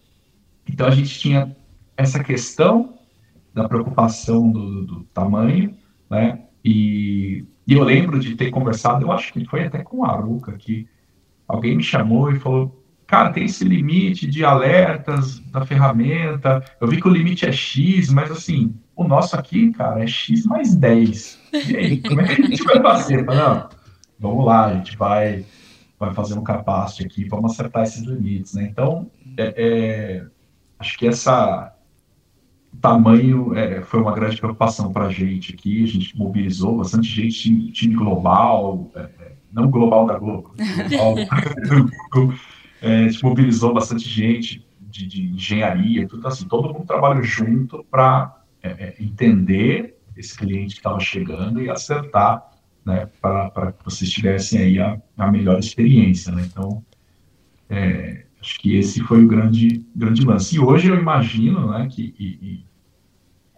então 0.67 0.87
a 0.87 0.91
gente 0.91 1.19
tinha 1.19 1.55
essa 1.99 2.23
questão 2.23 2.95
da 3.53 3.69
preocupação 3.69 4.49
do, 4.49 4.87
do 4.87 5.05
tamanho, 5.13 5.77
né? 6.09 6.45
E, 6.65 7.45
e, 7.67 7.75
eu 7.75 7.83
lembro 7.83 8.21
de 8.21 8.37
ter 8.37 8.51
conversado, 8.51 9.05
eu 9.05 9.11
acho 9.11 9.33
que 9.33 9.45
foi 9.45 9.65
até 9.65 9.83
com 9.83 10.05
a 10.05 10.13
Aruca, 10.13 10.53
que 10.53 10.87
alguém 11.47 11.77
me 11.77 11.83
chamou 11.83 12.31
e 12.31 12.39
falou, 12.39 12.85
cara, 13.05 13.33
tem 13.33 13.47
esse 13.47 13.65
limite 13.65 14.29
de 14.29 14.45
alertas 14.45 15.41
da 15.41 15.67
ferramenta, 15.67 16.63
eu 16.81 16.87
vi 16.87 17.01
que 17.01 17.09
o 17.09 17.13
limite 17.13 17.47
é 17.47 17.53
X, 17.53 18.13
mas 18.13 18.31
assim, 18.31 18.75
o 18.95 19.03
nosso 19.03 19.35
aqui, 19.35 19.73
cara, 19.73 20.03
é 20.03 20.07
X 20.07 20.45
mais 20.45 20.77
10. 20.77 21.41
E 21.69 21.77
aí, 21.77 22.01
como 22.03 22.21
é 22.21 22.27
que 22.27 22.43
a 22.43 22.47
gente 22.47 22.63
vai 22.63 22.81
fazer? 22.81 23.25
Não, 23.25 23.69
vamos 24.21 24.47
lá, 24.47 24.67
a 24.67 24.75
gente 24.75 24.97
vai, 24.97 25.45
vai 25.99 26.15
fazer 26.15 26.39
um 26.39 26.45
capacete 26.45 27.07
aqui, 27.07 27.25
vamos 27.25 27.53
acertar 27.53 27.83
esses 27.83 28.03
limites, 28.03 28.55
né? 28.55 28.69
Então, 28.71 29.11
é, 29.37 29.55
é, 29.57 30.27
acho 30.79 30.97
que 30.97 31.09
essa 31.09 31.75
tamanho 32.81 33.55
é, 33.55 33.83
foi 33.83 34.01
uma 34.01 34.13
grande 34.13 34.37
preocupação 34.37 34.93
para 34.93 35.07
a 35.07 35.11
gente 35.11 35.55
aqui. 35.55 35.85
A 35.85 35.87
gente 35.87 36.17
mobilizou 36.17 36.77
bastante 36.77 37.09
gente, 37.09 37.41
time, 37.41 37.73
time 37.73 37.95
global, 37.95 38.91
é, 38.95 39.01
é 39.01 39.33
não 39.53 39.71
global 39.71 40.07
da 40.07 40.19
Globo, 40.19 40.53
global 40.89 42.35
é, 42.81 43.05
a 43.05 43.09
gente 43.09 43.25
mobilizou 43.25 43.73
bastante 43.75 44.09
gente 44.09 44.67
de, 44.81 45.07
de, 45.07 45.31
engenharia, 45.31 46.07
tudo 46.07 46.27
assim. 46.29 46.47
Todo 46.47 46.73
mundo 46.73 46.87
trabalhou 46.87 47.23
junto 47.23 47.85
para 47.91 48.43
é, 48.63 48.69
é, 48.69 48.95
entender 49.01 49.97
esse 50.17 50.37
cliente 50.37 50.75
que 50.75 50.81
estava 50.81 51.01
chegando 51.01 51.63
e 51.63 51.71
acertar, 51.71 52.51
né, 52.85 53.09
para 53.21 53.73
que 53.73 53.85
vocês 53.85 54.11
tivessem 54.11 54.61
aí 54.61 54.81
a, 54.81 55.01
a 55.17 55.31
melhor 55.31 55.59
experiência, 55.59 56.33
né? 56.33 56.45
Então, 56.51 56.83
é, 57.69 58.25
acho 58.41 58.59
que 58.59 58.77
esse 58.77 59.01
foi 59.03 59.25
o 59.25 59.29
grande, 59.29 59.85
grande 59.95 60.25
lance. 60.25 60.57
E 60.57 60.61
hoje 60.61 60.89
eu 60.89 60.97
imagino, 60.99 61.71
né, 61.71 61.89
que 61.91 62.15
e, 62.19 62.27
e, 62.43 62.65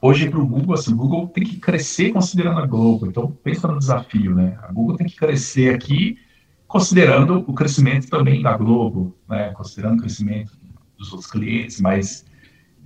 hoje 0.01 0.29
para 0.31 0.41
o 0.41 0.47
Google, 0.47 0.75
assim, 0.75 0.93
o 0.93 0.97
Google 0.97 1.29
tem 1.29 1.45
que 1.45 1.57
crescer 1.57 2.11
considerando 2.13 2.61
a 2.61 2.67
Globo. 2.67 3.07
Então, 3.07 3.31
pensa 3.43 3.69
no 3.69 3.79
desafio, 3.79 4.35
né? 4.35 4.59
A 4.63 4.73
Google 4.73 4.97
tem 4.97 5.07
que 5.07 5.17
crescer 5.17 5.75
aqui 5.75 6.19
considerando 6.67 7.45
o 7.47 7.53
crescimento 7.53 8.09
também 8.09 8.43
da 8.43 8.57
Globo, 8.57 9.17
né? 9.29 9.51
Considerando 9.51 9.99
o 9.99 10.01
crescimento 10.01 10.53
dos 10.97 11.13
outros 11.13 11.31
clientes, 11.31 11.81
mas 11.81 12.25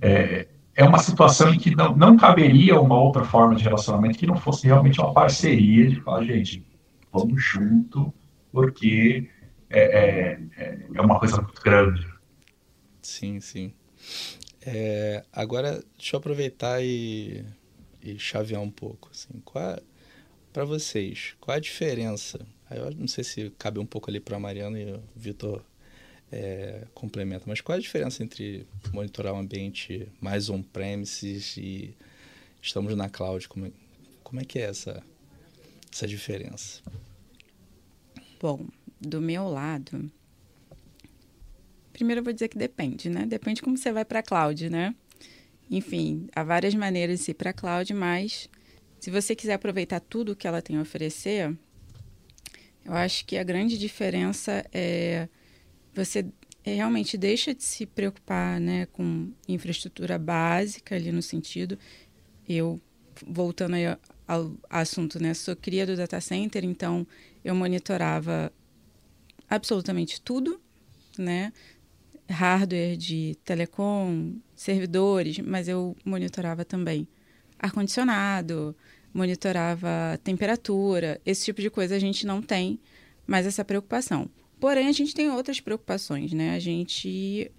é, 0.01 0.47
é 0.75 0.83
uma 0.83 0.99
situação 0.99 1.53
em 1.53 1.57
que 1.57 1.75
não, 1.75 1.95
não 1.95 2.17
caberia 2.17 2.79
uma 2.79 2.99
outra 2.99 3.23
forma 3.23 3.55
de 3.55 3.63
relacionamento 3.63 4.17
que 4.17 4.27
não 4.27 4.35
fosse 4.35 4.67
realmente 4.67 4.99
uma 4.99 5.13
parceria 5.13 5.87
de 5.87 6.01
falar, 6.01 6.23
gente, 6.23 6.65
vamos 7.11 7.41
junto, 7.41 8.13
porque 8.51 9.29
é, 9.69 10.39
é, 10.57 10.79
é 10.93 11.01
uma 11.01 11.19
coisa 11.19 11.41
muito 11.41 11.61
grande. 11.61 12.07
Sim, 13.01 13.39
sim. 13.39 13.73
É, 14.65 15.23
agora, 15.31 15.83
deixa 15.97 16.15
eu 16.15 16.19
aproveitar 16.19 16.83
e, 16.83 17.45
e 18.01 18.17
chavear 18.17 18.61
um 18.61 18.71
pouco. 18.71 19.09
Assim, 19.11 19.41
qual, 19.43 19.79
para 20.51 20.65
vocês, 20.65 21.35
qual 21.39 21.57
a 21.57 21.59
diferença? 21.59 22.45
Eu 22.71 22.91
não 22.91 23.07
sei 23.07 23.23
se 23.23 23.51
cabe 23.59 23.79
um 23.79 23.85
pouco 23.85 24.09
ali 24.09 24.19
para 24.19 24.37
a 24.37 24.39
Mariana 24.39 24.79
e 24.79 24.93
o 24.93 25.03
Vitor 25.15 25.63
é, 26.31 26.87
complementa. 26.93 27.45
Mas 27.47 27.61
qual 27.61 27.75
é 27.75 27.79
a 27.79 27.81
diferença 27.81 28.23
entre 28.23 28.65
monitorar 28.91 29.33
um 29.33 29.39
ambiente 29.39 30.07
mais 30.19 30.49
on-premises 30.49 31.57
e 31.57 31.95
estamos 32.61 32.95
na 32.95 33.09
cloud? 33.09 33.47
Como 33.47 33.67
é, 33.67 33.71
como 34.23 34.41
é 34.41 34.45
que 34.45 34.59
é 34.59 34.63
essa, 34.63 35.03
essa 35.91 36.07
diferença? 36.07 36.81
Bom, 38.41 38.65
do 39.05 39.21
meu 39.21 39.47
lado, 39.47 40.11
primeiro 41.93 42.19
eu 42.19 42.23
vou 42.23 42.33
dizer 42.33 42.49
que 42.49 42.57
depende, 42.57 43.09
né? 43.09 43.25
Depende 43.25 43.61
como 43.61 43.77
você 43.77 43.91
vai 43.91 44.03
para 44.03 44.19
a 44.19 44.23
cloud, 44.23 44.69
né? 44.69 44.93
Enfim, 45.71 46.27
há 46.35 46.43
várias 46.43 46.75
maneiras 46.75 47.23
de 47.23 47.31
ir 47.31 47.33
para 47.33 47.51
a 47.51 47.53
cloud, 47.53 47.93
mas 47.93 48.49
se 48.99 49.09
você 49.09 49.35
quiser 49.35 49.53
aproveitar 49.53 49.99
tudo 49.99 50.35
que 50.35 50.47
ela 50.47 50.61
tem 50.61 50.77
a 50.77 50.81
oferecer, 50.81 51.55
eu 52.83 52.93
acho 52.93 53.25
que 53.25 53.37
a 53.37 53.43
grande 53.43 53.77
diferença 53.77 54.65
é 54.73 55.27
você 55.93 56.25
realmente 56.63 57.17
deixa 57.17 57.53
de 57.53 57.63
se 57.63 57.85
preocupar 57.85 58.59
né, 58.59 58.85
com 58.87 59.31
infraestrutura 59.47 60.19
básica 60.19 60.95
ali 60.95 61.11
no 61.11 61.21
sentido. 61.21 61.79
Eu, 62.47 62.81
voltando 63.25 63.75
aí 63.75 63.85
ao 64.27 64.51
assunto, 64.69 65.21
né, 65.21 65.33
sou 65.33 65.55
cria 65.55 65.85
do 65.85 65.95
data 65.95 66.19
center, 66.19 66.65
então 66.65 67.07
eu 67.43 67.55
monitorava 67.55 68.51
absolutamente 69.55 70.21
tudo, 70.21 70.59
né? 71.17 71.51
Hardware 72.29 72.97
de 72.97 73.37
telecom, 73.43 74.35
servidores, 74.55 75.39
mas 75.39 75.67
eu 75.67 75.95
monitorava 76.03 76.65
também 76.65 77.07
ar-condicionado, 77.59 78.75
monitorava 79.13 80.19
temperatura, 80.23 81.21
esse 81.25 81.45
tipo 81.45 81.61
de 81.61 81.69
coisa 81.69 81.95
a 81.95 81.99
gente 81.99 82.25
não 82.25 82.41
tem 82.41 82.79
mais 83.25 83.45
essa 83.45 83.63
preocupação. 83.63 84.29
Porém, 84.59 84.87
a 84.87 84.91
gente 84.91 85.13
tem 85.13 85.29
outras 85.29 85.59
preocupações, 85.59 86.33
né? 86.33 86.55
A 86.55 86.59
gente 86.59 87.51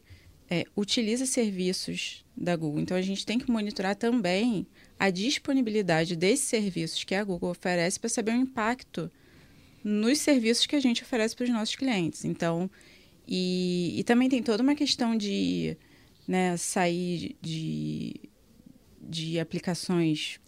é, 0.51 0.65
utiliza 0.77 1.27
serviços 1.27 2.25
da 2.37 2.55
Google, 2.57 2.81
então 2.81 2.97
a 2.97 3.03
gente 3.03 3.25
tem 3.25 3.39
que 3.39 3.51
monitorar 3.51 3.97
também 3.97 4.67
a 4.99 5.11
disponibilidade 5.11 6.17
desses 6.17 6.47
serviços 6.47 7.05
que 7.05 7.15
a 7.15 7.25
Google 7.25 7.51
oferece 7.51 7.99
para 7.99 8.09
saber 8.09 8.33
o 8.33 8.37
impacto 8.37 9.11
nos 9.89 10.19
serviços 10.19 10.67
que 10.67 10.75
a 10.75 10.81
gente 10.81 11.05
oferece 11.05 11.37
para 11.37 11.45
os 11.45 11.51
nossos 11.51 11.77
clientes. 11.77 12.25
Então, 12.25 12.69
e, 13.27 13.95
e 13.97 14.03
também 14.03 14.29
tem 14.29 14.43
toda 14.43 14.61
uma 14.61 14.75
questão 14.75 15.17
de 15.17 15.77
né, 16.27 16.57
sair 16.57 17.37
de, 17.41 18.17
de 19.01 19.39
aplicações 19.39 20.41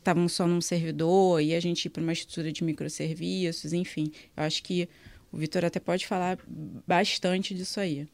estavam 0.00 0.28
só 0.28 0.48
num 0.48 0.60
servidor 0.60 1.40
e 1.40 1.54
a 1.54 1.60
gente 1.60 1.84
ir 1.84 1.90
para 1.90 2.02
uma 2.02 2.12
estrutura 2.12 2.50
de 2.50 2.64
microserviços, 2.64 3.72
enfim. 3.72 4.10
Eu 4.36 4.42
acho 4.42 4.60
que 4.64 4.88
o 5.30 5.36
Vitor 5.36 5.64
até 5.64 5.78
pode 5.78 6.04
falar 6.04 6.36
bastante 6.84 7.54
disso 7.54 7.78
aí. 7.78 8.08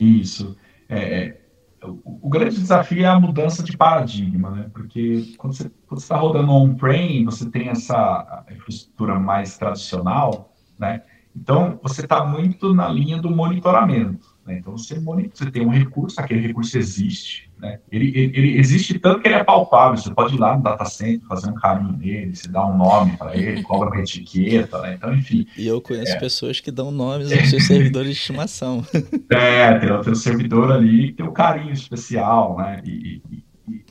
Isso. 0.00 0.56
É, 0.88 0.98
é 0.98 1.41
o, 1.90 2.28
grande 2.28 2.60
desafio 2.60 3.02
é 3.02 3.06
a 3.06 3.18
mudança 3.18 3.62
de 3.62 3.76
paradigma, 3.76 4.50
né? 4.50 4.70
Porque 4.72 5.34
quando 5.36 5.54
você 5.54 5.70
está 5.96 6.16
rodando 6.16 6.52
on-prem, 6.52 7.24
você 7.24 7.50
tem 7.50 7.68
essa 7.68 8.44
infraestrutura 8.50 9.18
mais 9.18 9.58
tradicional, 9.58 10.54
né? 10.78 11.02
Então, 11.34 11.80
você 11.82 12.02
está 12.02 12.24
muito 12.24 12.74
na 12.74 12.88
linha 12.88 13.20
do 13.20 13.30
monitoramento. 13.30 14.36
Né? 14.46 14.58
Então, 14.58 14.76
você, 14.76 15.00
você 15.00 15.50
tem 15.50 15.66
um 15.66 15.70
recurso, 15.70 16.20
aquele 16.20 16.46
recurso 16.46 16.76
existe, 16.76 17.50
né? 17.62 17.78
ele, 17.92 18.08
ele, 18.08 18.32
ele, 18.36 18.58
existe 18.58 18.98
tanto 18.98 19.20
que 19.20 19.28
ele 19.28 19.36
é 19.36 19.44
palpável, 19.44 19.96
você 19.96 20.12
pode 20.12 20.34
ir 20.34 20.38
lá 20.38 20.56
no 20.56 20.62
data 20.64 20.84
center, 20.84 21.26
fazer 21.28 21.48
um 21.48 21.54
carinho 21.54 21.96
nele, 21.96 22.34
você 22.34 22.48
dá 22.48 22.66
um 22.66 22.76
nome 22.76 23.16
para 23.16 23.36
ele, 23.36 23.62
cobra 23.64 23.88
uma 23.88 24.00
etiqueta, 24.00 24.82
né? 24.82 24.94
então, 24.94 25.14
enfim. 25.14 25.46
E 25.56 25.68
eu 25.68 25.80
conheço 25.80 26.12
é. 26.12 26.18
pessoas 26.18 26.58
que 26.58 26.72
dão 26.72 26.90
nomes 26.90 27.30
aos 27.32 27.48
seus 27.48 27.64
servidores 27.64 28.08
de 28.08 28.14
estimação. 28.14 28.84
É, 29.30 29.78
tem 29.78 29.92
o 29.92 30.00
teu 30.00 30.16
servidor 30.16 30.72
ali 30.72 31.12
tem 31.12 31.24
um 31.24 31.32
carinho 31.32 31.72
especial, 31.72 32.56
né? 32.56 32.82
E, 32.84 33.22
e, 33.30 33.44
e, 33.68 33.84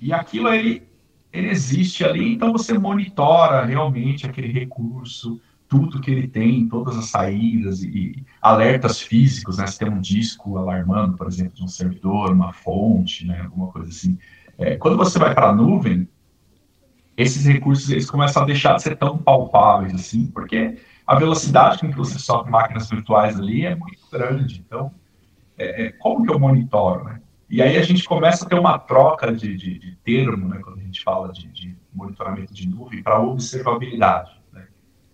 e 0.00 0.12
aquilo, 0.12 0.48
ele, 0.48 0.82
ele 1.30 1.50
existe 1.50 2.04
ali, 2.04 2.32
então 2.32 2.50
você 2.50 2.78
monitora 2.78 3.64
realmente 3.64 4.26
aquele 4.26 4.48
recurso, 4.48 5.38
tudo 5.68 6.00
que 6.00 6.10
ele 6.10 6.26
tem, 6.26 6.66
todas 6.66 6.96
as 6.96 7.10
saídas 7.10 7.82
e 7.82 8.24
alertas 8.40 9.00
físicos, 9.00 9.58
né? 9.58 9.66
Se 9.66 9.78
tem 9.78 9.88
um 9.88 10.00
disco 10.00 10.56
alarmando, 10.56 11.16
por 11.16 11.26
exemplo, 11.26 11.54
de 11.54 11.62
um 11.62 11.68
servidor, 11.68 12.32
uma 12.32 12.52
fonte, 12.52 13.26
né? 13.26 13.42
Alguma 13.42 13.68
coisa 13.68 13.90
assim. 13.90 14.18
É, 14.56 14.76
quando 14.76 14.96
você 14.96 15.18
vai 15.18 15.34
para 15.34 15.50
a 15.50 15.54
nuvem, 15.54 16.08
esses 17.16 17.44
recursos 17.44 17.90
eles 17.90 18.08
começam 18.08 18.42
a 18.42 18.46
deixar 18.46 18.76
de 18.76 18.82
ser 18.82 18.96
tão 18.96 19.18
palpáveis 19.18 19.94
assim, 19.94 20.26
porque 20.26 20.78
a 21.06 21.16
velocidade 21.16 21.80
com 21.80 21.90
que 21.90 21.96
você 21.96 22.18
sofre 22.18 22.50
máquinas 22.50 22.88
virtuais 22.88 23.38
ali 23.38 23.66
é 23.66 23.74
muito 23.74 24.02
grande. 24.10 24.64
Então, 24.66 24.90
é, 25.58 25.86
é, 25.86 25.92
como 25.92 26.24
que 26.24 26.32
eu 26.32 26.38
monitoro, 26.38 27.04
né? 27.04 27.20
E 27.50 27.62
aí 27.62 27.76
a 27.76 27.82
gente 27.82 28.04
começa 28.04 28.44
a 28.44 28.48
ter 28.48 28.58
uma 28.58 28.78
troca 28.78 29.32
de, 29.32 29.56
de, 29.56 29.78
de 29.78 29.96
termo, 30.04 30.48
né? 30.48 30.60
Quando 30.62 30.78
a 30.78 30.82
gente 30.82 31.02
fala 31.02 31.32
de, 31.32 31.48
de 31.48 31.76
monitoramento 31.92 32.54
de 32.54 32.68
nuvem 32.68 33.02
para 33.02 33.20
observabilidade. 33.20 34.37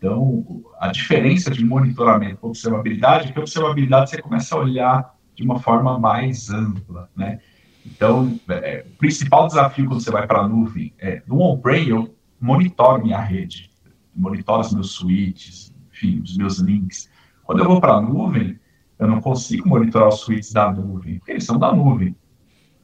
Então, 0.05 0.63
a 0.79 0.89
diferença 0.89 1.51
de 1.51 1.65
monitoramento 1.65 2.37
com 2.37 2.49
observabilidade 2.49 3.31
é 3.31 3.33
que 3.33 3.39
a 3.39 3.41
observabilidade 3.41 4.11
você 4.11 4.21
começa 4.21 4.55
a 4.55 4.59
olhar 4.59 5.15
de 5.35 5.43
uma 5.43 5.59
forma 5.59 5.99
mais 5.99 6.51
ampla, 6.51 7.09
né? 7.17 7.41
Então, 7.87 8.39
é, 8.51 8.85
o 8.87 8.99
principal 8.99 9.47
desafio 9.47 9.87
quando 9.87 10.03
você 10.03 10.11
vai 10.11 10.27
para 10.27 10.41
a 10.41 10.49
nuvem 10.49 10.93
é, 10.99 11.23
no 11.27 11.41
on-prem 11.41 11.89
eu 11.89 12.15
monitoro 12.39 13.03
minha 13.03 13.19
rede, 13.19 13.71
monitoro 14.15 14.61
os 14.61 14.75
meus 14.75 14.91
switches, 14.91 15.75
enfim, 15.91 16.21
os 16.21 16.37
meus 16.37 16.59
links. 16.59 17.09
Quando 17.43 17.61
eu 17.61 17.67
vou 17.67 17.81
para 17.81 17.95
a 17.95 18.01
nuvem, 18.03 18.61
eu 18.99 19.09
não 19.09 19.23
consigo 19.23 19.67
monitorar 19.67 20.09
os 20.09 20.21
switches 20.21 20.53
da 20.53 20.71
nuvem, 20.71 21.17
porque 21.17 21.33
eles 21.33 21.45
são 21.45 21.59
da 21.59 21.73
nuvem. 21.73 22.15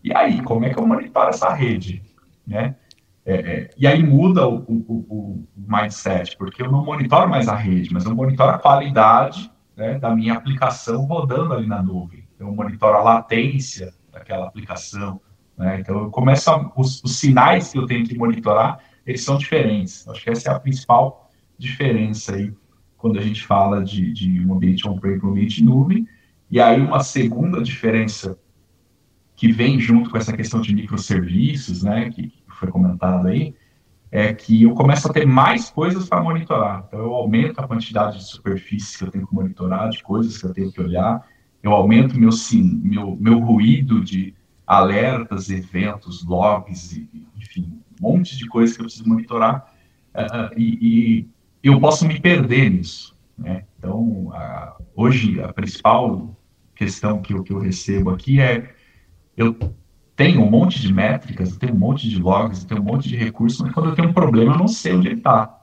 E 0.03 0.17
aí, 0.17 0.41
como 0.41 0.65
é 0.65 0.71
que 0.71 0.79
eu 0.79 0.87
monitoro 0.87 1.29
essa 1.29 1.53
rede, 1.53 2.03
né? 2.47 2.77
É, 3.31 3.35
é, 3.35 3.71
e 3.79 3.87
aí 3.87 4.03
muda 4.03 4.49
o, 4.49 4.57
o, 4.57 5.07
o, 5.09 5.49
mindset, 5.57 6.37
porque 6.37 6.61
eu 6.61 6.71
não 6.71 6.85
monitoro 6.85 7.31
mais 7.31 7.47
a 7.47 7.55
rede, 7.55 7.93
mas 7.93 8.05
eu 8.05 8.13
monitoro 8.13 8.51
a 8.51 8.59
qualidade 8.59 9.49
né, 9.77 10.01
da 10.01 10.13
minha 10.13 10.35
aplicação 10.35 11.05
rodando 11.05 11.55
ali 11.55 11.65
na 11.65 11.81
nuvem. 11.81 12.27
Então, 12.35 12.49
eu 12.49 12.55
monitoro 12.55 12.97
a 12.97 13.03
latência 13.03 13.95
daquela 14.11 14.49
aplicação. 14.49 15.21
Né? 15.57 15.79
Então, 15.79 15.97
eu 16.03 16.11
começo 16.11 16.51
a, 16.51 16.73
os, 16.77 17.05
os, 17.05 17.21
sinais 17.21 17.71
que 17.71 17.79
eu 17.79 17.87
tenho 17.87 18.05
que 18.05 18.19
monitorar, 18.19 18.81
eles 19.07 19.23
são 19.23 19.39
diferentes. 19.39 20.09
Acho 20.09 20.25
que 20.25 20.31
essa 20.31 20.51
é 20.51 20.53
a 20.53 20.59
principal 20.59 21.31
diferença 21.57 22.35
aí 22.35 22.53
quando 22.97 23.17
a 23.17 23.23
gente 23.23 23.47
fala 23.47 23.85
de, 23.85 24.13
de 24.13 24.45
um 24.45 24.55
ambiente 24.55 24.89
on-prem 24.89 25.21
para 25.21 25.29
um 25.29 25.31
ambiente 25.31 25.63
nuvem. 25.63 26.05
E 26.51 26.61
aí, 26.61 26.81
uma 26.81 27.01
segunda 27.05 27.63
diferença 27.63 28.37
que 29.37 29.53
vem 29.53 29.79
junto 29.81 30.11
com 30.11 30.19
essa 30.19 30.37
questão 30.37 30.61
de 30.61 30.75
microserviços, 30.75 31.83
né, 31.83 32.11
que, 32.11 32.31
foi 32.61 32.71
comentado 32.71 33.27
aí, 33.27 33.55
é 34.13 34.33
que 34.35 34.65
eu 34.65 34.75
começo 34.75 35.09
a 35.09 35.13
ter 35.13 35.27
mais 35.27 35.71
coisas 35.71 36.09
para 36.09 36.23
monitorar. 36.23 36.85
Então, 36.87 37.01
eu 37.01 37.15
aumento 37.15 37.59
a 37.61 37.67
quantidade 37.67 38.19
de 38.19 38.25
superfícies 38.25 38.97
que 38.97 39.05
eu 39.05 39.11
tenho 39.11 39.27
que 39.27 39.35
monitorar, 39.35 39.89
de 39.89 40.03
coisas 40.03 40.37
que 40.37 40.45
eu 40.45 40.53
tenho 40.53 40.71
que 40.71 40.81
olhar, 40.81 41.27
eu 41.63 41.73
aumento 41.73 42.19
meu, 42.19 42.33
sim, 42.33 42.81
meu, 42.83 43.17
meu 43.21 43.39
ruído 43.39 44.03
de 44.03 44.35
alertas, 44.67 45.51
eventos, 45.51 46.25
logs, 46.25 46.97
enfim, 47.37 47.81
um 48.01 48.09
monte 48.09 48.37
de 48.37 48.47
coisas 48.47 48.77
que 48.77 48.83
eu 48.83 48.87
preciso 48.87 49.09
monitorar 49.09 49.73
uh, 50.15 50.55
e, 50.57 50.79
e, 50.81 51.29
eu 51.63 51.79
posso 51.79 52.07
me 52.07 52.19
perder 52.19 52.71
nisso. 52.71 53.15
Né? 53.37 53.65
Então, 53.79 54.29
uh, 54.29 54.83
hoje, 54.95 55.41
a 55.43 55.53
principal 55.53 56.37
questão 56.75 57.21
que 57.21 57.35
eu, 57.35 57.43
que 57.43 57.53
eu 57.53 57.59
recebo 57.59 58.11
aqui 58.11 58.41
é 58.41 58.75
eu 59.37 59.57
tenho 60.21 60.43
um 60.43 60.51
monte 60.51 60.79
de 60.79 60.93
métricas, 60.93 61.57
tenho 61.57 61.73
um 61.73 61.79
monte 61.79 62.07
de 62.07 62.21
logs, 62.21 62.63
tenho 62.65 62.83
um 62.83 62.85
monte 62.85 63.09
de 63.09 63.17
recursos, 63.17 63.59
mas 63.63 63.73
quando 63.73 63.89
eu 63.89 63.95
tenho 63.95 64.11
um 64.11 64.13
problema, 64.13 64.53
eu 64.53 64.59
não 64.59 64.69
sei 64.69 64.95
onde 64.95 65.09
ele 65.09 65.17
está. 65.17 65.59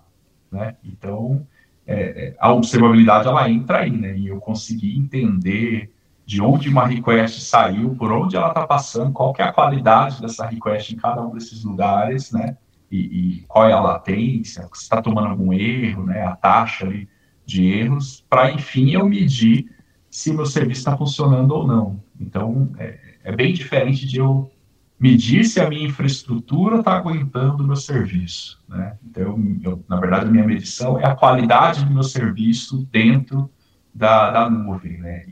Né? 0.52 0.76
Então, 0.84 1.46
é, 1.86 2.30
é, 2.30 2.36
a 2.40 2.52
observabilidade, 2.52 3.28
ela 3.28 3.48
entra 3.52 3.82
aí, 3.82 3.92
né? 3.92 4.18
E 4.18 4.26
eu 4.26 4.40
consegui 4.40 4.98
entender 4.98 5.94
de 6.26 6.42
onde 6.42 6.70
uma 6.70 6.88
request 6.88 7.40
saiu, 7.42 7.94
por 7.94 8.12
onde 8.12 8.36
ela 8.36 8.48
está 8.48 8.66
passando, 8.66 9.14
qual 9.14 9.32
que 9.32 9.44
é 9.44 9.46
a 9.46 9.54
qualidade 9.54 10.20
dessa 10.20 10.48
request 10.48 10.96
em 10.96 10.98
cada 10.98 11.22
um 11.22 11.36
desses 11.36 11.64
lugares, 11.64 12.32
né? 12.32 12.58
E, 12.92 12.98
e 12.98 13.42
qual 13.48 13.70
é 13.70 13.74
a 13.74 13.80
latência, 13.80 14.68
se 14.74 14.82
está 14.82 15.04
tomando 15.04 15.28
algum 15.28 15.54
erro, 15.54 16.04
né? 16.04 16.24
A 16.26 16.36
taxa 16.36 16.84
ali 16.84 17.08
de 17.46 17.64
erros, 17.64 18.26
para 18.28 18.52
enfim 18.52 18.90
eu 18.90 19.08
medir 19.08 19.70
se 20.10 20.32
o 20.32 20.34
meu 20.34 20.48
serviço 20.48 20.80
está 20.80 20.98
funcionando 20.98 21.52
ou 21.52 21.68
não. 21.68 22.02
Então, 22.20 22.72
é, 22.80 23.07
é, 23.28 23.36
bem 23.36 23.52
diferente 23.52 24.08
de 24.08 24.20
eu 24.20 24.50
medir 24.98 25.44
se 25.44 25.60
a 25.60 25.70
minha 25.70 25.86
infraestrutura 25.86 26.80
está 26.80 26.94
aguentando 26.96 27.62
o 27.62 27.68
meu 27.68 27.76
serviço. 27.76 28.58
Né? 28.70 28.98
Então, 29.06 29.38
eu, 29.62 29.84
na 29.88 30.00
verdade, 30.00 30.28
a 30.28 30.32
minha 30.32 30.46
medição 30.46 30.98
é 30.98 31.06
a 31.06 31.14
qualidade 31.14 31.84
do 31.84 31.94
meu 31.94 32.04
serviço 32.04 32.88
dentro 32.90 33.52
da, 33.94 34.32
da 34.32 34.50
nuvem. 34.50 34.98
Né? 35.00 35.26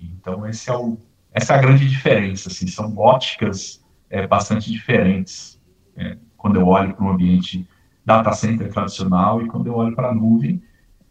Então, 0.00 0.46
esse 0.46 0.70
é 0.70 0.74
o, 0.74 0.96
essa 1.30 1.52
é 1.52 1.58
a 1.58 1.60
grande 1.60 1.86
diferença. 1.86 2.48
Assim, 2.48 2.66
são 2.66 2.96
óticas 2.96 3.84
é, 4.08 4.26
bastante 4.26 4.72
diferentes 4.72 5.60
é, 5.98 6.16
quando 6.38 6.58
eu 6.58 6.66
olho 6.66 6.94
para 6.94 7.04
um 7.04 7.10
ambiente 7.10 7.68
data 8.06 8.32
center 8.32 8.72
tradicional 8.72 9.42
e 9.42 9.48
quando 9.48 9.66
eu 9.66 9.74
olho 9.74 9.94
para 9.94 10.08
a 10.08 10.14
nuvem. 10.14 10.62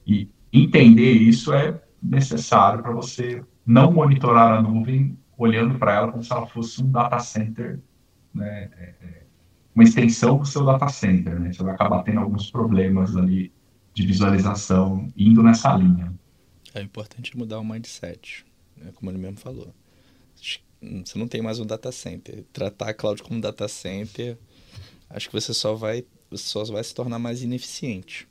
E 0.06 0.28
entender 0.52 1.12
isso 1.12 1.54
é 1.54 1.80
necessário 2.02 2.82
para 2.82 2.92
você 2.92 3.44
não 3.64 3.94
monitorar 3.94 4.52
a 4.58 4.62
nuvem 4.62 5.16
olhando 5.38 5.78
para 5.78 5.94
ela 5.94 6.12
como 6.12 6.24
se 6.24 6.32
ela 6.32 6.48
fosse 6.48 6.82
um 6.82 6.92
data 6.92 7.20
center, 7.20 7.80
né, 8.34 8.70
é, 8.78 8.96
é, 9.02 9.24
uma 9.74 9.84
extensão 9.84 10.38
do 10.38 10.46
seu 10.46 10.66
data 10.66 10.88
center. 10.90 11.40
Né? 11.40 11.52
Você 11.52 11.64
vai 11.64 11.74
acabar 11.74 12.04
tendo 12.04 12.20
alguns 12.20 12.52
problemas 12.52 13.16
ali 13.16 13.52
de 13.94 14.06
visualização 14.06 15.08
indo 15.16 15.44
nessa 15.44 15.76
linha. 15.76 16.14
É 16.74 16.82
importante 16.82 17.38
mudar 17.38 17.60
o 17.60 17.66
mindset 17.66 18.46
né, 18.84 18.92
como 18.94 19.10
ele 19.10 19.18
mesmo 19.18 19.38
falou. 19.38 19.74
Você 21.06 21.18
não 21.18 21.28
tem 21.28 21.42
mais 21.42 21.60
um 21.60 21.66
data 21.66 21.92
center. 21.92 22.44
Tratar 22.52 22.90
a 22.90 22.94
cloud 22.94 23.24
como 23.24 23.40
data 23.40 23.68
center, 23.68 24.38
acho 25.10 25.30
que 25.30 25.40
você 25.40 25.54
só 25.54 25.74
vai, 25.74 26.06
só 26.34 26.64
vai 26.66 26.84
se 26.84 26.94
tornar 26.94 27.20
mais 27.20 27.42
ineficiente. 27.42 28.28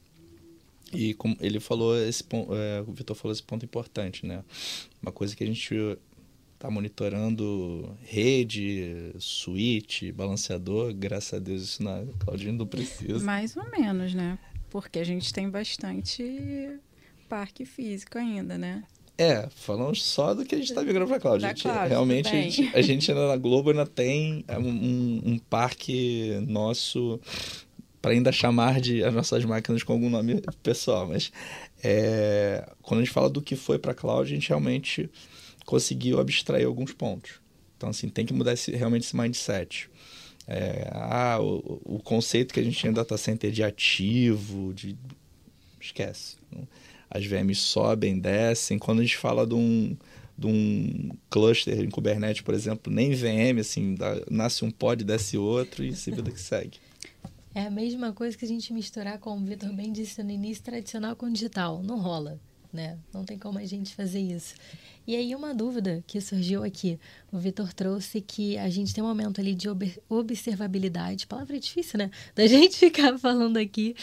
E 0.92 1.14
como 1.14 1.34
ele 1.40 1.59
falou 1.59 1.96
esse 1.96 2.22
ponto, 2.22 2.55
é, 2.55 2.82
o 2.82 2.92
Vitor 2.92 3.16
falou 3.16 3.32
esse 3.32 3.42
ponto 3.42 3.64
importante, 3.64 4.26
né? 4.26 4.44
Uma 5.00 5.11
coisa 5.11 5.34
que 5.34 5.42
a 5.42 5.46
gente 5.46 5.74
está 6.62 6.70
monitorando 6.70 7.96
rede, 8.04 9.12
switch, 9.18 10.12
balanceador, 10.12 10.94
graças 10.94 11.34
a 11.34 11.38
Deus 11.40 11.62
isso 11.62 11.82
na 11.82 12.04
Claudinho 12.20 12.52
não 12.52 12.66
precisa. 12.66 13.24
Mais 13.24 13.56
ou 13.56 13.68
menos, 13.68 14.14
né? 14.14 14.38
Porque 14.70 15.00
a 15.00 15.04
gente 15.04 15.32
tem 15.32 15.50
bastante 15.50 16.78
parque 17.28 17.64
físico 17.64 18.16
ainda, 18.16 18.56
né? 18.56 18.84
É, 19.18 19.48
falamos 19.56 20.04
só 20.04 20.34
do 20.34 20.44
que 20.44 20.54
a 20.54 20.58
gente 20.58 20.68
está 20.68 20.82
migrando 20.82 21.08
para 21.08 21.18
cloud. 21.18 21.44
gente, 21.44 21.66
realmente, 21.66 22.28
a 22.28 22.32
gente, 22.32 22.76
a 22.76 22.80
gente 22.80 23.12
na 23.12 23.36
Globo 23.36 23.70
ainda 23.70 23.84
tem 23.84 24.44
é, 24.46 24.56
um, 24.56 25.20
um 25.24 25.38
parque 25.38 26.38
nosso 26.46 27.20
para 28.00 28.12
ainda 28.12 28.30
chamar 28.30 28.80
de 28.80 29.02
as 29.02 29.12
nossas 29.12 29.44
máquinas 29.44 29.82
com 29.82 29.92
algum 29.92 30.08
nome 30.08 30.40
pessoal, 30.62 31.08
mas 31.08 31.32
é, 31.82 32.68
quando 32.82 33.00
a 33.00 33.04
gente 33.04 33.12
fala 33.12 33.28
do 33.28 33.42
que 33.42 33.56
foi 33.56 33.78
para 33.78 33.94
cloud, 33.94 34.30
a 34.30 34.34
gente 34.34 34.48
realmente 34.48 35.10
conseguiu 35.64 36.20
abstrair 36.20 36.66
alguns 36.66 36.92
pontos. 36.92 37.40
Então, 37.76 37.90
assim, 37.90 38.08
tem 38.08 38.24
que 38.24 38.32
mudar 38.32 38.52
esse, 38.52 38.70
realmente 38.72 39.04
esse 39.04 39.16
mindset. 39.16 39.90
É, 40.46 40.88
ah, 40.92 41.38
o, 41.40 41.80
o, 41.84 41.98
conceito 42.00 42.52
que 42.52 42.60
a 42.60 42.62
gente 42.62 42.76
tinha 42.76 42.90
em 42.90 42.94
data 42.94 43.16
center 43.16 43.50
de 43.50 43.62
ativo, 43.62 44.74
de 44.74 44.96
esquece 45.80 46.36
as 47.12 47.26
VMs 47.26 47.60
sobem, 47.60 48.18
descem. 48.18 48.78
Quando 48.78 49.00
a 49.00 49.02
gente 49.02 49.18
fala 49.18 49.46
de 49.46 49.54
um, 49.54 49.94
de 50.36 50.46
um 50.46 51.10
cluster 51.28 51.78
em 51.78 51.90
Kubernetes, 51.90 52.40
por 52.40 52.54
exemplo, 52.54 52.90
nem 52.90 53.14
VM, 53.14 53.60
assim, 53.60 53.94
dá, 53.94 54.16
nasce 54.30 54.64
um 54.64 54.70
pod, 54.70 55.04
desce 55.04 55.36
outro 55.36 55.84
e 55.84 55.94
se 55.94 56.10
vida 56.10 56.30
que 56.30 56.40
segue. 56.40 56.78
É 57.54 57.66
a 57.66 57.70
mesma 57.70 58.14
coisa 58.14 58.36
que 58.36 58.46
a 58.46 58.48
gente 58.48 58.72
misturar, 58.72 59.18
como 59.18 59.44
o 59.44 59.46
Vitor 59.46 59.70
bem 59.74 59.92
disse 59.92 60.22
no 60.22 60.30
início, 60.30 60.64
tradicional 60.64 61.14
com 61.14 61.30
digital. 61.30 61.82
Não 61.82 62.00
rola, 62.00 62.40
né? 62.72 62.98
Não 63.12 63.24
tem 63.24 63.38
como 63.38 63.58
a 63.58 63.64
gente 63.64 63.94
fazer 63.94 64.20
isso. 64.20 64.54
E 65.06 65.16
aí, 65.16 65.34
uma 65.34 65.54
dúvida 65.54 66.02
que 66.06 66.20
surgiu 66.20 66.62
aqui. 66.62 66.98
O 67.30 67.38
Vitor 67.38 67.72
trouxe 67.72 68.20
que 68.20 68.56
a 68.56 68.68
gente 68.68 68.94
tem 68.94 69.02
um 69.02 69.06
momento 69.06 69.40
ali 69.40 69.54
de 69.54 69.68
observabilidade. 70.08 71.26
Palavra 71.26 71.58
difícil, 71.58 71.98
né? 71.98 72.10
Da 72.34 72.46
gente 72.46 72.76
ficar 72.78 73.18
falando 73.18 73.56
aqui. 73.56 73.94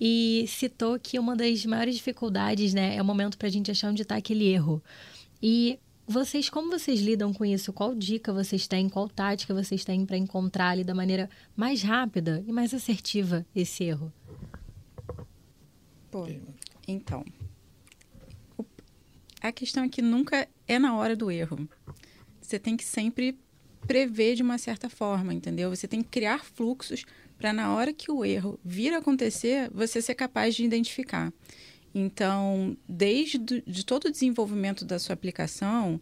E 0.00 0.44
citou 0.48 0.98
que 0.98 1.18
uma 1.18 1.36
das 1.36 1.64
maiores 1.66 1.96
dificuldades, 1.96 2.72
né, 2.72 2.96
é 2.96 3.02
o 3.02 3.04
momento 3.04 3.36
para 3.36 3.48
a 3.48 3.50
gente 3.50 3.70
achar 3.70 3.90
onde 3.90 4.02
está 4.02 4.16
aquele 4.16 4.46
erro. 4.46 4.82
E 5.42 5.78
vocês, 6.06 6.50
como 6.50 6.70
vocês 6.70 7.00
lidam 7.00 7.32
com 7.32 7.44
isso? 7.44 7.72
Qual 7.72 7.94
dica 7.94 8.32
vocês 8.32 8.66
têm? 8.66 8.88
Qual 8.88 9.08
tática 9.08 9.54
vocês 9.54 9.84
têm 9.84 10.04
para 10.04 10.16
encontrar 10.16 10.70
ali 10.70 10.84
da 10.84 10.94
maneira 10.94 11.28
mais 11.56 11.82
rápida 11.82 12.44
e 12.46 12.52
mais 12.52 12.74
assertiva 12.74 13.44
esse 13.54 13.84
erro? 13.84 14.12
Pô, 16.10 16.28
então, 16.86 17.24
a 19.48 19.52
questão 19.52 19.84
é 19.84 19.88
que 19.90 20.00
nunca 20.00 20.48
é 20.66 20.78
na 20.78 20.96
hora 20.96 21.14
do 21.14 21.30
erro. 21.30 21.68
Você 22.40 22.58
tem 22.58 22.78
que 22.78 22.84
sempre 22.84 23.38
prever 23.86 24.34
de 24.34 24.42
uma 24.42 24.56
certa 24.56 24.88
forma, 24.88 25.34
entendeu? 25.34 25.68
Você 25.68 25.86
tem 25.86 26.02
que 26.02 26.08
criar 26.08 26.42
fluxos 26.42 27.04
para 27.36 27.52
na 27.52 27.74
hora 27.74 27.92
que 27.92 28.10
o 28.10 28.24
erro 28.24 28.58
vir 28.64 28.94
a 28.94 28.98
acontecer, 28.98 29.70
você 29.70 30.00
ser 30.00 30.14
capaz 30.14 30.54
de 30.54 30.64
identificar. 30.64 31.30
Então, 31.94 32.74
desde 32.88 33.36
de 33.38 33.84
todo 33.84 34.06
o 34.06 34.10
desenvolvimento 34.10 34.82
da 34.82 34.98
sua 34.98 35.12
aplicação, 35.12 36.00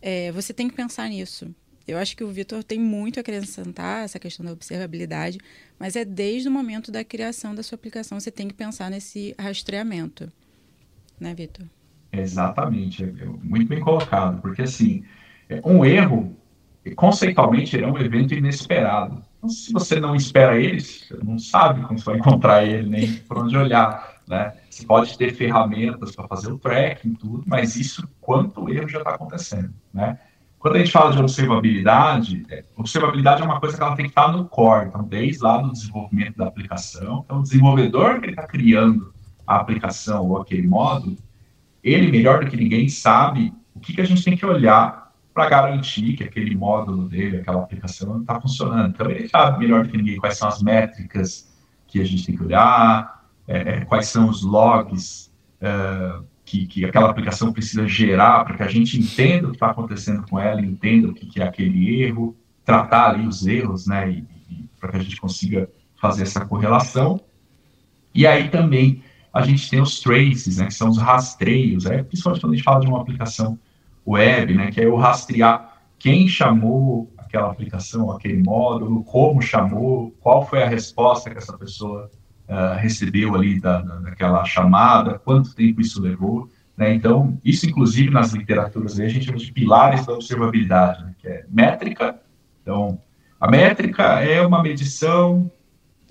é, 0.00 0.30
você 0.30 0.54
tem 0.54 0.68
que 0.68 0.76
pensar 0.76 1.08
nisso. 1.08 1.52
Eu 1.88 1.98
acho 1.98 2.16
que 2.16 2.22
o 2.22 2.30
Vitor 2.30 2.62
tem 2.62 2.78
muito 2.78 3.18
a 3.18 3.22
acrescentar 3.22 4.04
essa 4.04 4.20
questão 4.20 4.46
da 4.46 4.52
observabilidade, 4.52 5.38
mas 5.80 5.96
é 5.96 6.04
desde 6.04 6.48
o 6.48 6.52
momento 6.52 6.92
da 6.92 7.02
criação 7.02 7.56
da 7.56 7.62
sua 7.64 7.74
aplicação 7.74 8.20
você 8.20 8.30
tem 8.30 8.46
que 8.46 8.54
pensar 8.54 8.88
nesse 8.88 9.34
rastreamento, 9.36 10.32
né, 11.18 11.34
Vitor? 11.34 11.66
Exatamente, 12.20 13.04
é, 13.04 13.24
muito 13.42 13.68
bem 13.68 13.80
colocado, 13.80 14.40
porque 14.40 14.62
assim, 14.62 15.04
é, 15.48 15.60
um 15.64 15.84
erro, 15.84 16.36
conceitualmente, 16.96 17.82
é 17.82 17.86
um 17.86 17.98
evento 17.98 18.34
inesperado. 18.34 19.22
Então, 19.38 19.48
se 19.48 19.72
você 19.72 20.00
não 20.00 20.14
espera 20.14 20.58
ele, 20.58 20.80
você 20.80 21.18
não 21.22 21.38
sabe 21.38 21.82
como 21.82 21.98
você 21.98 22.04
vai 22.04 22.16
encontrar 22.16 22.64
ele, 22.64 22.88
nem 22.88 23.12
por 23.28 23.38
onde 23.38 23.56
olhar. 23.56 24.14
Né? 24.26 24.54
Você 24.70 24.86
pode 24.86 25.18
ter 25.18 25.34
ferramentas 25.34 26.14
para 26.14 26.26
fazer 26.26 26.50
o 26.50 26.58
tracking, 26.58 27.14
tudo, 27.14 27.42
mas 27.46 27.76
isso 27.76 28.08
quanto 28.20 28.70
erro 28.70 28.88
já 28.88 28.98
está 28.98 29.14
acontecendo. 29.14 29.72
Né? 29.92 30.18
Quando 30.58 30.76
a 30.76 30.78
gente 30.78 30.92
fala 30.92 31.12
de 31.12 31.18
observabilidade, 31.20 32.46
é, 32.48 32.64
observabilidade 32.74 33.42
é 33.42 33.44
uma 33.44 33.60
coisa 33.60 33.76
que 33.76 33.82
ela 33.82 33.94
tem 33.94 34.06
que 34.06 34.12
estar 34.12 34.32
no 34.32 34.46
core, 34.46 34.88
então 34.88 35.04
desde 35.04 35.42
lá 35.42 35.58
do 35.58 35.70
desenvolvimento 35.70 36.38
da 36.38 36.46
aplicação, 36.46 37.22
então 37.22 37.40
o 37.40 37.42
desenvolvedor 37.42 38.22
que 38.22 38.30
está 38.30 38.46
criando 38.46 39.12
a 39.46 39.56
aplicação 39.56 40.26
ou 40.26 40.40
aquele 40.40 40.66
módulo, 40.66 41.18
ele, 41.84 42.10
melhor 42.10 42.42
do 42.42 42.50
que 42.50 42.56
ninguém, 42.56 42.88
sabe 42.88 43.52
o 43.74 43.78
que, 43.78 43.92
que 43.92 44.00
a 44.00 44.06
gente 44.06 44.24
tem 44.24 44.36
que 44.36 44.46
olhar 44.46 45.12
para 45.34 45.48
garantir 45.48 46.14
que 46.16 46.24
aquele 46.24 46.56
módulo 46.56 47.08
dele, 47.08 47.38
aquela 47.38 47.62
aplicação, 47.62 48.20
está 48.20 48.40
funcionando. 48.40 48.90
Então, 48.90 49.10
ele 49.10 49.28
sabe 49.28 49.58
melhor 49.58 49.84
do 49.84 49.90
que 49.90 49.96
ninguém 49.98 50.16
quais 50.16 50.38
são 50.38 50.48
as 50.48 50.62
métricas 50.62 51.52
que 51.86 52.00
a 52.00 52.04
gente 52.04 52.24
tem 52.24 52.36
que 52.36 52.42
olhar, 52.42 53.24
é, 53.46 53.58
é 53.58 53.84
quais 53.84 54.06
são 54.06 54.28
os 54.28 54.42
logs 54.42 55.30
é, 55.60 56.20
que, 56.44 56.66
que 56.66 56.84
aquela 56.84 57.10
aplicação 57.10 57.52
precisa 57.52 57.86
gerar 57.86 58.44
para 58.44 58.56
que 58.56 58.62
a 58.62 58.68
gente 58.68 58.98
entenda 58.98 59.46
o 59.46 59.50
que 59.50 59.56
está 59.56 59.70
acontecendo 59.70 60.24
com 60.28 60.38
ela, 60.38 60.60
entenda 60.60 61.08
o 61.08 61.14
que, 61.14 61.26
que 61.26 61.42
é 61.42 61.44
aquele 61.44 62.02
erro, 62.02 62.36
tratar 62.64 63.10
ali 63.10 63.26
os 63.26 63.46
erros, 63.46 63.86
né, 63.86 64.10
e, 64.10 64.24
para 64.80 64.92
que 64.92 64.96
a 64.96 65.00
gente 65.00 65.20
consiga 65.20 65.68
fazer 66.00 66.22
essa 66.22 66.44
correlação. 66.44 67.20
E 68.14 68.26
aí 68.26 68.48
também 68.48 69.02
a 69.34 69.42
gente 69.42 69.68
tem 69.68 69.82
os 69.82 69.98
traces, 69.98 70.58
né, 70.58 70.66
que 70.66 70.74
são 70.74 70.88
os 70.88 70.98
rastreios, 70.98 71.86
é, 71.86 72.04
principalmente 72.04 72.40
quando 72.40 72.52
a 72.52 72.56
gente 72.56 72.64
fala 72.64 72.80
de 72.80 72.86
uma 72.86 73.00
aplicação 73.00 73.58
web, 74.06 74.54
né, 74.54 74.70
que 74.70 74.80
é 74.80 74.86
o 74.86 74.94
rastrear 74.94 75.74
quem 75.98 76.28
chamou 76.28 77.12
aquela 77.16 77.50
aplicação, 77.50 78.12
aquele 78.12 78.40
módulo, 78.40 79.02
como 79.02 79.42
chamou, 79.42 80.14
qual 80.20 80.46
foi 80.46 80.62
a 80.62 80.68
resposta 80.68 81.30
que 81.30 81.38
essa 81.38 81.56
pessoa 81.58 82.10
uh, 82.48 82.78
recebeu 82.78 83.34
ali 83.34 83.58
da, 83.58 83.80
da, 83.80 83.96
daquela 83.96 84.44
chamada, 84.44 85.18
quanto 85.18 85.54
tempo 85.54 85.80
isso 85.80 86.00
levou. 86.00 86.48
Né? 86.76 86.94
Então, 86.94 87.38
isso 87.44 87.66
inclusive 87.66 88.10
nas 88.10 88.32
literaturas 88.32 89.00
a 89.00 89.08
gente 89.08 89.26
chama 89.26 89.38
de 89.38 89.50
pilares 89.50 90.06
da 90.06 90.12
observabilidade, 90.12 91.04
né? 91.04 91.14
que 91.18 91.26
é 91.26 91.44
métrica, 91.48 92.20
Então, 92.62 93.00
a 93.40 93.50
métrica 93.50 94.20
é 94.20 94.46
uma 94.46 94.62
medição 94.62 95.50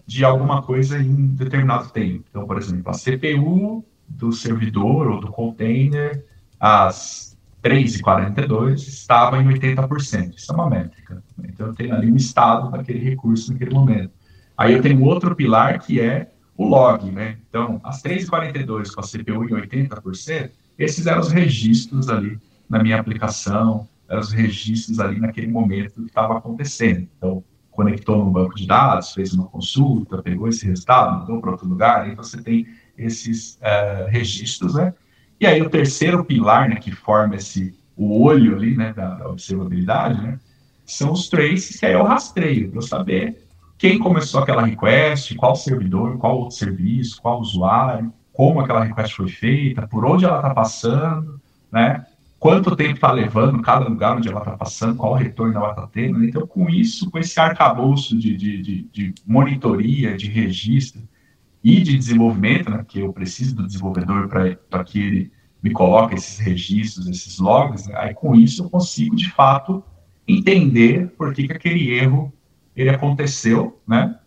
de 0.06 0.26
alguma 0.26 0.62
coisa 0.62 1.00
em 1.00 1.28
determinado 1.28 1.90
tempo. 1.90 2.26
Então, 2.30 2.46
por 2.46 2.58
exemplo, 2.58 2.92
a 2.92 2.94
CPU 2.94 3.86
do 4.08 4.32
servidor 4.32 5.08
ou 5.08 5.20
do 5.20 5.28
container 5.28 6.26
às 6.60 7.38
3h42 7.64 8.76
estava 8.76 9.42
em 9.42 9.48
80%. 9.48 10.36
Isso 10.36 10.52
é 10.52 10.56
uma 10.56 10.70
métrica. 10.70 11.24
Então, 11.44 11.68
eu 11.68 11.74
tenho 11.74 11.96
ali 11.96 12.12
um 12.12 12.16
estado 12.16 12.70
daquele 12.72 13.00
recurso 13.00 13.54
naquele 13.54 13.74
momento. 13.74 14.12
Aí 14.58 14.74
eu 14.74 14.82
tenho 14.82 15.02
outro 15.04 15.36
pilar 15.36 15.80
que 15.80 16.00
é 16.00 16.30
o 16.56 16.68
log, 16.68 17.10
né? 17.10 17.38
Então, 17.50 17.80
às 17.84 18.02
3h42 18.04 18.94
com 18.94 19.02
a 19.02 19.04
CPU 19.04 19.46
em 19.46 19.62
80%, 19.62 20.52
esses 20.78 21.08
eram 21.08 21.22
os 21.22 21.32
registros 21.32 22.10
ali 22.10 22.38
na 22.70 22.82
minha 22.82 23.00
aplicação, 23.00 23.88
eram 24.08 24.22
os 24.22 24.32
registros 24.32 25.00
ali 25.00 25.20
naquele 25.20 25.48
momento 25.48 26.02
que 26.02 26.08
estava 26.08 26.38
acontecendo. 26.38 27.08
Então, 27.18 27.44
conectou 27.76 28.18
no 28.18 28.32
banco 28.32 28.56
de 28.56 28.68
dados, 28.68 29.14
fez 29.14 29.34
uma 29.34 29.48
consulta, 29.48 30.22
pegou 30.22 30.48
esse 30.48 30.66
resultado, 30.66 31.20
mandou 31.20 31.42
para 31.42 31.52
outro 31.52 31.68
lugar, 31.68 32.02
aí 32.02 32.16
você 32.16 32.42
tem 32.42 32.68
esses 32.98 33.56
uh, 33.56 34.08
registros, 34.10 34.76
né? 34.76 34.94
E 35.40 35.46
aí 35.46 35.62
o 35.62 35.70
terceiro 35.70 36.24
pilar, 36.24 36.70
né, 36.70 36.76
que 36.76 36.92
forma 36.92 37.36
esse 37.36 37.76
o 37.96 38.24
olho 38.24 38.56
ali, 38.56 38.76
né, 38.76 38.92
da, 38.94 39.16
da 39.16 39.30
observabilidade, 39.30 40.20
né, 40.22 40.40
são 40.86 41.12
os 41.12 41.30
traces, 41.30 41.80
que 41.80 41.86
aí 41.86 41.94
é 41.94 41.98
o 41.98 42.04
rastreio, 42.04 42.72
para 42.72 42.82
saber 42.82 43.48
quem 43.78 44.00
começou 44.00 44.42
aquela 44.42 44.66
request, 44.66 45.36
qual 45.36 45.56
servidor, 45.56 46.18
qual 46.18 46.38
outro 46.38 46.56
serviço, 46.56 47.22
qual 47.22 47.40
usuário, 47.40 48.12
como 48.32 48.60
aquela 48.60 48.84
request 48.84 49.16
foi 49.16 49.28
feita, 49.28 49.88
por 49.88 50.06
onde 50.06 50.26
ela 50.26 50.38
está 50.38 50.54
passando, 50.54 51.40
né? 51.72 52.06
Quanto 52.44 52.76
tempo 52.76 52.96
está 52.96 53.10
levando 53.10 53.62
cada 53.62 53.88
lugar 53.88 54.18
onde 54.18 54.28
ela 54.28 54.40
está 54.40 54.58
passando, 54.58 54.98
qual 54.98 55.14
retorno 55.14 55.56
ela 55.56 55.70
está 55.70 55.88
tendo. 55.88 56.22
Então, 56.26 56.46
com 56.46 56.70
isso, 56.70 57.10
com 57.10 57.18
esse 57.18 57.40
arcabouço 57.40 58.18
de, 58.20 58.36
de, 58.36 58.62
de, 58.62 58.82
de 58.92 59.16
monitoria, 59.26 60.18
de 60.18 60.28
registro 60.28 61.02
e 61.64 61.80
de 61.80 61.98
desenvolvimento, 61.98 62.70
né? 62.70 62.84
Que 62.86 63.00
eu 63.00 63.14
preciso 63.14 63.56
do 63.56 63.66
desenvolvedor 63.66 64.28
para 64.28 64.84
que 64.84 65.02
ele 65.02 65.32
me 65.64 65.72
coloque 65.72 66.16
esses 66.16 66.38
registros, 66.38 67.08
esses 67.08 67.40
logs, 67.40 67.88
né? 67.88 67.96
aí 67.98 68.14
com 68.14 68.36
isso 68.36 68.66
eu 68.66 68.70
consigo, 68.70 69.16
de 69.16 69.32
fato, 69.32 69.82
entender 70.28 71.14
por 71.18 71.34
que, 71.34 71.48
que 71.48 71.54
aquele 71.54 71.92
erro 71.92 72.30
ele 72.76 72.90
aconteceu, 72.90 73.82
né? 73.88 74.20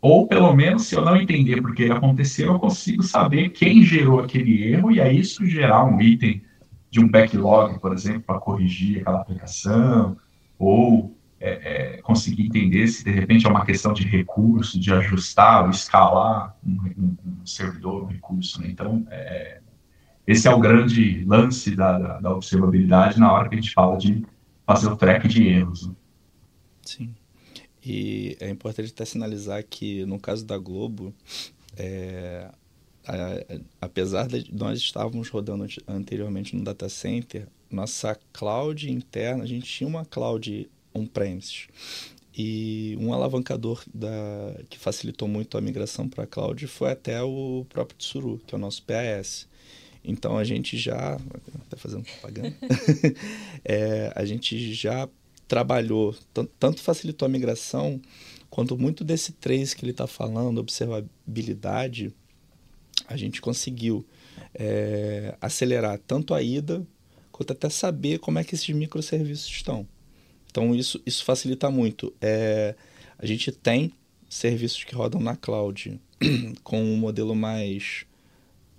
Ou 0.00 0.28
pelo 0.28 0.54
menos, 0.54 0.84
se 0.84 0.94
eu 0.94 1.04
não 1.04 1.16
entender 1.16 1.60
por 1.60 1.74
que 1.74 1.82
ele 1.82 1.94
aconteceu, 1.94 2.52
eu 2.52 2.60
consigo 2.60 3.02
saber 3.02 3.48
quem 3.48 3.82
gerou 3.82 4.20
aquele 4.20 4.62
erro 4.72 4.92
e 4.92 5.00
aí 5.00 5.18
isso 5.18 5.44
gerar 5.44 5.82
um 5.82 6.00
item 6.00 6.40
de 6.92 7.00
um 7.00 7.08
backlog, 7.08 7.80
por 7.80 7.94
exemplo, 7.94 8.20
para 8.20 8.38
corrigir 8.38 9.00
aquela 9.00 9.22
aplicação, 9.22 10.14
ou 10.58 11.16
é, 11.40 11.94
é, 11.94 12.02
conseguir 12.02 12.42
entender 12.42 12.86
se 12.86 13.02
de 13.02 13.10
repente 13.10 13.46
é 13.46 13.48
uma 13.48 13.64
questão 13.64 13.94
de 13.94 14.06
recurso, 14.06 14.78
de 14.78 14.92
ajustar 14.92 15.64
ou 15.64 15.70
escalar 15.70 16.54
um, 16.62 16.76
um, 16.98 17.16
um 17.40 17.46
servidor, 17.46 18.04
um 18.04 18.08
recurso. 18.08 18.60
Né? 18.60 18.68
Então, 18.68 19.06
é, 19.10 19.62
esse 20.26 20.46
é 20.46 20.54
o 20.54 20.60
grande 20.60 21.24
lance 21.24 21.74
da, 21.74 21.98
da, 21.98 22.20
da, 22.20 22.30
observabilidade 22.30 23.18
na 23.18 23.32
hora 23.32 23.48
que 23.48 23.54
a 23.54 23.60
gente 23.60 23.72
fala 23.72 23.96
de 23.96 24.22
fazer 24.66 24.88
o 24.88 24.96
track 24.96 25.26
de 25.26 25.48
erros. 25.48 25.88
Né? 25.88 25.94
Sim. 26.82 27.14
E 27.82 28.36
é 28.38 28.50
importante 28.50 28.92
até 28.92 29.06
sinalizar 29.06 29.64
que, 29.64 30.04
no 30.04 30.20
caso 30.20 30.44
da 30.44 30.58
Globo, 30.58 31.14
é, 31.74 32.50
apesar 33.80 34.28
de 34.28 34.54
nós 34.54 34.78
estávamos 34.78 35.28
rodando 35.28 35.66
anteriormente 35.88 36.54
no 36.54 36.62
data 36.62 36.88
center, 36.88 37.46
nossa 37.70 38.18
cloud 38.32 38.90
interna, 38.90 39.44
a 39.44 39.46
gente 39.46 39.66
tinha 39.66 39.88
uma 39.88 40.04
cloud 40.04 40.68
on-premises. 40.94 41.68
E 42.36 42.96
um 42.98 43.12
alavancador 43.12 43.82
da, 43.92 44.08
que 44.70 44.78
facilitou 44.78 45.28
muito 45.28 45.58
a 45.58 45.60
migração 45.60 46.08
para 46.08 46.24
a 46.24 46.26
cloud 46.26 46.66
foi 46.66 46.90
até 46.90 47.22
o 47.22 47.66
próprio 47.68 47.98
Tsuru, 47.98 48.40
que 48.46 48.54
é 48.54 48.58
o 48.58 48.60
nosso 48.60 48.82
PAS. 48.84 49.46
Então 50.04 50.38
a 50.38 50.44
gente 50.44 50.76
já. 50.78 51.18
Está 51.64 51.76
fazendo 51.76 52.04
propaganda. 52.04 52.56
é, 53.64 54.12
a 54.14 54.24
gente 54.24 54.72
já 54.72 55.08
trabalhou, 55.46 56.16
tanto 56.58 56.80
facilitou 56.80 57.26
a 57.26 57.28
migração, 57.28 58.00
quanto 58.48 58.78
muito 58.78 59.04
desse 59.04 59.32
trace 59.32 59.76
que 59.76 59.84
ele 59.84 59.92
está 59.92 60.06
falando, 60.06 60.58
observabilidade, 60.58 62.14
a 63.08 63.16
gente 63.16 63.40
conseguiu 63.40 64.04
é, 64.54 65.36
acelerar 65.40 65.98
tanto 65.98 66.34
a 66.34 66.42
ida, 66.42 66.86
quanto 67.30 67.52
até 67.52 67.68
saber 67.68 68.18
como 68.18 68.38
é 68.38 68.44
que 68.44 68.54
esses 68.54 68.68
microserviços 68.68 69.46
estão. 69.46 69.86
Então, 70.50 70.74
isso, 70.74 71.00
isso 71.06 71.24
facilita 71.24 71.70
muito. 71.70 72.12
É, 72.20 72.74
a 73.18 73.24
gente 73.24 73.50
tem 73.50 73.92
serviços 74.28 74.84
que 74.84 74.94
rodam 74.94 75.20
na 75.20 75.36
cloud 75.36 76.00
com 76.62 76.82
um 76.82 76.96
modelo 76.96 77.34
mais 77.34 78.04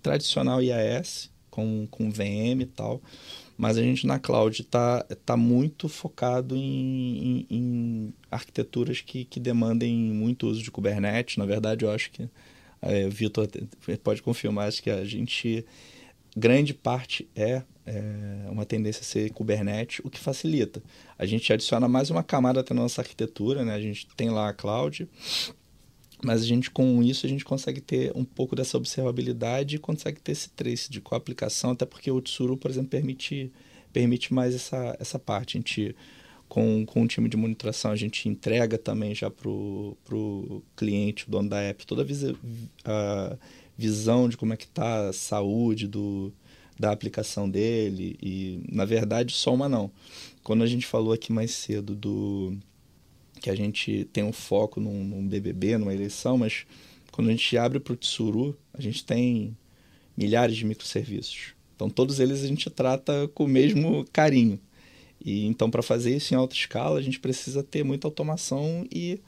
tradicional 0.01 0.61
IaaS, 0.61 1.31
com, 1.49 1.87
com 1.89 2.09
VM 2.09 2.61
e 2.61 2.65
tal, 2.65 3.01
mas 3.55 3.77
a 3.77 3.81
gente 3.81 4.07
na 4.07 4.17
cloud 4.19 4.61
está 4.61 5.03
tá 5.25 5.37
muito 5.37 5.87
focado 5.87 6.55
em, 6.55 6.59
em, 6.59 7.47
em 7.49 8.13
arquiteturas 8.29 9.01
que, 9.01 9.23
que 9.25 9.39
demandem 9.39 9.95
muito 9.95 10.47
uso 10.47 10.63
de 10.63 10.71
Kubernetes. 10.71 11.37
Na 11.37 11.45
verdade, 11.45 11.85
eu 11.85 11.91
acho 11.91 12.11
que 12.11 12.27
é, 12.83 13.09
Vitor 13.09 13.47
pode 14.03 14.21
confirmar 14.21 14.67
acho 14.67 14.83
que 14.83 14.89
a 14.89 15.03
gente 15.05 15.65
grande 16.35 16.73
parte 16.73 17.27
é, 17.35 17.61
é, 17.85 18.49
uma 18.49 18.65
tendência 18.65 19.01
a 19.01 19.03
ser 19.03 19.31
Kubernetes, 19.31 20.01
o 20.03 20.09
que 20.09 20.19
facilita. 20.19 20.81
A 21.17 21.25
gente 21.25 21.51
adiciona 21.51 21.87
mais 21.87 22.09
uma 22.09 22.23
camada 22.23 22.59
até 22.59 22.73
na 22.73 22.81
nossa 22.81 23.01
arquitetura, 23.01 23.63
né? 23.63 23.73
A 23.73 23.81
gente 23.81 24.07
tem 24.15 24.29
lá 24.29 24.49
a 24.49 24.53
cloud, 24.53 25.07
mas 26.23 26.41
a 26.41 26.45
gente 26.45 26.71
com 26.71 27.03
isso 27.03 27.25
a 27.25 27.29
gente 27.29 27.45
consegue 27.45 27.81
ter 27.81 28.11
um 28.15 28.23
pouco 28.23 28.55
dessa 28.55 28.77
observabilidade 28.77 29.75
e 29.75 29.79
consegue 29.79 30.19
ter 30.19 30.31
esse 30.31 30.49
trace 30.49 30.89
de 30.89 31.01
qual 31.01 31.17
aplicação, 31.17 31.71
até 31.71 31.85
porque 31.85 32.09
o 32.09 32.21
Tsuru, 32.21 32.57
por 32.57 32.71
exemplo, 32.71 32.89
permite, 32.89 33.51
permite 33.91 34.33
mais 34.33 34.55
essa, 34.55 34.95
essa 34.99 35.19
parte. 35.19 35.57
A 35.57 35.59
gente, 35.59 35.95
com, 36.47 36.85
com 36.85 37.01
um 37.01 37.07
time 37.07 37.27
de 37.27 37.37
monitoração, 37.37 37.91
a 37.91 37.95
gente 37.95 38.29
entrega 38.29 38.77
também 38.77 39.15
já 39.15 39.29
para 39.29 39.49
o 39.49 40.63
cliente, 40.75 41.27
o 41.27 41.31
dono 41.31 41.49
da 41.49 41.59
app, 41.61 41.85
toda 41.85 42.03
a, 42.03 42.05
a 42.85 43.37
visão 43.77 44.29
de 44.29 44.37
como 44.37 44.53
é 44.53 44.57
que 44.57 44.65
está 44.65 45.09
a 45.09 45.13
saúde 45.13 45.87
do, 45.87 46.31
da 46.79 46.91
aplicação 46.91 47.49
dele. 47.49 48.17
E, 48.21 48.61
na 48.71 48.85
verdade, 48.85 49.33
só 49.33 49.53
uma 49.53 49.67
não. 49.67 49.91
Quando 50.43 50.63
a 50.63 50.67
gente 50.67 50.85
falou 50.85 51.13
aqui 51.13 51.31
mais 51.31 51.51
cedo 51.51 51.95
do 51.95 52.55
que 53.41 53.49
a 53.49 53.55
gente 53.55 54.05
tem 54.13 54.23
um 54.23 54.31
foco 54.31 54.79
num, 54.79 55.03
num 55.03 55.27
BBB, 55.27 55.77
numa 55.77 55.93
eleição, 55.93 56.37
mas 56.37 56.65
quando 57.11 57.27
a 57.27 57.31
gente 57.31 57.57
abre 57.57 57.79
para 57.79 57.93
o 57.93 57.97
Tsuru, 57.97 58.57
a 58.73 58.81
gente 58.81 59.03
tem 59.03 59.57
milhares 60.15 60.55
de 60.55 60.65
microserviços. 60.65 61.53
Então, 61.75 61.89
todos 61.89 62.19
eles 62.19 62.43
a 62.43 62.47
gente 62.47 62.69
trata 62.69 63.27
com 63.33 63.45
o 63.45 63.47
mesmo 63.47 64.05
carinho. 64.13 64.59
E 65.19 65.45
então, 65.45 65.69
para 65.69 65.81
fazer 65.81 66.15
isso 66.15 66.33
em 66.33 66.37
alta 66.37 66.55
escala, 66.55 66.99
a 66.99 67.01
gente 67.01 67.19
precisa 67.19 67.63
ter 67.63 67.83
muita 67.83 68.07
automação 68.07 68.85
e 68.91 69.19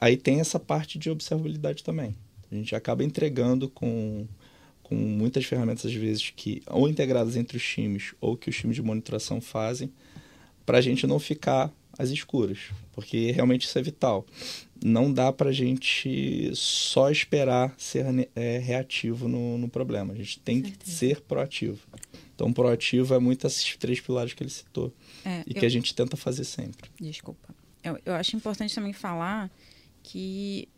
aí 0.00 0.16
tem 0.16 0.40
essa 0.40 0.58
parte 0.58 0.98
de 0.98 1.10
observabilidade 1.10 1.82
também. 1.82 2.14
A 2.50 2.54
gente 2.54 2.74
acaba 2.74 3.02
entregando 3.02 3.68
com, 3.68 4.26
com 4.82 4.94
muitas 4.94 5.44
ferramentas, 5.44 5.86
às 5.86 5.94
vezes, 5.94 6.32
que 6.34 6.62
ou 6.66 6.88
integradas 6.88 7.36
entre 7.36 7.56
os 7.56 7.64
times 7.64 8.14
ou 8.20 8.36
que 8.36 8.50
os 8.50 8.56
times 8.56 8.76
de 8.76 8.82
monitoração 8.82 9.40
fazem, 9.40 9.92
para 10.64 10.78
a 10.78 10.80
gente 10.80 11.06
não 11.06 11.18
ficar 11.18 11.72
às 11.98 12.10
escuras, 12.10 12.58
porque 12.92 13.30
realmente 13.30 13.66
isso 13.66 13.78
é 13.78 13.82
vital. 13.82 14.26
Não 14.84 15.10
dá 15.10 15.32
para 15.32 15.50
a 15.50 15.52
gente 15.52 16.50
só 16.54 17.10
esperar 17.10 17.74
ser 17.78 18.04
é, 18.34 18.58
reativo 18.58 19.28
no, 19.28 19.56
no, 19.56 19.68
problema, 19.68 20.12
a 20.12 20.16
gente 20.16 20.38
tem 20.40 20.60
que 20.60 20.74
ser 20.88 21.20
proativo. 21.22 21.78
Então, 22.36 22.52
proativo 22.52 23.14
é 23.14 23.18
muito 23.18 23.46
esses 23.46 23.76
três 23.78 23.98
pilares 23.98 24.34
que 24.34 24.42
ele 24.42 24.50
citou 24.50 24.92
é, 25.24 25.42
e 25.46 25.54
eu... 25.54 25.60
que 25.60 25.64
a 25.64 25.68
gente 25.70 25.94
tenta 25.94 26.16
fazer 26.18 26.44
sempre. 26.44 26.90
Desculpa. 27.00 27.48
Eu, 27.82 27.98
eu 28.04 28.14
acho 28.14 28.36
importante 28.36 28.74
também 28.74 28.92
falar 28.92 29.50
que 30.02 30.68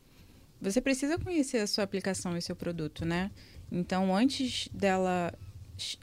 você 0.61 0.81
precisa 0.81 1.19
conhecer 1.19 1.59
a 1.59 1.67
sua 1.67 1.83
aplicação 1.83 2.37
e 2.37 2.41
seu 2.43 2.55
produto, 2.55 3.05
né? 3.05 3.31
Então, 3.71 4.15
antes 4.15 4.69
dela 4.73 5.35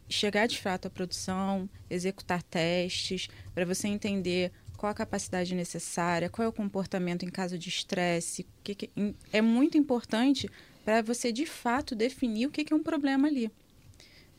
chegar 0.10 0.48
de 0.48 0.60
fato 0.60 0.88
à 0.88 0.90
produção, 0.90 1.70
executar 1.90 2.44
testes, 2.44 3.28
para 3.54 3.66
você 3.66 3.88
entender 3.88 4.52
qual 4.78 4.92
a 4.92 4.96
capacidade 4.96 5.56
necessária, 5.56 6.30
qual 6.30 6.46
é 6.46 6.50
o 6.50 6.54
comportamento 6.54 7.24
em 7.24 7.30
caso 7.30 7.58
de 7.58 7.70
estresse. 7.70 8.46
Que 8.64 8.76
que, 8.76 8.90
é 9.32 9.42
muito 9.42 9.78
importante 9.78 10.50
para 10.84 11.02
você, 11.02 11.32
de 11.32 11.46
fato, 11.46 11.96
definir 11.96 12.48
o 12.48 12.52
que, 12.52 12.64
que 12.64 12.74
é 12.74 12.76
um 12.76 12.84
problema 12.84 13.28
ali. 13.28 13.50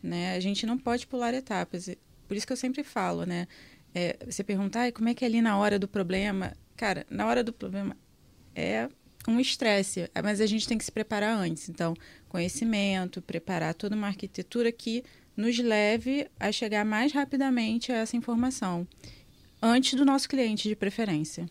Né? 0.02 0.34
A 0.34 0.40
gente 0.40 0.66
não 0.66 0.78
pode 0.78 1.06
pular 1.06 1.34
etapas. 1.34 1.88
Por 2.28 2.36
isso 2.36 2.46
que 2.46 2.52
eu 2.52 2.56
sempre 2.56 2.84
falo, 2.84 3.24
né? 3.24 3.46
É, 3.94 4.16
você 4.26 4.44
perguntar 4.44 4.92
como 4.92 5.08
é 5.08 5.14
que 5.14 5.24
é 5.24 5.28
ali 5.28 5.40
na 5.40 5.56
hora 5.56 5.78
do 5.78 5.88
problema. 5.88 6.52
Cara, 6.76 7.06
na 7.08 7.26
hora 7.26 7.42
do 7.42 7.52
problema 7.52 7.96
é 8.54 8.88
um 9.28 9.40
estresse, 9.40 10.08
mas 10.22 10.40
a 10.40 10.46
gente 10.46 10.68
tem 10.68 10.78
que 10.78 10.84
se 10.84 10.92
preparar 10.92 11.36
antes. 11.36 11.68
Então, 11.68 11.94
conhecimento, 12.28 13.22
preparar 13.22 13.74
toda 13.74 13.96
uma 13.96 14.06
arquitetura 14.06 14.70
que 14.70 15.02
nos 15.36 15.58
leve 15.58 16.28
a 16.38 16.50
chegar 16.52 16.84
mais 16.84 17.12
rapidamente 17.12 17.92
a 17.92 17.96
essa 17.96 18.16
informação 18.16 18.86
antes 19.60 19.94
do 19.94 20.04
nosso 20.04 20.28
cliente 20.28 20.68
de 20.68 20.76
preferência. 20.76 21.46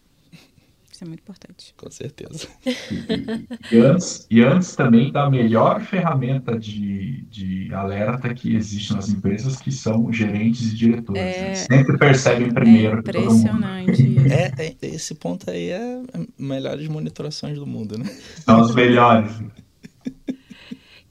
Isso 0.96 1.04
é 1.04 1.08
muito 1.08 1.20
importante. 1.20 1.74
Com 1.76 1.92
certeza. 1.92 2.48
E, 2.66 3.76
e, 3.76 3.80
antes, 3.80 4.26
e 4.32 4.42
antes 4.42 4.78
também 4.78 5.12
da 5.12 5.30
melhor 5.30 5.82
ferramenta 5.82 6.58
de, 6.58 7.24
de 7.24 7.74
alerta 7.74 8.34
que 8.34 8.56
existe 8.56 8.94
nas 8.94 9.10
empresas, 9.10 9.58
que 9.58 9.74
são 9.74 10.10
gerentes 10.14 10.72
e 10.72 10.74
diretores. 10.76 11.22
É, 11.22 11.56
sempre 11.56 11.98
percebem 11.98 12.50
primeiro. 12.50 12.98
É 12.98 13.00
impressionante. 13.00 14.16
É, 14.26 14.52
é, 14.58 14.76
esse 14.82 15.14
ponto 15.14 15.50
aí 15.52 15.70
é 15.70 16.02
melhores 16.38 16.88
monitorações 16.88 17.60
do 17.60 17.66
mundo, 17.66 17.98
né? 17.98 18.06
São 18.44 18.62
os 18.62 18.74
melhores. 18.74 19.32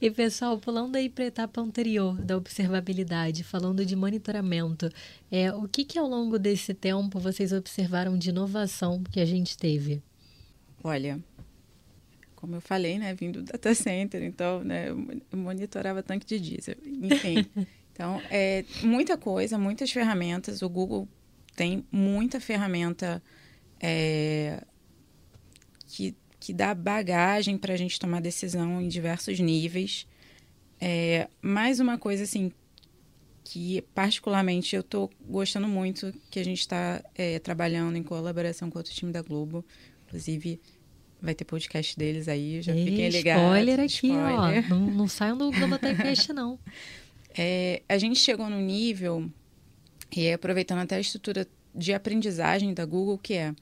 E 0.05 0.11
pessoal, 0.11 0.59
pulando 0.59 0.97
aí 0.97 1.09
para 1.09 1.25
a 1.25 1.29
etapa 1.29 1.63
anterior 1.63 2.21
da 2.21 2.37
observabilidade, 2.37 3.43
falando 3.43 3.87
de 3.87 3.97
monitoramento, 3.97 4.91
é, 5.33 5.51
o 5.51 5.67
que, 5.67 5.83
que 5.83 5.99
ao 5.99 6.07
longo 6.07 6.39
desse 6.39 6.75
tempo 6.75 7.19
vocês 7.19 7.55
observaram 7.55 8.19
de 8.19 8.29
inovação 8.29 9.03
que 9.03 9.19
a 9.19 9.25
gente 9.25 9.57
teve? 9.57 10.03
Olha, 10.83 11.19
como 12.37 12.55
eu 12.55 12.61
falei, 12.61 12.99
né, 12.99 13.15
vindo 13.15 13.41
do 13.41 13.51
data 13.51 13.75
center, 13.75 14.23
então, 14.23 14.63
né, 14.63 14.91
eu 14.91 15.39
monitorava 15.39 16.03
tanque 16.03 16.27
de 16.27 16.39
diesel, 16.39 16.77
enfim. 16.85 17.47
Então, 17.95 18.21
é 18.29 18.65
muita 18.83 19.17
coisa, 19.17 19.57
muitas 19.57 19.89
ferramentas. 19.93 20.63
O 20.63 20.69
Google 20.69 21.09
tem 21.55 21.87
muita 21.93 22.41
ferramenta 22.41 23.23
é, 23.81 24.65
que 25.87 26.13
que 26.45 26.53
dá 26.53 26.75
bagagem 26.75 27.57
para 27.57 27.73
a 27.73 27.77
gente 27.77 27.99
tomar 27.99 28.21
decisão 28.21 28.79
em 28.79 28.87
diversos 28.87 29.41
níveis. 29.41 30.07
É, 30.79 31.27
mais 31.41 31.81
uma 31.81 31.97
coisa 31.97 32.25
assim 32.25 32.53
que 33.43 33.81
particularmente 33.95 34.77
eu 34.77 34.83
estou 34.83 35.11
gostando 35.27 35.67
muito 35.67 36.13
que 36.31 36.39
a 36.39 36.45
gente 36.45 36.61
está 36.61 37.03
é, 37.15 37.39
trabalhando 37.39 37.97
em 37.97 38.03
colaboração 38.03 38.71
com 38.71 38.79
outro 38.79 38.93
time 38.93 39.11
da 39.11 39.23
Globo, 39.23 39.65
inclusive 40.07 40.61
vai 41.21 41.35
ter 41.35 41.47
podcast 41.47 41.99
deles 41.99 42.29
aí, 42.29 42.61
já 42.61 42.75
Ei, 42.75 42.85
fiquem 42.85 43.09
ligados. 43.09 43.43
Spoiler 43.43 43.81
aqui, 43.81 44.09
spoiler. 44.09 44.67
ó, 44.67 44.69
não, 44.69 44.91
não 44.91 45.09
saiam 45.09 45.39
do 45.39 45.51
Globotecast 45.51 46.31
não. 46.33 46.59
É, 47.37 47.83
a 47.89 47.99
gente 47.99 48.21
chegou 48.21 48.49
no 48.49 48.61
nível 48.61 49.29
e 50.15 50.31
aproveitando 50.31 50.79
até 50.83 50.95
a 50.95 51.01
estrutura 51.01 51.49
de 51.75 51.93
aprendizagem 51.93 52.73
da 52.73 52.85
Google 52.85 53.19
que 53.19 53.35
é 53.35 53.53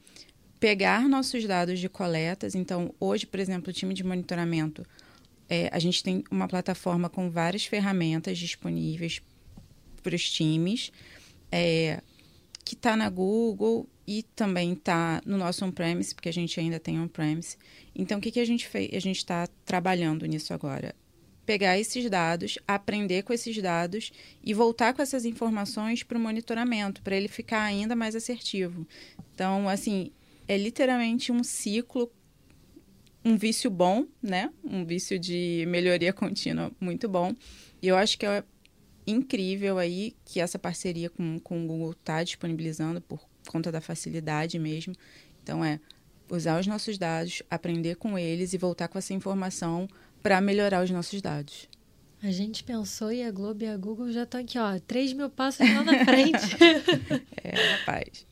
pegar 0.62 1.08
nossos 1.08 1.44
dados 1.44 1.80
de 1.80 1.88
coletas. 1.88 2.54
Então, 2.54 2.94
hoje, 3.00 3.26
por 3.26 3.40
exemplo, 3.40 3.70
o 3.70 3.72
time 3.72 3.92
de 3.92 4.04
monitoramento, 4.04 4.86
é, 5.48 5.68
a 5.72 5.78
gente 5.80 6.04
tem 6.04 6.22
uma 6.30 6.46
plataforma 6.46 7.10
com 7.10 7.28
várias 7.28 7.64
ferramentas 7.64 8.38
disponíveis 8.38 9.20
para 10.04 10.14
os 10.14 10.30
times, 10.30 10.92
é, 11.50 12.00
que 12.64 12.74
está 12.74 12.96
na 12.96 13.10
Google 13.10 13.88
e 14.06 14.22
também 14.36 14.74
está 14.74 15.20
no 15.26 15.36
nosso 15.36 15.64
on-premise, 15.64 16.14
porque 16.14 16.28
a 16.28 16.32
gente 16.32 16.60
ainda 16.60 16.78
tem 16.78 17.00
on-premise. 17.00 17.56
Então, 17.92 18.18
o 18.18 18.20
que, 18.20 18.30
que 18.30 18.38
a 18.38 18.46
gente 18.46 18.68
fez? 18.68 18.94
A 18.94 19.00
gente 19.00 19.16
está 19.16 19.48
trabalhando 19.64 20.24
nisso 20.26 20.54
agora. 20.54 20.94
Pegar 21.44 21.76
esses 21.76 22.08
dados, 22.08 22.56
aprender 22.68 23.24
com 23.24 23.32
esses 23.32 23.60
dados 23.60 24.12
e 24.44 24.54
voltar 24.54 24.94
com 24.94 25.02
essas 25.02 25.24
informações 25.24 26.04
para 26.04 26.16
o 26.16 26.20
monitoramento, 26.20 27.02
para 27.02 27.16
ele 27.16 27.26
ficar 27.26 27.62
ainda 27.62 27.96
mais 27.96 28.14
assertivo. 28.14 28.86
Então, 29.34 29.68
assim, 29.68 30.12
é 30.48 30.56
literalmente 30.56 31.30
um 31.32 31.42
ciclo, 31.42 32.10
um 33.24 33.36
vício 33.36 33.70
bom, 33.70 34.06
né? 34.22 34.50
Um 34.64 34.84
vício 34.84 35.18
de 35.18 35.64
melhoria 35.68 36.12
contínua 36.14 36.70
muito 36.80 37.08
bom. 37.08 37.34
E 37.80 37.88
eu 37.88 37.96
acho 37.96 38.18
que 38.18 38.26
é 38.26 38.44
incrível 39.06 39.78
aí 39.78 40.14
que 40.24 40.40
essa 40.40 40.58
parceria 40.58 41.10
com, 41.10 41.38
com 41.40 41.64
o 41.64 41.66
Google 41.66 41.92
está 41.92 42.22
disponibilizando 42.22 43.00
por 43.00 43.20
conta 43.48 43.72
da 43.72 43.80
facilidade 43.80 44.58
mesmo. 44.58 44.94
Então, 45.42 45.64
é 45.64 45.80
usar 46.30 46.58
os 46.58 46.66
nossos 46.66 46.96
dados, 46.96 47.42
aprender 47.50 47.96
com 47.96 48.18
eles 48.18 48.52
e 48.52 48.58
voltar 48.58 48.88
com 48.88 48.98
essa 48.98 49.12
informação 49.12 49.88
para 50.22 50.40
melhorar 50.40 50.82
os 50.82 50.90
nossos 50.90 51.20
dados. 51.20 51.68
A 52.22 52.30
gente 52.30 52.62
pensou 52.62 53.12
e 53.12 53.22
a 53.22 53.30
Globo 53.32 53.64
e 53.64 53.66
a 53.66 53.76
Google 53.76 54.12
já 54.12 54.22
estão 54.22 54.40
aqui, 54.40 54.56
ó, 54.56 54.78
3 54.78 55.12
mil 55.12 55.28
passos 55.28 55.68
lá 55.68 55.82
na 55.82 56.04
frente. 56.04 56.56
é, 57.42 57.50
rapaz. 57.78 58.24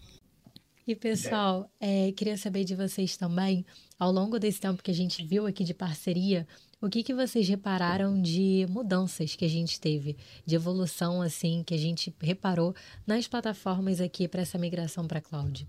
E 0.87 0.97
pessoal, 0.97 1.71
é, 1.79 2.11
queria 2.13 2.37
saber 2.37 2.65
de 2.65 2.75
vocês 2.75 3.17
também, 3.17 3.65
ao 3.99 4.11
longo 4.11 4.39
desse 4.39 4.61
tempo 4.61 4.83
que 4.83 4.91
a 4.91 4.95
gente 4.95 5.25
viu 5.25 5.47
aqui 5.47 5.63
de 5.63 5.75
parceria, 5.75 6.49
o 6.81 6.89
que, 6.89 7.03
que 7.03 7.15
vocês 7.15 7.47
repararam 7.47 8.21
de 8.21 8.67
mudanças 8.69 9.37
que 9.37 9.45
a 9.45 9.49
gente 9.49 9.79
teve, 9.79 10.17
de 10.47 10.55
evolução 10.55 11.21
assim, 11.21 11.63
que 11.63 11.75
a 11.75 11.79
gente 11.79 12.15
reparou 12.21 12.75
nas 13.07 13.29
plataformas 13.29 14.01
aqui 14.01 14.27
para 14.27 14.41
essa 14.41 14.57
migração 14.57 15.07
para 15.07 15.21
cloud? 15.21 15.69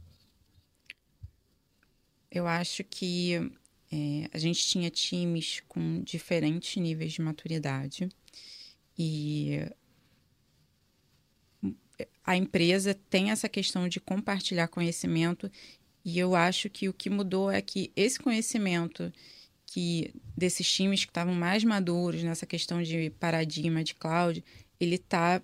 Eu 2.32 2.48
acho 2.48 2.82
que 2.86 3.34
é, 3.92 4.30
a 4.32 4.38
gente 4.38 4.66
tinha 4.66 4.90
times 4.90 5.62
com 5.68 6.02
diferentes 6.02 6.82
níveis 6.82 7.12
de 7.12 7.22
maturidade 7.22 8.08
e 8.98 9.60
a 12.24 12.36
empresa 12.36 12.94
tem 13.10 13.32
essa 13.32 13.50
questão 13.50 13.88
de 13.88 14.00
compartilhar 14.00 14.68
conhecimento 14.68 15.52
e 16.04 16.18
eu 16.18 16.36
acho 16.36 16.70
que 16.70 16.90
o 16.90 16.94
que 16.94 17.10
mudou 17.10 17.52
é 17.52 17.62
que 17.62 17.92
esse 17.96 18.20
conhecimento 18.20 19.12
que 19.66 20.14
desses 20.36 20.70
times 20.70 21.06
que 21.06 21.12
estavam 21.12 21.34
mais 21.34 21.64
maduros 21.64 22.24
nessa 22.24 22.46
questão 22.46 22.82
de 22.82 23.10
paradigma 23.12 23.84
de 23.84 23.96
cloud, 23.96 24.44
ele 24.80 24.96
está 24.96 25.42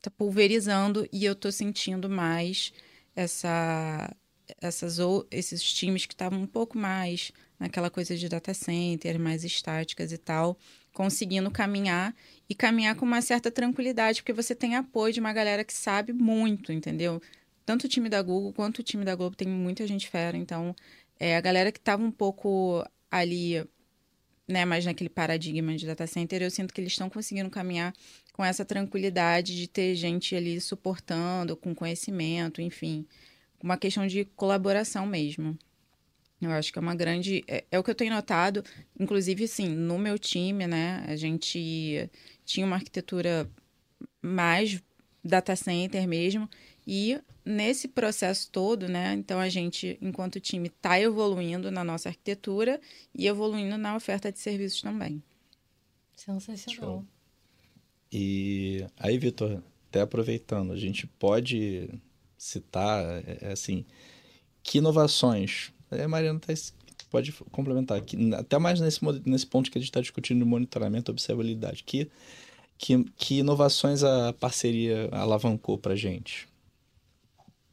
tá 0.00 0.10
pulverizando 0.10 1.06
e 1.12 1.24
eu 1.24 1.32
estou 1.32 1.52
sentindo 1.52 2.08
mais 2.08 2.72
essa 3.14 4.14
essas 4.60 4.98
ou 4.98 5.26
esses 5.30 5.62
times 5.62 6.06
que 6.06 6.14
estavam 6.14 6.40
um 6.40 6.46
pouco 6.46 6.78
mais 6.78 7.32
naquela 7.58 7.90
coisa 7.90 8.16
de 8.16 8.28
data 8.28 8.54
center, 8.54 9.18
mais 9.20 9.44
estáticas 9.44 10.12
e 10.12 10.16
tal, 10.16 10.56
conseguindo 10.98 11.48
caminhar 11.48 12.12
e 12.50 12.56
caminhar 12.56 12.96
com 12.96 13.06
uma 13.06 13.22
certa 13.22 13.52
tranquilidade, 13.52 14.20
porque 14.20 14.32
você 14.32 14.52
tem 14.52 14.74
apoio 14.74 15.14
de 15.14 15.20
uma 15.20 15.32
galera 15.32 15.62
que 15.62 15.72
sabe 15.72 16.12
muito, 16.12 16.72
entendeu? 16.72 17.22
Tanto 17.64 17.84
o 17.84 17.88
time 17.88 18.08
da 18.08 18.20
Google 18.20 18.52
quanto 18.52 18.80
o 18.80 18.82
time 18.82 19.04
da 19.04 19.14
Globo 19.14 19.36
tem 19.36 19.46
muita 19.46 19.86
gente 19.86 20.08
fera, 20.08 20.36
então 20.36 20.74
é, 21.20 21.36
a 21.36 21.40
galera 21.40 21.70
que 21.70 21.78
estava 21.78 22.02
um 22.02 22.10
pouco 22.10 22.84
ali, 23.08 23.64
né, 24.48 24.64
mais 24.64 24.84
naquele 24.84 25.08
paradigma 25.08 25.76
de 25.76 25.86
data 25.86 26.04
center, 26.04 26.42
eu 26.42 26.50
sinto 26.50 26.74
que 26.74 26.80
eles 26.80 26.94
estão 26.94 27.08
conseguindo 27.08 27.48
caminhar 27.48 27.94
com 28.32 28.44
essa 28.44 28.64
tranquilidade 28.64 29.54
de 29.54 29.68
ter 29.68 29.94
gente 29.94 30.34
ali 30.34 30.60
suportando, 30.60 31.56
com 31.56 31.76
conhecimento, 31.76 32.60
enfim, 32.60 33.06
uma 33.62 33.76
questão 33.76 34.04
de 34.04 34.24
colaboração 34.24 35.06
mesmo. 35.06 35.56
Eu 36.40 36.52
acho 36.52 36.72
que 36.72 36.78
é 36.78 36.82
uma 36.82 36.94
grande. 36.94 37.44
É, 37.48 37.64
é, 37.70 37.78
o 37.78 37.82
que 37.82 37.90
eu 37.90 37.94
tenho 37.94 38.14
notado, 38.14 38.62
inclusive, 38.98 39.44
assim, 39.44 39.68
no 39.68 39.98
meu 39.98 40.18
time, 40.18 40.66
né? 40.66 41.04
A 41.08 41.16
gente 41.16 42.08
tinha 42.44 42.64
uma 42.64 42.76
arquitetura 42.76 43.50
mais 44.22 44.80
data 45.24 45.56
center 45.56 46.06
mesmo. 46.06 46.48
E 46.86 47.20
nesse 47.44 47.88
processo 47.88 48.50
todo, 48.50 48.88
né? 48.88 49.14
Então 49.14 49.40
a 49.40 49.48
gente, 49.48 49.98
enquanto 50.00 50.40
time, 50.40 50.68
está 50.68 51.00
evoluindo 51.00 51.70
na 51.70 51.82
nossa 51.82 52.08
arquitetura 52.08 52.80
e 53.14 53.26
evoluindo 53.26 53.76
na 53.76 53.96
oferta 53.96 54.30
de 54.30 54.38
serviços 54.38 54.80
também. 54.80 55.22
Sensacional. 56.14 56.74
Show. 56.74 57.04
E 58.12 58.86
aí, 58.96 59.18
Vitor, 59.18 59.62
até 59.88 60.00
aproveitando, 60.00 60.72
a 60.72 60.76
gente 60.76 61.06
pode 61.06 61.90
citar, 62.36 63.04
é, 63.04 63.38
é 63.42 63.52
assim, 63.52 63.84
que 64.62 64.78
inovações 64.78 65.72
é, 65.90 66.06
Mariana 66.06 66.40
tá, 66.40 66.52
pode 67.10 67.32
complementar. 67.50 68.00
Que, 68.00 68.34
até 68.34 68.58
mais 68.58 68.80
nesse, 68.80 69.00
nesse 69.24 69.46
ponto 69.46 69.70
que 69.70 69.78
a 69.78 69.80
gente 69.80 69.90
está 69.90 70.00
discutindo 70.00 70.38
de 70.38 70.44
monitoramento 70.44 71.10
observabilidade. 71.10 71.84
Que, 71.84 72.10
que, 72.76 73.04
que 73.16 73.38
inovações 73.38 74.02
a 74.02 74.32
parceria 74.32 75.08
alavancou 75.12 75.78
para 75.78 75.92
a 75.92 75.96
gente? 75.96 76.48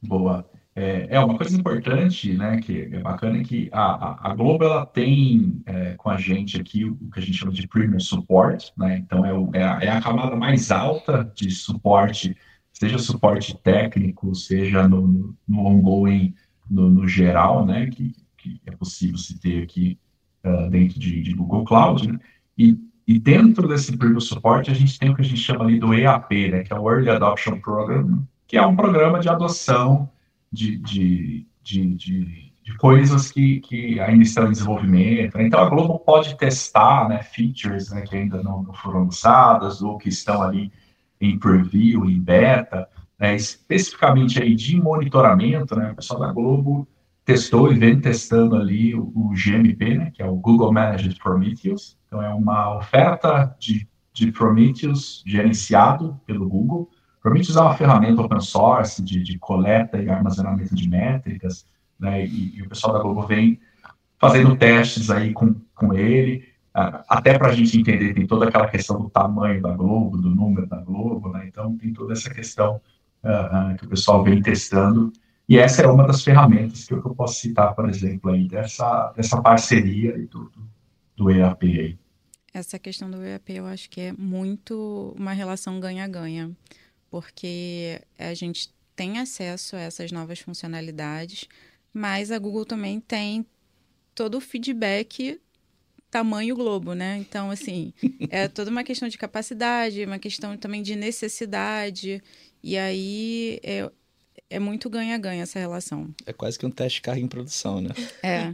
Boa. 0.01 0.47
É, 0.78 1.07
é, 1.09 1.20
uma 1.22 1.38
coisa 1.38 1.57
importante, 1.57 2.34
né, 2.34 2.59
que 2.59 2.82
é 2.82 2.99
bacana, 2.99 3.41
que 3.41 3.70
a, 3.72 4.30
a, 4.30 4.36
Globo, 4.36 4.66
ela 4.66 4.86
tem 4.86 5.61
é, 5.66 5.93
com 5.93 6.09
a 6.09 6.18
gente 6.18 6.59
aqui 6.59 6.84
o 6.84 7.09
que 7.09 7.20
a 7.20 7.22
gente 7.22 7.38
chama 7.38 7.53
de 7.53 7.66
Premium 7.66 7.97
Support, 7.97 8.74
né, 8.78 8.97
então 8.97 9.26
é, 9.26 9.34
o, 9.34 9.49
é, 9.53 9.63
a, 9.63 9.80
é 9.82 9.89
a 9.89 10.01
camada 10.01 10.36
mais 10.36 10.72
alta 10.72 11.32
de 11.34 11.49
suporte, 11.49 12.36
seja 12.74 12.99
suporte 12.99 13.57
técnico, 13.63 14.36
seja 14.36 14.86
no, 14.86 15.34
no 15.47 15.66
ongoing 15.66 16.36
no, 16.70 16.89
no 16.89 17.07
geral, 17.07 17.66
né, 17.66 17.88
que, 17.88 18.16
que, 18.38 18.61
é 18.66 18.72
possível 18.72 19.18
se 19.18 19.39
ter 19.39 19.63
aqui 19.63 19.99
uh, 20.43 20.70
dentro 20.70 20.99
de, 20.99 21.22
de, 21.22 21.34
Google 21.34 21.63
Cloud, 21.66 22.11
né, 22.11 22.20
e, 22.57 22.78
e 23.07 23.20
dentro 23.20 23.68
desse 23.68 23.95
Preview 23.95 24.20
Support 24.20 24.70
a 24.70 24.74
gente 24.74 24.97
tem 24.97 25.09
o 25.09 25.16
que 25.16 25.22
a 25.22 25.26
gente 25.26 25.41
chama 25.41 25.66
ali 25.66 25.80
do 25.80 25.93
EAP, 25.93 26.49
né, 26.49 26.63
que 26.63 26.74
é 26.74 26.80
o 26.80 26.89
Early 26.89 27.09
Adoption 27.09 27.59
Program, 27.59 28.28
que 28.47 28.57
é 28.57 28.66
um 28.66 28.76
programa 28.76 29.20
de 29.20 29.30
adoção 29.30 30.09
de, 30.51 30.78
de, 30.78 31.45
de, 31.63 31.93
de, 31.95 32.51
de 32.63 32.78
coisas 32.78 33.32
que, 33.32 33.59
que 33.59 33.99
ainda 33.99 34.24
estão 34.24 34.47
em 34.47 34.51
desenvolvimento. 34.51 35.38
Né? 35.38 35.45
Então 35.45 35.59
a 35.59 35.70
Globo 35.70 35.99
pode 35.99 36.36
testar 36.38 37.07
né, 37.09 37.22
features 37.22 37.91
né, 37.91 38.01
que 38.01 38.16
ainda 38.16 38.41
não, 38.41 38.63
não 38.63 38.74
foram 38.74 39.03
lançadas 39.03 39.82
ou 39.82 39.97
que 39.97 40.09
estão 40.09 40.41
ali 40.41 40.72
em 41.20 41.38
preview, 41.38 42.09
em 42.09 42.20
beta, 42.20 42.88
né, 43.20 43.36
especificamente 43.36 44.41
aí 44.41 44.55
de 44.55 44.80
monitoramento, 44.80 45.76
né, 45.76 45.91
o 45.91 45.95
pessoal 45.95 46.20
da 46.20 46.32
Globo 46.32 46.88
testou 47.24 47.72
e 47.72 47.80
vem 47.80 47.99
testando 47.99 48.55
ali 48.55 48.93
o, 48.93 49.11
o 49.16 49.34
GMP, 49.34 49.97
né, 49.97 50.11
que 50.13 50.22
é 50.22 50.26
o 50.26 50.36
Google 50.36 50.72
Managed 50.72 51.18
Prometheus. 51.20 51.97
Então, 52.07 52.22
é 52.22 52.34
uma 52.34 52.78
oferta 52.78 53.55
de, 53.59 53.88
de 54.13 54.32
Prometheus 54.32 55.24
gerenciado 55.26 56.20
pelo 56.26 56.47
Google. 56.47 56.89
Prometheus 57.22 57.57
é 57.57 57.61
uma 57.61 57.76
ferramenta 57.76 58.22
open 58.22 58.39
source 58.39 59.01
de, 59.01 59.24
de 59.24 59.39
coleta 59.39 59.97
e 59.97 60.09
armazenamento 60.09 60.76
de 60.76 60.88
métricas, 60.88 61.66
né, 61.99 62.26
e, 62.26 62.57
e 62.57 62.61
o 62.61 62.70
pessoal 62.70 62.93
da 62.93 62.99
Globo 62.99 63.26
vem 63.26 63.59
fazendo 64.20 64.55
testes 64.55 65.09
aí 65.09 65.34
com, 65.34 65.55
com 65.74 65.93
ele, 65.93 66.43
até 66.74 67.38
para 67.38 67.47
a 67.47 67.53
gente 67.53 67.80
entender, 67.80 68.13
tem 68.13 68.28
toda 68.28 68.47
aquela 68.47 68.68
questão 68.68 68.99
do 68.99 69.09
tamanho 69.09 69.61
da 69.61 69.72
Globo, 69.72 70.18
do 70.18 70.30
número 70.30 70.68
da 70.68 70.78
Globo, 70.78 71.30
né? 71.30 71.45
então 71.47 71.78
tem 71.78 71.93
toda 71.93 72.11
essa 72.11 72.30
questão 72.30 72.82
uh, 73.26 73.78
que 73.78 73.86
o 73.86 73.89
pessoal 73.89 74.23
vem 74.23 74.41
testando, 74.41 75.11
e 75.47 75.57
essa 75.57 75.84
é 75.84 75.88
uma 75.88 76.07
das 76.07 76.23
ferramentas 76.23 76.86
que 76.86 76.93
eu, 76.93 77.01
que 77.01 77.07
eu 77.07 77.15
posso 77.15 77.39
citar, 77.39 77.76
por 77.76 77.89
exemplo, 77.89 78.32
aí, 78.32 78.47
dessa, 78.47 79.11
dessa 79.15 79.41
parceria 79.41 80.15
aí 80.15 80.26
do, 80.26 80.51
do 81.15 81.32
EAP 81.32 81.63
aí. 81.63 81.97
Essa 82.53 82.80
questão 82.80 83.11
do 83.11 83.23
EAP 83.23 83.49
eu 83.49 83.65
acho 83.65 83.89
que 83.89 84.01
é 84.01 84.13
muito 84.13 85.13
uma 85.17 85.34
relação 85.34 85.80
ganha-ganha, 85.80 86.51
porque 87.11 88.01
a 88.17 88.34
gente 88.34 88.73
tem 88.95 89.19
acesso 89.19 89.76
a 89.76 89.82
essas 89.82 90.11
novas 90.11 90.39
funcionalidades, 90.39 91.47
mas 91.93 92.32
a 92.32 92.39
Google 92.39 92.65
também 92.65 92.99
tem 92.99 93.45
todo 94.15 94.38
o 94.38 94.41
feedback 94.41 95.39
tamanho 96.09 96.55
globo, 96.55 96.93
né? 96.93 97.17
Então, 97.17 97.51
assim, 97.51 97.93
é 98.30 98.47
toda 98.47 98.71
uma 98.71 98.86
questão 98.86 99.09
de 99.09 99.17
capacidade, 99.17 100.05
uma 100.05 100.17
questão 100.17 100.55
também 100.55 100.82
de 100.82 100.95
necessidade. 100.95 102.23
E 102.66 102.80
aí 102.80 103.59
é, 103.61 103.88
é 104.49 104.57
muito 104.57 104.89
ganha-ganha 104.89 105.43
essa 105.43 105.59
relação. 105.59 106.11
É 106.26 106.34
quase 106.34 106.57
que 106.57 106.66
um 106.66 106.72
teste 106.72 106.97
de 106.97 107.03
carro 107.03 107.20
em 107.20 107.28
produção, 107.28 107.80
né? 107.80 107.91
É. 108.24 108.51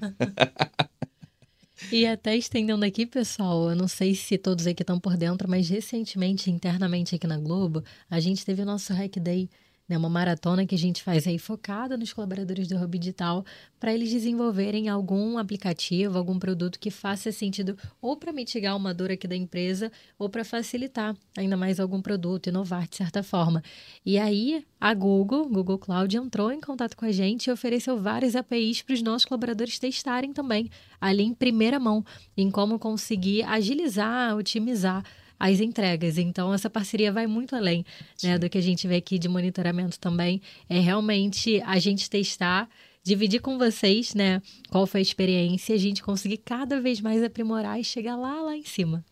e 1.89 2.05
até 2.05 2.35
estendendo 2.35 2.83
aqui, 2.83 3.05
pessoal, 3.05 3.69
eu 3.69 3.75
não 3.75 3.87
sei 3.87 4.13
se 4.13 4.37
todos 4.37 4.67
aqui 4.67 4.83
estão 4.83 4.99
por 4.99 5.15
dentro, 5.15 5.49
mas 5.49 5.69
recentemente, 5.69 6.51
internamente 6.51 7.15
aqui 7.15 7.25
na 7.25 7.37
Globo, 7.37 7.85
a 8.09 8.19
gente 8.19 8.43
teve 8.45 8.61
o 8.63 8.65
nosso 8.65 8.91
Hack 8.91 9.17
Day 9.17 9.49
né, 9.91 9.97
uma 9.97 10.09
maratona 10.09 10.65
que 10.65 10.73
a 10.73 10.77
gente 10.77 11.03
faz 11.03 11.27
aí 11.27 11.37
focada 11.37 11.97
nos 11.97 12.13
colaboradores 12.13 12.65
do 12.65 12.81
Hub 12.81 12.97
Digital 12.97 13.45
para 13.77 13.93
eles 13.93 14.09
desenvolverem 14.09 14.87
algum 14.87 15.37
aplicativo, 15.37 16.17
algum 16.17 16.39
produto 16.39 16.79
que 16.79 16.89
faça 16.89 17.29
sentido 17.29 17.77
ou 18.01 18.15
para 18.15 18.31
mitigar 18.31 18.77
uma 18.77 18.93
dor 18.93 19.11
aqui 19.11 19.27
da 19.27 19.35
empresa 19.35 19.91
ou 20.17 20.29
para 20.29 20.45
facilitar 20.45 21.13
ainda 21.37 21.57
mais 21.57 21.77
algum 21.77 22.01
produto, 22.01 22.47
inovar 22.47 22.87
de 22.87 22.95
certa 22.95 23.21
forma. 23.21 23.61
E 24.05 24.17
aí 24.17 24.65
a 24.79 24.93
Google, 24.93 25.49
Google 25.49 25.77
Cloud, 25.77 26.15
entrou 26.15 26.53
em 26.53 26.61
contato 26.61 26.95
com 26.95 27.03
a 27.03 27.11
gente 27.11 27.47
e 27.47 27.51
ofereceu 27.51 27.99
várias 27.99 28.33
APIs 28.33 28.81
para 28.81 28.93
os 28.93 29.01
nossos 29.01 29.25
colaboradores 29.25 29.77
testarem 29.77 30.31
também, 30.31 30.69
ali 31.01 31.23
em 31.23 31.33
primeira 31.33 31.79
mão, 31.79 32.05
em 32.37 32.49
como 32.49 32.79
conseguir 32.79 33.43
agilizar, 33.43 34.37
otimizar 34.37 35.03
as 35.41 35.59
entregas. 35.59 36.19
Então, 36.19 36.53
essa 36.53 36.69
parceria 36.69 37.11
vai 37.11 37.25
muito 37.25 37.55
além 37.55 37.83
né, 38.23 38.37
do 38.37 38.47
que 38.47 38.59
a 38.59 38.61
gente 38.61 38.87
vê 38.87 38.97
aqui 38.97 39.17
de 39.17 39.27
monitoramento 39.27 39.99
também. 39.99 40.39
É 40.69 40.79
realmente 40.79 41.59
a 41.65 41.79
gente 41.79 42.07
testar 42.07 42.69
dividir 43.03 43.41
com 43.41 43.57
vocês, 43.57 44.13
né, 44.13 44.39
qual 44.69 44.85
foi 44.85 44.99
a 44.99 45.01
experiência, 45.01 45.73
a 45.73 45.77
gente 45.77 46.03
conseguir 46.03 46.37
cada 46.37 46.79
vez 46.79 47.01
mais 47.01 47.23
aprimorar 47.23 47.79
e 47.79 47.83
chegar 47.83 48.15
lá, 48.15 48.39
lá 48.43 48.55
em 48.55 48.63
cima. 48.63 49.03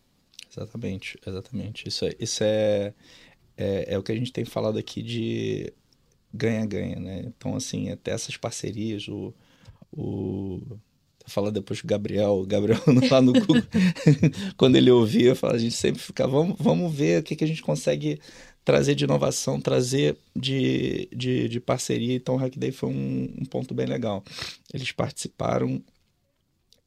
Exatamente, 0.48 1.18
exatamente. 1.26 1.88
Isso 1.88 2.04
é, 2.04 2.14
isso 2.20 2.44
é, 2.44 2.94
é, 3.56 3.94
é 3.94 3.98
o 3.98 4.02
que 4.02 4.12
a 4.12 4.14
gente 4.14 4.32
tem 4.32 4.44
falado 4.44 4.78
aqui 4.78 5.02
de 5.02 5.72
ganha-ganha, 6.32 7.00
né? 7.00 7.24
Então, 7.26 7.56
assim, 7.56 7.90
até 7.90 8.12
essas 8.12 8.36
parcerias, 8.36 9.08
o, 9.08 9.34
o 9.90 10.78
fala 11.30 11.50
depois 11.50 11.80
com 11.80 11.86
o 11.86 11.88
Gabriel, 11.88 12.32
o 12.32 12.46
Gabriel 12.46 12.80
lá 13.10 13.20
no 13.22 13.32
Google, 13.32 13.62
quando 14.56 14.76
ele 14.76 14.90
ouvia, 14.90 15.34
fala, 15.34 15.54
a 15.54 15.58
gente 15.58 15.74
sempre 15.74 16.00
fica, 16.00 16.26
vamos, 16.26 16.56
vamos 16.58 16.92
ver 16.94 17.20
o 17.20 17.22
que, 17.22 17.36
que 17.36 17.44
a 17.44 17.46
gente 17.46 17.62
consegue 17.62 18.20
trazer 18.64 18.94
de 18.94 19.04
inovação, 19.04 19.60
trazer 19.60 20.16
de, 20.36 21.08
de, 21.14 21.48
de 21.48 21.60
parceria. 21.60 22.14
Então, 22.14 22.34
o 22.34 22.38
Hack 22.38 22.56
Day 22.56 22.72
foi 22.72 22.88
um, 22.88 23.34
um 23.40 23.44
ponto 23.44 23.74
bem 23.74 23.86
legal. 23.86 24.22
Eles 24.72 24.92
participaram 24.92 25.82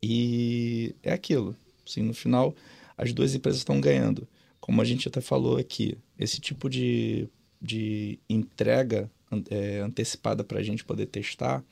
e 0.01 0.95
é 1.01 1.11
aquilo. 1.11 1.55
Assim, 1.85 2.01
no 2.01 2.13
final, 2.13 2.55
as 2.97 3.11
duas 3.11 3.33
empresas 3.33 3.59
estão 3.59 3.81
ganhando. 3.81 4.27
Como 4.59 4.81
a 4.81 4.85
gente 4.85 5.07
até 5.07 5.19
falou 5.19 5.57
aqui, 5.57 5.97
esse 6.17 6.39
tipo 6.39 6.69
de, 6.69 7.27
de 7.61 8.19
entrega 8.29 9.09
é, 9.49 9.79
antecipada 9.79 10.43
para 10.43 10.59
a 10.59 10.63
gente 10.63 10.85
poder 10.85 11.07
testar 11.07 11.63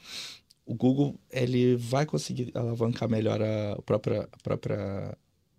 o 0.71 0.73
Google 0.73 1.19
ele 1.29 1.75
vai 1.75 2.05
conseguir 2.05 2.49
alavancar 2.55 3.09
melhor 3.09 3.41
a 3.41 3.77
própria, 3.85 4.21
a 4.31 4.37
própria 4.41 5.17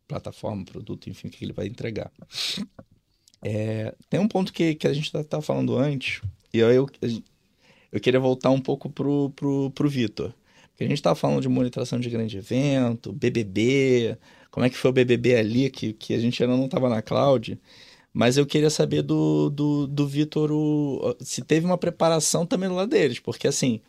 plataforma, 0.08 0.64
produto, 0.64 1.10
enfim, 1.10 1.28
que 1.28 1.44
ele 1.44 1.52
vai 1.52 1.66
entregar. 1.66 2.10
É, 3.42 3.94
tem 4.08 4.18
um 4.18 4.26
ponto 4.26 4.52
que, 4.52 4.74
que 4.74 4.88
a 4.88 4.92
gente 4.94 5.14
estava 5.14 5.42
falando 5.42 5.76
antes, 5.76 6.22
e 6.52 6.58
eu, 6.58 6.70
eu, 6.70 6.88
eu 7.92 8.00
queria 8.00 8.18
voltar 8.18 8.48
um 8.50 8.60
pouco 8.60 8.88
pro, 8.88 9.30
pro, 9.36 9.70
pro 9.72 9.88
Vitor. 9.88 10.32
Porque 10.70 10.84
a 10.84 10.88
gente 10.88 10.96
estava 10.98 11.14
falando 11.14 11.42
de 11.42 11.48
monitoração 11.48 12.00
de 12.00 12.08
grande 12.08 12.38
evento, 12.38 13.12
BBB, 13.12 14.16
como 14.50 14.64
é 14.64 14.70
que 14.70 14.76
foi 14.78 14.90
o 14.90 14.94
BBB 14.94 15.36
ali, 15.36 15.70
que, 15.70 15.92
que 15.92 16.14
a 16.14 16.18
gente 16.18 16.42
ainda 16.42 16.56
não 16.56 16.64
estava 16.64 16.88
na 16.88 17.02
cloud. 17.02 17.60
Mas 18.14 18.38
eu 18.38 18.46
queria 18.46 18.70
saber 18.70 19.02
do, 19.02 19.50
do, 19.50 19.86
do 19.86 20.06
Vitor 20.06 20.50
se 21.20 21.42
teve 21.42 21.66
uma 21.66 21.76
preparação 21.76 22.46
também 22.46 22.70
lado 22.70 22.88
deles, 22.88 23.18
porque 23.18 23.46
assim, 23.46 23.80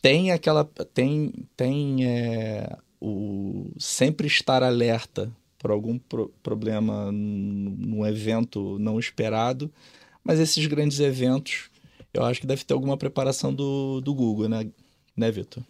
tem 0.00 0.32
aquela 0.32 0.64
tem 0.64 1.32
tem 1.56 2.06
é, 2.06 2.76
o 3.00 3.70
sempre 3.78 4.26
estar 4.26 4.62
alerta 4.62 5.30
por 5.58 5.70
algum 5.70 5.98
pro, 5.98 6.32
problema 6.42 7.10
num 7.12 8.06
evento 8.06 8.78
não 8.78 8.98
esperado 8.98 9.70
mas 10.22 10.38
esses 10.38 10.66
grandes 10.66 11.00
eventos 11.00 11.70
eu 12.12 12.24
acho 12.24 12.40
que 12.40 12.46
deve 12.46 12.64
ter 12.64 12.74
alguma 12.74 12.96
preparação 12.96 13.52
do, 13.52 14.00
do 14.00 14.14
Google 14.14 14.48
né 14.48 14.70
né 15.16 15.30
Vitor 15.30 15.62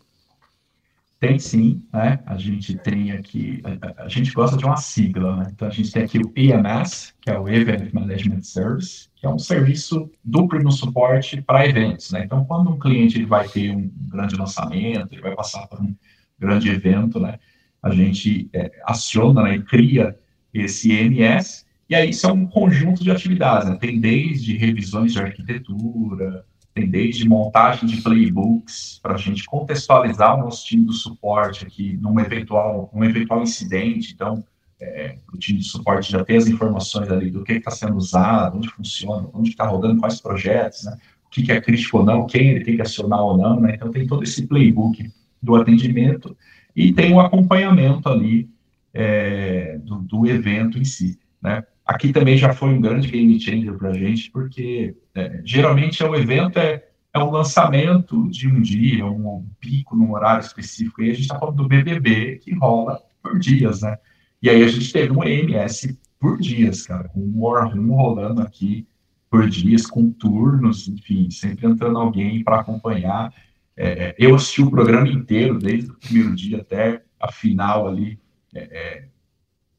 tem 1.20 1.38
sim, 1.38 1.84
né? 1.92 2.20
A 2.26 2.36
gente 2.36 2.76
tem 2.76 3.10
aqui, 3.10 3.60
a, 3.64 4.04
a, 4.04 4.08
gente 4.08 4.32
gosta 4.32 4.56
de 4.56 4.64
uma 4.64 4.76
sigla, 4.76 5.36
né? 5.36 5.50
Então 5.52 5.66
a 5.66 5.70
gente 5.70 5.90
tem 5.90 6.04
aqui 6.04 6.18
o 6.18 6.32
EMS, 6.36 7.12
que 7.20 7.30
é 7.30 7.38
o 7.38 7.48
Event 7.48 7.92
Management 7.92 8.42
Service, 8.42 9.08
que 9.16 9.26
é 9.26 9.28
um 9.28 9.38
serviço 9.38 10.08
duplo 10.24 10.62
no 10.62 10.70
suporte 10.70 11.42
para 11.42 11.66
eventos, 11.66 12.12
né? 12.12 12.24
Então 12.24 12.44
quando 12.44 12.70
um 12.70 12.78
cliente 12.78 13.18
ele 13.18 13.26
vai 13.26 13.48
ter 13.48 13.74
um 13.74 13.90
grande 14.08 14.36
lançamento, 14.36 15.12
ele 15.12 15.22
vai 15.22 15.34
passar 15.34 15.66
por 15.66 15.80
um 15.80 15.94
grande 16.38 16.68
evento, 16.68 17.18
né? 17.18 17.38
A 17.82 17.90
gente 17.90 18.48
é, 18.52 18.70
aciona 18.84 19.42
né, 19.42 19.56
e 19.56 19.62
cria 19.62 20.16
esse 20.54 20.92
EMS, 20.92 21.66
e 21.88 21.94
aí 21.94 22.10
isso 22.10 22.26
é 22.26 22.32
um 22.32 22.46
conjunto 22.46 23.02
de 23.02 23.10
atividades, 23.10 23.68
né? 23.68 23.76
Tem 23.76 23.98
desde 23.98 24.56
revisões 24.56 25.12
de 25.12 25.20
arquitetura, 25.20 26.44
tem 26.78 26.88
desde 26.88 27.28
montagem 27.28 27.88
de 27.88 28.00
playbooks 28.00 29.00
para 29.02 29.14
a 29.14 29.18
gente 29.18 29.44
contextualizar 29.44 30.36
o 30.36 30.44
nosso 30.44 30.64
time 30.64 30.84
do 30.84 30.92
suporte 30.92 31.66
aqui 31.66 31.98
num 32.00 32.18
eventual, 32.20 32.88
um 32.94 33.02
eventual 33.02 33.42
incidente. 33.42 34.12
Então, 34.14 34.44
é, 34.80 35.16
o 35.32 35.36
time 35.36 35.58
de 35.58 35.64
suporte 35.64 36.12
já 36.12 36.24
tem 36.24 36.36
as 36.36 36.46
informações 36.46 37.10
ali 37.10 37.30
do 37.30 37.42
que 37.42 37.54
está 37.54 37.70
sendo 37.70 37.96
usado, 37.96 38.58
onde 38.58 38.68
funciona, 38.68 39.28
onde 39.32 39.50
está 39.50 39.66
rodando, 39.66 40.00
quais 40.00 40.20
projetos, 40.20 40.84
né? 40.84 40.96
o 41.26 41.30
que, 41.30 41.42
que, 41.42 41.52
é 41.52 41.60
crítico 41.60 41.98
ou 41.98 42.04
não, 42.04 42.26
quem 42.26 42.50
ele 42.50 42.64
tem 42.64 42.76
que 42.76 42.82
acionar 42.82 43.20
ou 43.20 43.36
não. 43.36 43.58
Né? 43.60 43.74
Então, 43.74 43.90
tem 43.90 44.06
todo 44.06 44.22
esse 44.22 44.46
playbook 44.46 45.10
do 45.42 45.56
atendimento 45.56 46.36
e 46.74 46.92
tem 46.92 47.12
o 47.12 47.20
acompanhamento 47.20 48.08
ali 48.08 48.48
é, 48.94 49.78
do, 49.82 49.96
do 49.96 50.26
evento 50.26 50.78
em 50.78 50.84
si. 50.84 51.18
Né? 51.42 51.64
Aqui 51.88 52.12
também 52.12 52.36
já 52.36 52.52
foi 52.52 52.68
um 52.68 52.82
grande 52.82 53.08
game 53.08 53.40
changer 53.40 53.72
para 53.78 53.88
a 53.88 53.94
gente, 53.94 54.30
porque 54.30 54.94
é, 55.14 55.40
geralmente 55.42 56.02
é 56.02 56.06
um 56.06 56.14
evento, 56.14 56.58
é, 56.58 56.84
é 57.14 57.18
um 57.18 57.30
lançamento 57.30 58.28
de 58.28 58.46
um 58.46 58.60
dia, 58.60 59.06
um, 59.06 59.36
um 59.36 59.46
pico 59.58 59.96
num 59.96 60.12
horário 60.12 60.44
específico, 60.44 61.00
e 61.00 61.10
a 61.10 61.14
gente 61.14 61.22
está 61.22 61.38
falando 61.38 61.56
do 61.56 61.66
BBB, 61.66 62.40
que 62.40 62.54
rola 62.54 63.00
por 63.22 63.38
dias, 63.38 63.80
né? 63.80 63.96
E 64.42 64.50
aí 64.50 64.62
a 64.62 64.68
gente 64.68 64.92
teve 64.92 65.12
um 65.12 65.24
EMS 65.24 65.98
por 66.20 66.38
dias, 66.38 66.86
cara, 66.86 67.08
com 67.08 67.20
um 67.20 67.40
War 67.40 67.74
Room 67.74 67.90
rolando 67.94 68.42
aqui 68.42 68.86
por 69.30 69.48
dias, 69.48 69.86
com 69.86 70.10
turnos, 70.10 70.88
enfim, 70.88 71.30
sempre 71.30 71.66
entrando 71.66 71.98
alguém 71.98 72.44
para 72.44 72.60
acompanhar. 72.60 73.32
É, 73.74 74.08
é, 74.08 74.14
eu 74.18 74.34
assisti 74.34 74.60
o 74.60 74.70
programa 74.70 75.08
inteiro, 75.08 75.58
desde 75.58 75.90
o 75.90 75.94
primeiro 75.94 76.34
dia 76.36 76.60
até 76.60 77.02
a 77.18 77.32
final 77.32 77.88
ali, 77.88 78.20
é, 78.54 78.60
é 78.60 79.08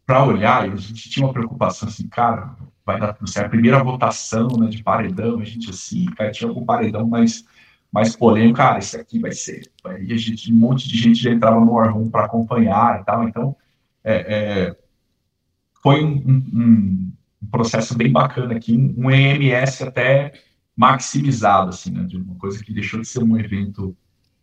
para 0.09 0.25
olhar, 0.25 0.67
e 0.67 0.71
a 0.71 0.75
gente 0.75 1.07
tinha 1.07 1.23
uma 1.23 1.31
preocupação 1.31 1.87
assim, 1.87 2.07
cara, 2.07 2.55
vai 2.83 2.99
dar 2.99 3.13
tudo 3.13 3.29
certo. 3.29 3.45
A 3.45 3.49
primeira 3.49 3.83
votação 3.83 4.47
né, 4.57 4.65
de 4.65 4.81
paredão, 4.81 5.39
a 5.39 5.43
gente 5.43 5.69
assim, 5.69 6.07
cara, 6.07 6.31
tinha 6.31 6.49
algum 6.49 6.65
paredão 6.65 7.07
mais, 7.07 7.45
mais 7.91 8.15
polêmico, 8.15 8.57
cara, 8.57 8.79
isso 8.79 8.99
aqui 8.99 9.19
vai 9.19 9.31
ser. 9.33 9.71
Aí 9.85 10.11
a 10.11 10.17
gente, 10.17 10.51
um 10.51 10.55
monte 10.55 10.89
de 10.89 10.97
gente 10.97 11.21
já 11.21 11.29
entrava 11.29 11.63
no 11.63 11.73
War 11.73 11.93
para 12.09 12.25
acompanhar 12.25 12.99
e 12.99 13.05
tal, 13.05 13.29
então 13.29 13.55
é, 14.03 14.15
é, 14.15 14.77
foi 15.83 16.03
um, 16.03 16.15
um, 16.15 17.11
um, 17.43 17.47
processo 17.51 17.95
bem 17.95 18.11
bacana 18.11 18.55
aqui, 18.55 18.75
um 18.97 19.11
EMS 19.11 19.83
até 19.83 20.33
maximizado, 20.75 21.69
assim, 21.69 21.91
né? 21.91 22.01
De 22.05 22.17
uma 22.17 22.33
coisa 22.33 22.63
que 22.63 22.73
deixou 22.73 22.99
de 22.99 23.07
ser 23.07 23.21
um 23.21 23.37
evento 23.37 23.95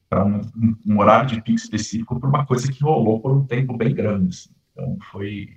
para 0.08 0.24
um, 0.24 0.42
um, 0.86 1.00
horário 1.00 1.28
de 1.28 1.42
pico 1.42 1.58
específico 1.58 2.20
para 2.20 2.28
uma 2.28 2.46
coisa 2.46 2.70
que 2.70 2.84
rolou 2.84 3.18
por 3.18 3.32
um 3.32 3.44
tempo 3.44 3.76
bem 3.76 3.92
grande. 3.92 4.28
Assim. 4.28 4.55
Então, 4.76 4.98
foi, 5.10 5.56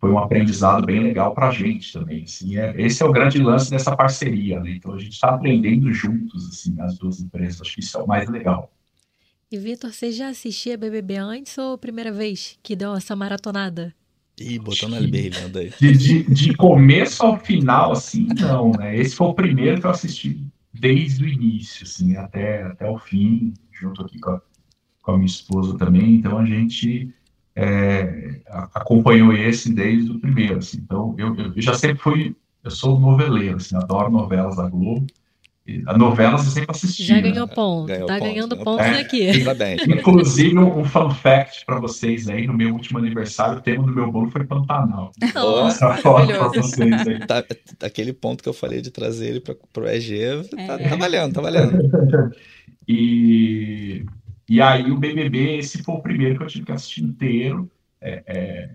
foi 0.00 0.10
um 0.10 0.18
aprendizado 0.18 0.84
bem 0.84 1.00
legal 1.00 1.32
para 1.32 1.48
a 1.48 1.52
gente 1.52 1.92
também. 1.92 2.24
Assim. 2.24 2.58
É, 2.58 2.74
esse 2.76 3.00
é 3.00 3.06
o 3.06 3.12
grande 3.12 3.38
lance 3.38 3.70
dessa 3.70 3.96
parceria. 3.96 4.58
Né? 4.58 4.72
Então, 4.72 4.92
a 4.92 4.98
gente 4.98 5.12
está 5.12 5.28
aprendendo 5.28 5.92
juntos, 5.92 6.48
assim, 6.48 6.74
as 6.80 6.98
duas 6.98 7.20
empresas. 7.20 7.60
Acho 7.60 7.74
que 7.74 7.80
isso 7.80 7.96
é 7.96 8.02
o 8.02 8.06
mais 8.08 8.28
legal. 8.28 8.72
E, 9.50 9.56
Vitor, 9.56 9.92
você 9.92 10.10
já 10.10 10.28
assistia 10.28 10.76
BBB 10.76 11.16
antes 11.16 11.56
ou 11.56 11.78
primeira 11.78 12.12
vez 12.12 12.58
que 12.60 12.74
deu 12.74 12.94
essa 12.94 13.14
maratonada? 13.14 13.94
Ih, 14.38 14.58
botando 14.58 14.94
a 14.94 14.98
LB 14.98 15.30
vendo 15.30 15.58
aí. 15.58 15.72
De, 15.80 15.92
de, 15.92 16.22
de, 16.24 16.54
começo 16.54 17.24
ao 17.24 17.38
final, 17.40 17.92
assim, 17.92 18.28
não, 18.38 18.72
né? 18.72 18.96
Esse 18.96 19.16
foi 19.16 19.28
o 19.28 19.34
primeiro 19.34 19.80
que 19.80 19.86
eu 19.86 19.90
assisti 19.90 20.44
desde 20.72 21.24
o 21.24 21.28
início, 21.28 21.84
assim, 21.84 22.14
até, 22.16 22.62
até 22.62 22.88
o 22.88 22.98
fim, 22.98 23.54
junto 23.72 24.02
aqui 24.02 24.18
com 24.20 24.30
a, 24.30 24.42
com 25.02 25.12
a 25.12 25.14
minha 25.16 25.26
esposa 25.26 25.76
também. 25.76 26.16
Então 26.16 26.38
a 26.38 26.44
gente 26.44 27.12
é, 27.58 28.40
acompanhou 28.72 29.32
esse 29.32 29.72
desde 29.72 30.12
o 30.12 30.20
primeiro, 30.20 30.58
assim. 30.58 30.78
Então 30.78 31.14
eu, 31.18 31.34
eu 31.34 31.52
já 31.60 31.74
sempre 31.74 31.98
fui, 31.98 32.36
eu 32.62 32.70
sou 32.70 33.00
noveleiro, 33.00 33.56
assim, 33.56 33.74
adoro 33.76 34.10
novelas 34.10 34.56
da 34.56 34.68
Globo. 34.68 35.06
A 35.86 35.98
novela 35.98 36.38
você 36.38 36.50
sempre 36.50 36.70
assistiu. 36.70 37.04
Já 37.04 37.20
ganhou 37.20 37.46
né? 37.46 37.54
ponto. 37.54 37.86
Ganhou 37.88 38.06
tá 38.06 38.14
ponto, 38.14 38.24
ganhando 38.24 38.56
pontos 38.56 38.86
é, 38.86 39.00
aqui. 39.00 39.28
Inclusive, 39.86 40.56
um, 40.56 40.78
um 40.78 40.84
fun 40.84 41.10
fact 41.10 41.66
para 41.66 41.78
vocês 41.78 42.26
aí, 42.26 42.46
no 42.46 42.54
meu 42.54 42.72
último 42.72 42.98
aniversário, 42.98 43.58
o 43.58 43.60
tema 43.60 43.84
do 43.84 43.92
meu 43.92 44.10
bolo 44.10 44.30
foi 44.30 44.44
Pantanal. 44.44 45.12
Nossa, 45.34 45.94
foto 45.96 46.26
pra 46.26 46.48
vocês 46.48 47.06
aí. 47.06 47.18
Tá, 47.26 47.44
aquele 47.82 48.14
ponto 48.14 48.42
que 48.42 48.48
eu 48.48 48.54
falei 48.54 48.80
de 48.80 48.90
trazer 48.90 49.28
ele 49.28 49.40
para 49.40 49.84
o 49.84 49.86
EG, 49.86 50.48
tá, 50.48 50.80
é. 50.80 50.88
tá 50.88 50.96
valendo, 50.96 51.34
tá 51.34 51.40
valendo. 51.42 52.32
e, 52.88 54.06
e 54.48 54.62
aí 54.62 54.90
o 54.90 54.96
BBB, 54.96 55.58
esse 55.58 55.82
foi 55.82 55.94
o 55.94 56.02
primeiro 56.02 56.38
que 56.38 56.44
eu 56.44 56.48
tive 56.48 56.66
que 56.66 56.72
assistir 56.72 57.04
inteiro. 57.04 57.70
É, 58.00 58.22
é, 58.26 58.70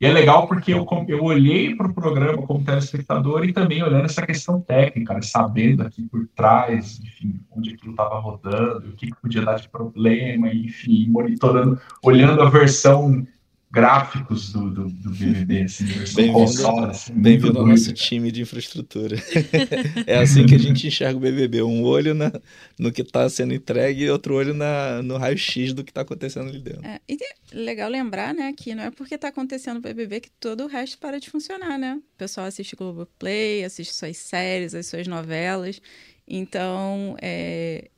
e 0.00 0.06
é 0.06 0.12
legal 0.12 0.48
porque 0.48 0.74
eu, 0.74 0.84
eu 1.06 1.22
olhei 1.22 1.76
para 1.76 1.86
o 1.86 1.94
programa 1.94 2.44
como 2.44 2.64
telespectador 2.64 3.44
e 3.44 3.52
também 3.52 3.84
olhando 3.84 4.06
essa 4.06 4.26
questão 4.26 4.60
técnica, 4.60 5.14
né, 5.14 5.22
sabendo 5.22 5.82
aqui 5.82 6.02
por 6.02 6.26
trás, 6.34 6.98
enfim, 6.98 7.38
onde 7.52 7.74
aquilo 7.74 7.92
estava 7.92 8.18
rodando, 8.18 8.88
o 8.88 8.96
que, 8.96 9.06
que 9.06 9.20
podia 9.22 9.42
dar 9.42 9.60
de 9.60 9.68
problema, 9.68 10.52
enfim, 10.52 11.06
monitorando, 11.08 11.80
olhando 12.02 12.42
a 12.42 12.50
versão 12.50 13.24
gráficos 13.72 14.52
do, 14.52 14.70
do, 14.70 14.88
do 14.90 15.10
BBB, 15.12 15.62
assim, 15.62 15.86
Bem-vindo 16.14 16.42
assim, 16.90 17.14
bem 17.14 17.40
ao 17.42 17.66
nosso 17.66 17.90
time 17.94 18.30
de 18.30 18.42
infraestrutura. 18.42 19.16
é 20.06 20.18
assim 20.18 20.44
que 20.44 20.54
a 20.54 20.58
gente 20.58 20.86
enxerga 20.86 21.16
o 21.16 21.20
BBB, 21.20 21.62
um 21.62 21.82
olho 21.82 22.12
na, 22.12 22.30
no 22.78 22.92
que 22.92 23.00
está 23.00 23.26
sendo 23.30 23.54
entregue 23.54 24.04
e 24.04 24.10
outro 24.10 24.34
olho 24.34 24.52
na, 24.52 25.02
no 25.02 25.16
raio-x 25.16 25.72
do 25.72 25.82
que 25.82 25.90
está 25.90 26.02
acontecendo 26.02 26.50
ali 26.50 26.60
dentro. 26.60 26.84
É, 26.84 27.00
e 27.08 27.16
legal 27.50 27.88
lembrar, 27.88 28.34
né, 28.34 28.52
que 28.54 28.74
não 28.74 28.82
é 28.82 28.90
porque 28.90 29.14
está 29.14 29.28
acontecendo 29.28 29.78
o 29.78 29.80
BBB 29.80 30.20
que 30.20 30.30
todo 30.32 30.64
o 30.64 30.66
resto 30.66 30.98
para 30.98 31.18
de 31.18 31.30
funcionar, 31.30 31.78
né? 31.78 31.94
O 31.94 32.18
pessoal 32.18 32.46
assiste 32.46 32.76
Globoplay, 32.76 33.64
assiste 33.64 33.94
suas 33.94 34.18
séries, 34.18 34.74
as 34.74 34.86
suas 34.86 35.06
novelas, 35.06 35.80
então 36.28 37.16
é, 37.22 37.88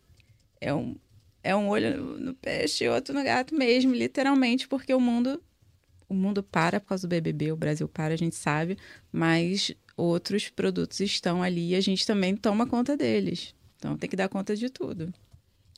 é 0.60 0.72
um 0.72 0.94
é 1.42 1.54
um 1.54 1.68
olho 1.68 2.18
no 2.18 2.32
peixe 2.32 2.84
e 2.84 2.88
outro 2.88 3.12
no 3.12 3.22
gato 3.22 3.54
mesmo, 3.54 3.92
literalmente, 3.92 4.66
porque 4.66 4.94
o 4.94 5.00
mundo 5.00 5.42
o 6.14 6.18
mundo 6.18 6.42
para 6.42 6.80
por 6.80 6.88
causa 6.88 7.06
do 7.06 7.10
BBB, 7.10 7.52
o 7.52 7.56
Brasil 7.56 7.88
para, 7.88 8.14
a 8.14 8.16
gente 8.16 8.36
sabe, 8.36 8.78
mas 9.12 9.74
outros 9.96 10.48
produtos 10.48 11.00
estão 11.00 11.42
ali 11.42 11.70
e 11.70 11.74
a 11.74 11.80
gente 11.80 12.06
também 12.06 12.36
toma 12.36 12.66
conta 12.66 12.96
deles. 12.96 13.54
Então 13.76 13.96
tem 13.96 14.08
que 14.08 14.16
dar 14.16 14.28
conta 14.28 14.56
de 14.56 14.70
tudo. 14.70 15.12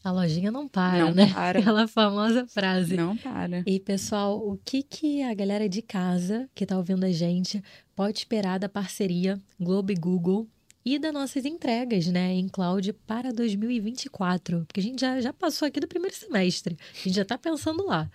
A 0.07 0.13
lojinha 0.13 0.53
não 0.53 0.69
para, 0.69 0.99
não 0.99 1.13
né? 1.13 1.33
Para. 1.33 1.59
Aquela 1.59 1.89
famosa 1.89 2.47
frase. 2.47 2.97
Não 2.97 3.17
para. 3.17 3.65
E 3.67 3.81
pessoal, 3.81 4.39
o 4.39 4.57
que 4.65 4.81
que 4.81 5.21
a 5.23 5.35
galera 5.35 5.69
de 5.69 5.83
casa 5.83 6.49
que 6.55 6.63
está 6.63 6.77
ouvindo 6.77 7.05
a 7.05 7.11
gente 7.11 7.61
pode 7.97 8.19
esperar 8.19 8.61
da 8.61 8.69
parceria 8.69 9.37
Globo 9.59 9.91
e 9.91 9.97
Google 9.97 10.47
e 10.85 10.97
das 10.97 11.13
nossas 11.13 11.45
entregas, 11.45 12.07
né, 12.07 12.33
em 12.33 12.47
cloud 12.47 12.93
para 12.93 13.33
2024? 13.33 14.65
Porque 14.67 14.79
a 14.79 14.83
gente 14.83 15.01
já, 15.01 15.21
já 15.21 15.33
passou 15.33 15.67
aqui 15.67 15.81
do 15.81 15.89
primeiro 15.89 16.15
semestre. 16.15 16.77
A 16.95 16.99
gente 16.99 17.17
já 17.17 17.23
está 17.23 17.37
pensando 17.37 17.85
lá. 17.85 18.09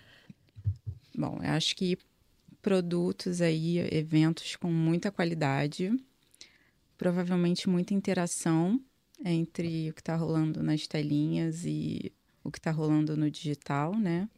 Bom, 1.14 1.40
eu 1.42 1.50
acho 1.50 1.76
que 1.76 1.98
produtos 2.62 3.42
aí, 3.42 3.78
eventos 3.94 4.56
com 4.56 4.70
muita 4.70 5.10
qualidade, 5.10 5.92
provavelmente 6.96 7.68
muita 7.68 7.92
interação 7.92 8.80
entre 9.24 9.90
o 9.90 9.94
que 9.94 10.00
está 10.00 10.16
rolando 10.16 10.62
nas 10.62 10.86
telinhas 10.86 11.64
e 11.66 12.12
o 12.42 12.50
que 12.50 12.58
está 12.58 12.70
rolando 12.70 13.16
no 13.16 13.30
digital, 13.30 13.94
né? 13.96 14.28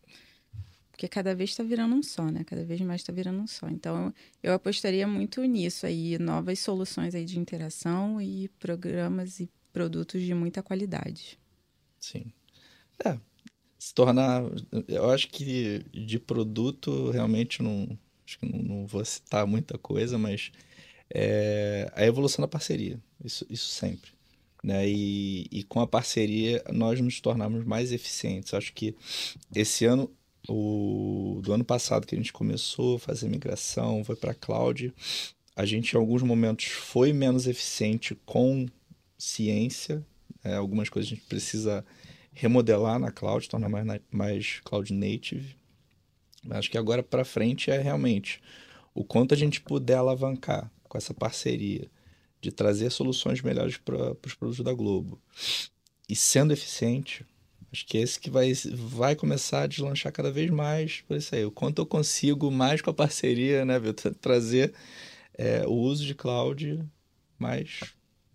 Porque 0.91 1.09
cada 1.09 1.35
vez 1.35 1.51
está 1.51 1.62
virando 1.62 1.95
um 1.97 2.03
só, 2.03 2.31
né? 2.31 2.45
Cada 2.45 2.64
vez 2.64 2.81
mais 2.81 3.01
está 3.01 3.12
virando 3.12 3.41
um 3.41 3.47
só. 3.47 3.68
Então, 3.68 4.14
eu 4.43 4.53
apostaria 4.53 5.07
muito 5.09 5.43
nisso 5.43 5.87
aí, 5.87 6.18
novas 6.18 6.61
soluções 6.61 7.14
aí 7.14 7.25
de 7.25 7.39
interação 7.39 8.20
e 8.20 8.49
programas 8.61 9.41
e 9.41 9.51
produtos 9.72 10.22
de 10.22 10.33
muita 10.35 10.62
qualidade. 10.62 11.37
Sim. 11.99 12.33
É, 13.05 13.18
se 13.77 13.93
tornar. 13.93 14.45
Eu 14.87 15.11
acho 15.11 15.29
que 15.29 15.81
de 15.93 16.18
produto 16.18 17.11
realmente 17.11 17.62
não. 17.62 17.99
Acho 18.27 18.39
que 18.39 18.47
não, 18.47 18.59
não 18.62 18.87
vou 18.87 19.05
citar 19.05 19.47
muita 19.47 19.77
coisa, 19.79 20.16
mas 20.18 20.51
é, 21.12 21.91
a 21.95 22.05
evolução 22.05 22.43
da 22.43 22.49
parceria. 22.49 22.99
Isso, 23.22 23.47
isso 23.49 23.68
sempre. 23.68 24.12
Né? 24.62 24.89
E, 24.89 25.47
e 25.51 25.62
com 25.62 25.81
a 25.81 25.87
parceria 25.87 26.64
nós 26.72 27.01
nos 27.01 27.20
tornamos 27.20 27.64
mais 27.64 27.93
eficientes. 27.93 28.55
Acho 28.55 28.72
que 28.72 28.95
esse 29.55 29.85
ano, 29.85 30.11
o, 30.49 31.41
do 31.43 31.53
ano 31.53 31.64
passado 31.64 32.07
que 32.07 32.14
a 32.14 32.18
gente 32.18 32.33
começou 32.33 32.97
a 32.97 33.01
fazer 33.01 33.29
migração, 33.29 34.03
foi 34.05 34.16
para 34.16 34.33
a 34.33 34.35
cloud, 34.35 34.93
a 35.55 35.64
gente 35.64 35.93
em 35.93 35.99
alguns 35.99 36.22
momentos 36.22 36.66
foi 36.66 37.12
menos 37.12 37.47
eficiente 37.47 38.16
com 38.25 38.66
ciência. 39.18 40.05
É, 40.43 40.55
algumas 40.55 40.89
coisas 40.89 41.12
a 41.12 41.14
gente 41.14 41.27
precisa 41.27 41.85
remodelar 42.33 42.99
na 42.99 43.12
cloud, 43.12 43.49
tornar 43.49 43.68
mais, 43.68 44.01
mais 44.11 44.61
cloud 44.64 44.93
native. 44.93 45.57
Acho 46.51 46.70
que 46.70 46.78
agora 46.78 47.03
para 47.03 47.24
frente 47.24 47.70
é 47.70 47.78
realmente 47.78 48.40
o 48.95 49.05
quanto 49.05 49.34
a 49.34 49.36
gente 49.36 49.61
puder 49.61 49.97
alavancar 49.97 50.70
com 50.88 50.97
essa 50.97 51.12
parceria 51.12 51.90
de 52.40 52.53
trazer 52.53 52.90
soluções 52.90 53.40
melhores 53.40 53.76
para 53.76 54.16
os 54.24 54.34
produtos 54.34 54.64
da 54.64 54.72
Globo 54.72 55.20
e 56.09 56.14
sendo 56.14 56.53
eficiente, 56.53 57.24
acho 57.72 57.86
que 57.86 57.99
é 57.99 58.03
esse 58.03 58.20
que 58.20 58.30
vai, 58.30 58.53
vai 58.74 59.16
começar 59.16 59.62
a 59.62 59.66
deslanchar 59.66 60.12
cada 60.12 60.30
vez 60.30 60.51
mais 60.51 61.01
por 61.09 61.16
isso 61.16 61.34
aí. 61.34 61.45
O 61.45 61.51
quanto 61.51 61.80
eu 61.80 61.86
consigo 61.86 62.51
mais 62.51 62.82
com 62.82 62.90
a 62.90 62.95
parceria, 62.95 63.64
né, 63.64 63.78
Vitor? 63.78 64.14
Trazer 64.14 64.74
é, 65.36 65.66
o 65.66 65.72
uso 65.72 66.05
de 66.05 66.14
cloud 66.14 66.84
mais 67.38 67.80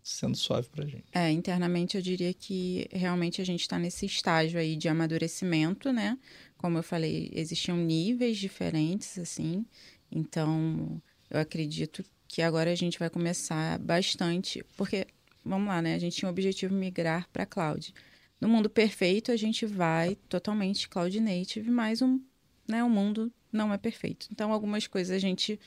sendo 0.09 0.35
suave 0.35 0.67
para 0.69 0.85
gente. 0.85 1.05
É, 1.11 1.31
internamente 1.31 1.95
eu 1.95 2.01
diria 2.01 2.33
que 2.33 2.87
realmente 2.91 3.41
a 3.41 3.45
gente 3.45 3.61
está 3.61 3.77
nesse 3.77 4.05
estágio 4.05 4.59
aí 4.59 4.75
de 4.75 4.87
amadurecimento, 4.87 5.91
né? 5.91 6.17
Como 6.57 6.77
eu 6.77 6.83
falei, 6.83 7.31
existiam 7.33 7.77
níveis 7.77 8.37
diferentes, 8.37 9.17
assim. 9.17 9.65
Então, 10.11 11.01
eu 11.29 11.39
acredito 11.39 12.03
que 12.27 12.41
agora 12.41 12.71
a 12.71 12.75
gente 12.75 12.99
vai 12.99 13.09
começar 13.09 13.79
bastante, 13.79 14.63
porque 14.75 15.07
vamos 15.43 15.67
lá, 15.67 15.81
né? 15.81 15.95
A 15.95 15.99
gente 15.99 16.17
tinha 16.17 16.29
o 16.29 16.31
objetivo 16.31 16.73
de 16.73 16.79
migrar 16.79 17.27
para 17.31 17.45
cloud. 17.45 17.93
No 18.39 18.47
mundo 18.47 18.69
perfeito, 18.69 19.31
a 19.31 19.35
gente 19.35 19.65
vai 19.65 20.15
totalmente 20.27 20.87
cloud 20.87 21.19
native, 21.19 21.69
mas 21.69 22.01
um, 22.01 22.19
né, 22.67 22.83
o 22.83 22.89
mundo 22.89 23.31
não 23.51 23.73
é 23.73 23.77
perfeito. 23.77 24.27
Então, 24.31 24.53
algumas 24.53 24.87
coisas 24.87 25.15
a 25.15 25.19
gente 25.19 25.59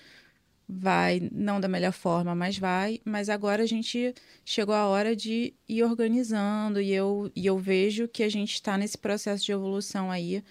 vai, 0.74 1.28
não 1.32 1.60
da 1.60 1.68
melhor 1.68 1.92
forma, 1.92 2.34
mas 2.34 2.58
vai. 2.58 3.00
Mas 3.04 3.28
agora 3.28 3.62
a 3.62 3.66
gente 3.66 4.14
chegou 4.44 4.74
a 4.74 4.86
hora 4.86 5.14
de 5.14 5.54
ir 5.68 5.82
organizando 5.82 6.80
e 6.80 6.92
eu, 6.92 7.30
e 7.34 7.46
eu 7.46 7.58
vejo 7.58 8.08
que 8.08 8.22
a 8.22 8.28
gente 8.28 8.54
está 8.54 8.76
nesse 8.78 8.96
processo 8.96 9.44
de 9.44 9.52
evolução 9.52 10.10
aí 10.10 10.42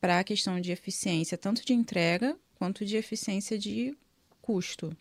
para 0.00 0.20
a 0.20 0.24
questão 0.24 0.60
de 0.60 0.72
eficiência, 0.72 1.36
tanto 1.36 1.64
de 1.64 1.72
entrega 1.72 2.36
quanto 2.54 2.84
de 2.84 2.96
eficiência 2.96 3.58
de 3.58 3.94
custo. 4.40 4.96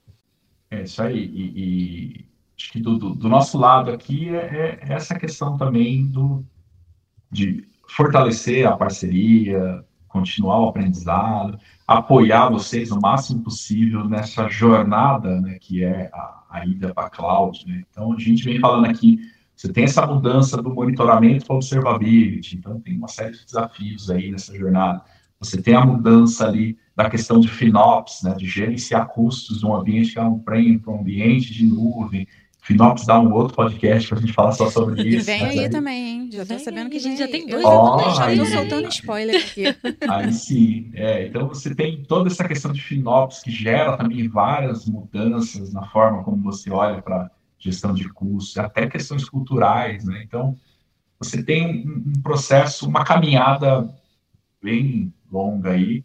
É 0.70 0.84
isso 0.84 1.01
aí. 1.01 1.26
E, 1.26 1.53
e 1.55 2.26
acho 2.57 2.72
que 2.72 2.80
do, 2.80 2.97
do, 2.97 3.15
do, 3.15 3.30
nosso 3.30 3.57
lado 3.57 3.91
aqui 3.91 4.30
é, 4.30 4.80
é 4.82 4.93
essa 4.93 5.17
questão 5.17 5.57
também 5.57 6.05
do, 6.05 6.45
de 7.32 7.67
fortalecer 7.88 8.67
a 8.67 8.78
parceria, 8.78 9.84
continuar 10.10 10.60
o 10.60 10.70
aprendizado, 10.70 11.57
apoiar 11.88 12.49
vocês 12.49 12.91
o 12.91 12.99
máximo 12.99 13.43
possível 13.43 14.03
nessa 14.03 14.49
jornada 14.49 15.39
né, 15.39 15.57
que 15.60 15.84
é 15.84 16.10
a, 16.14 16.43
a 16.49 16.66
ida 16.66 16.93
para 16.93 17.07
a 17.07 17.10
cloud. 17.10 17.66
Né? 17.66 17.84
Então, 17.89 18.12
a 18.12 18.20
gente 18.20 18.43
vem 18.43 18.60
falando 18.60 18.86
aqui, 18.86 19.20
você 19.55 19.72
tem 19.72 19.86
essa 19.86 20.05
mudança 20.05 20.62
do 20.62 20.74
monitoramento 20.74 21.45
para 21.45 21.55
observability, 21.55 22.57
então 22.57 22.80
tem 22.80 22.97
uma 22.97 23.07
série 23.07 23.34
de 23.34 23.45
desafios 23.45 24.10
aí 24.10 24.32
nessa 24.32 24.57
jornada. 24.57 25.01
Você 25.39 25.62
tem 25.62 25.74
a 25.74 25.86
mudança 25.86 26.45
ali 26.45 26.78
da 26.95 27.10
questão 27.10 27.39
de 27.39 27.47
FinOps, 27.47 28.24
né, 28.24 28.34
de 28.34 28.45
gerenciar 28.45 29.07
custos 29.07 29.60
de 29.60 29.66
um 29.66 29.74
ambiente 29.74 30.14
que 30.14 30.20
é 30.20 30.24
um 30.24 30.39
prêmio 30.39 30.82
para 30.82 30.93
um 30.93 30.99
ambiente 30.99 31.53
de 31.53 31.66
nuvem, 31.66 32.28
Dá 32.78 33.20
um 33.20 33.34
outro 33.34 33.55
podcast 33.55 34.09
pra 34.09 34.20
gente 34.20 34.34
falar 34.34 34.51
só 34.51 34.70
sobre 34.70 35.01
isso. 35.01 35.26
Vem 35.26 35.43
aí, 35.43 35.59
aí, 35.59 35.70
também, 35.70 36.07
hein? 36.07 36.30
Já 36.32 36.45
tô 36.45 36.49
vem 36.49 36.59
sabendo 36.59 36.86
aí, 36.86 36.89
que 36.91 36.97
a 36.97 36.99
gente 36.99 37.17
já 37.17 37.28
tem 37.28 37.47
dois. 37.47 37.65
Oh, 37.65 38.13
já 38.15 38.36
tô 38.36 38.45
soltando 38.45 38.88
spoiler 38.89 39.43
aqui. 39.43 39.63
Aí 40.07 40.32
sim. 40.32 40.91
É, 40.93 41.28
então 41.28 41.47
você 41.47 41.74
tem 41.74 42.03
toda 42.03 42.30
essa 42.30 42.47
questão 42.47 42.72
de 42.72 42.82
Finopes 42.82 43.39
que 43.39 43.51
gera 43.51 43.97
também 43.97 44.28
várias 44.28 44.86
mudanças 44.86 45.74
na 45.74 45.86
forma 45.88 46.24
como 46.24 46.43
você 46.43 46.70
olha 46.70 47.01
para 47.01 47.30
gestão 47.57 47.93
de 47.93 48.07
custos, 48.09 48.57
até 48.57 48.88
questões 48.88 49.28
culturais, 49.28 50.05
né? 50.05 50.22
Então, 50.24 50.55
você 51.20 51.43
tem 51.43 51.86
um, 51.86 52.03
um 52.17 52.22
processo, 52.22 52.88
uma 52.88 53.03
caminhada 53.03 53.89
bem 54.61 55.13
longa 55.32 55.72
aí, 55.72 56.03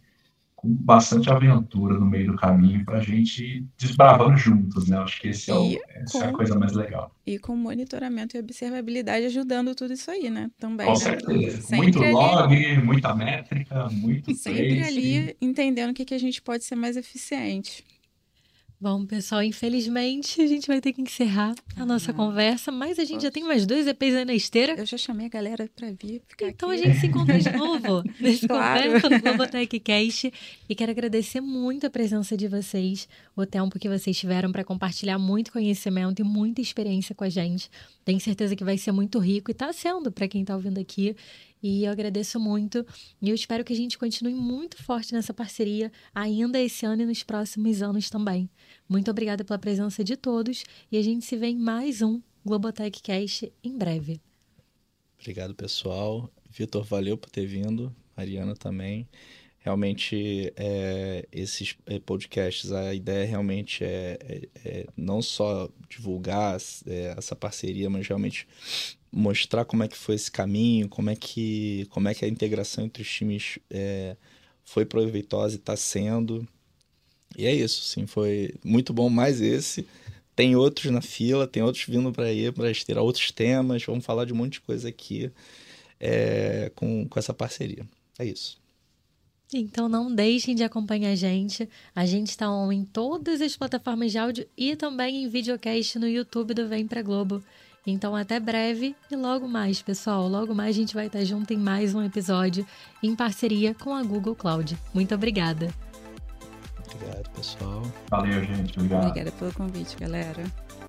bastante 0.65 1.29
aventura 1.29 1.97
no 1.99 2.05
meio 2.05 2.31
do 2.31 2.37
caminho 2.37 2.83
para 2.83 2.97
a 2.97 3.01
gente 3.01 3.65
desbravando 3.77 4.37
juntos, 4.37 4.87
né? 4.87 4.97
Acho 4.97 5.21
que 5.21 5.29
esse 5.29 5.51
é 5.51 5.53
o, 5.53 5.77
essa 5.89 6.19
com, 6.19 6.25
é 6.25 6.27
a 6.29 6.31
coisa 6.33 6.59
mais 6.59 6.73
legal. 6.73 7.11
E 7.25 7.39
com 7.39 7.55
monitoramento 7.55 8.35
e 8.35 8.39
observabilidade 8.39 9.25
ajudando 9.25 9.75
tudo 9.75 9.93
isso 9.93 10.09
aí, 10.09 10.29
né? 10.29 10.49
Também. 10.59 10.87
Com 10.87 10.93
né? 10.93 10.99
certeza. 10.99 11.75
muito 11.75 11.99
log, 11.99 12.77
muita 12.83 13.13
métrica, 13.13 13.89
muito 13.89 14.33
Sempre 14.35 14.77
trace. 14.77 14.89
ali 14.89 15.37
entendendo 15.41 15.91
o 15.91 15.93
que, 15.93 16.05
que 16.05 16.13
a 16.13 16.19
gente 16.19 16.41
pode 16.41 16.63
ser 16.63 16.75
mais 16.75 16.97
eficiente. 16.97 17.83
Bom, 18.85 19.03
pessoal, 19.03 19.41
infelizmente 19.41 20.39
a 20.39 20.45
gente 20.45 20.67
vai 20.67 20.79
ter 20.79 20.93
que 20.93 21.01
encerrar 21.01 21.55
a 21.75 21.83
nossa 21.83 22.11
ah, 22.11 22.13
conversa, 22.13 22.71
mas 22.71 22.99
a 22.99 23.03
gente 23.03 23.15
poxa. 23.15 23.25
já 23.25 23.31
tem 23.31 23.43
mais 23.43 23.65
dois 23.65 23.87
EPs 23.87 24.13
aí 24.13 24.25
na 24.25 24.35
esteira. 24.35 24.75
Eu 24.77 24.85
já 24.85 24.95
chamei 24.95 25.25
a 25.25 25.29
galera 25.29 25.67
para 25.75 25.89
vir 25.89 26.21
ficar 26.27 26.49
Então 26.49 26.69
aqui. 26.69 26.81
a 26.81 26.85
gente 26.85 26.99
se 26.99 27.07
encontra 27.07 27.39
de 27.39 27.49
novo 27.57 28.03
nesse 28.19 28.47
claro. 28.47 28.83
conversa 28.83 29.09
no 29.09 29.19
Globotech 29.19 29.79
Cast. 29.79 30.31
E 30.69 30.75
quero 30.75 30.91
agradecer 30.91 31.41
muito 31.41 31.87
a 31.87 31.89
presença 31.89 32.37
de 32.37 32.47
vocês, 32.47 33.09
o 33.35 33.43
tempo 33.43 33.79
que 33.79 33.89
vocês 33.89 34.15
tiveram 34.19 34.51
para 34.51 34.63
compartilhar 34.63 35.17
muito 35.17 35.51
conhecimento 35.51 36.21
e 36.21 36.23
muita 36.23 36.61
experiência 36.61 37.15
com 37.15 37.23
a 37.23 37.29
gente. 37.29 37.71
Tenho 38.03 38.19
certeza 38.19 38.55
que 38.55 38.63
vai 38.63 38.77
ser 38.77 38.91
muito 38.91 39.17
rico 39.17 39.49
e 39.49 39.51
está 39.53 39.73
sendo 39.73 40.11
para 40.11 40.27
quem 40.27 40.41
está 40.41 40.53
ouvindo 40.53 40.79
aqui. 40.79 41.15
E 41.61 41.85
eu 41.85 41.91
agradeço 41.91 42.39
muito. 42.39 42.85
E 43.21 43.29
eu 43.29 43.35
espero 43.35 43.63
que 43.63 43.73
a 43.73 43.75
gente 43.75 43.97
continue 43.97 44.33
muito 44.33 44.81
forte 44.83 45.13
nessa 45.13 45.33
parceria 45.33 45.91
ainda 46.13 46.59
esse 46.59 46.85
ano 46.85 47.01
e 47.01 47.05
nos 47.05 47.23
próximos 47.23 47.81
anos 47.81 48.09
também. 48.09 48.49
Muito 48.87 49.09
obrigada 49.09 49.43
pela 49.43 49.57
presença 49.57 50.03
de 50.03 50.15
todos 50.15 50.63
e 50.91 50.97
a 50.97 51.01
gente 51.01 51.25
se 51.25 51.35
vê 51.35 51.47
em 51.47 51.57
mais 51.57 52.01
um 52.01 52.21
Globotech 52.45 53.01
Cast 53.01 53.51
em 53.63 53.77
breve. 53.77 54.21
Obrigado, 55.19 55.55
pessoal. 55.55 56.29
Vitor, 56.49 56.83
valeu 56.83 57.17
por 57.17 57.29
ter 57.31 57.45
vindo. 57.45 57.95
Mariana 58.15 58.55
também. 58.55 59.07
Realmente, 59.57 60.53
é, 60.55 61.27
esses 61.31 61.75
é, 61.87 61.99
podcasts, 61.99 62.71
a 62.71 62.93
ideia 62.93 63.25
realmente 63.25 63.83
é, 63.83 64.19
é, 64.21 64.49
é 64.63 64.85
não 64.95 65.23
só 65.23 65.67
divulgar 65.89 66.57
é, 66.85 67.15
essa 67.17 67.35
parceria, 67.35 67.89
mas 67.89 68.07
realmente 68.07 68.47
mostrar 69.15 69.63
como 69.63 69.81
é 69.81 69.87
que 69.87 69.95
foi 69.95 70.15
esse 70.15 70.29
caminho, 70.29 70.89
como 70.89 71.09
é 71.09 71.15
que, 71.15 71.87
como 71.89 72.09
é 72.09 72.13
que 72.13 72.25
a 72.25 72.27
integração 72.27 72.83
entre 72.83 73.01
os 73.01 73.09
times 73.09 73.57
é, 73.69 74.17
foi 74.65 74.85
proveitosa 74.85 75.55
e 75.55 75.57
está 75.57 75.77
sendo. 75.77 76.45
E 77.37 77.45
é 77.45 77.53
isso, 77.53 77.81
sim, 77.83 78.05
foi 78.05 78.53
muito 78.63 78.93
bom 78.93 79.09
mais 79.09 79.39
esse. 79.39 79.87
Tem 80.35 80.55
outros 80.57 80.91
na 80.91 81.01
fila, 81.01 81.47
tem 81.47 81.63
outros 81.63 81.85
vindo 81.85 82.11
para 82.11 82.31
ir, 82.33 82.51
para 82.51 82.69
ter 82.73 82.97
outros 82.97 83.31
temas. 83.31 83.83
Vamos 83.85 84.05
falar 84.05 84.25
de 84.25 84.33
um 84.33 84.35
monte 84.35 84.53
de 84.53 84.61
coisa 84.61 84.89
aqui 84.89 85.31
é, 85.97 86.69
com, 86.75 87.07
com 87.07 87.17
essa 87.17 87.33
parceria. 87.33 87.85
É 88.19 88.25
isso. 88.25 88.57
Então 89.53 89.87
não 89.87 90.13
deixem 90.13 90.53
de 90.55 90.63
acompanhar 90.63 91.11
a 91.11 91.15
gente. 91.15 91.69
A 91.95 92.05
gente 92.05 92.31
está 92.31 92.47
em 92.73 92.83
todas 92.83 93.39
as 93.39 93.55
plataformas 93.55 94.11
de 94.11 94.17
áudio 94.17 94.45
e 94.57 94.75
também 94.75 95.23
em 95.23 95.29
videocast 95.29 95.97
no 95.97 96.07
YouTube 96.07 96.53
do 96.53 96.67
Vem 96.67 96.85
Pra 96.85 97.01
Globo. 97.01 97.41
Então, 97.85 98.15
até 98.15 98.39
breve 98.39 98.95
e 99.11 99.15
logo 99.15 99.47
mais, 99.47 99.81
pessoal. 99.81 100.27
Logo 100.27 100.55
mais 100.55 100.75
a 100.75 100.79
gente 100.79 100.95
vai 100.95 101.05
estar 101.05 101.23
junto 101.23 101.53
em 101.53 101.57
mais 101.57 101.93
um 101.93 102.01
episódio 102.01 102.65
em 103.03 103.15
parceria 103.15 103.75
com 103.75 103.93
a 103.93 104.01
Google 104.01 104.35
Cloud. 104.35 104.75
Muito 104.93 105.13
obrigada. 105.13 105.69
Obrigado, 106.93 107.29
pessoal. 107.31 107.83
Valeu, 108.09 108.43
gente. 108.43 108.79
Obrigado. 108.79 109.07
Obrigada 109.07 109.31
pelo 109.33 109.53
convite, 109.53 109.95
galera. 109.97 110.64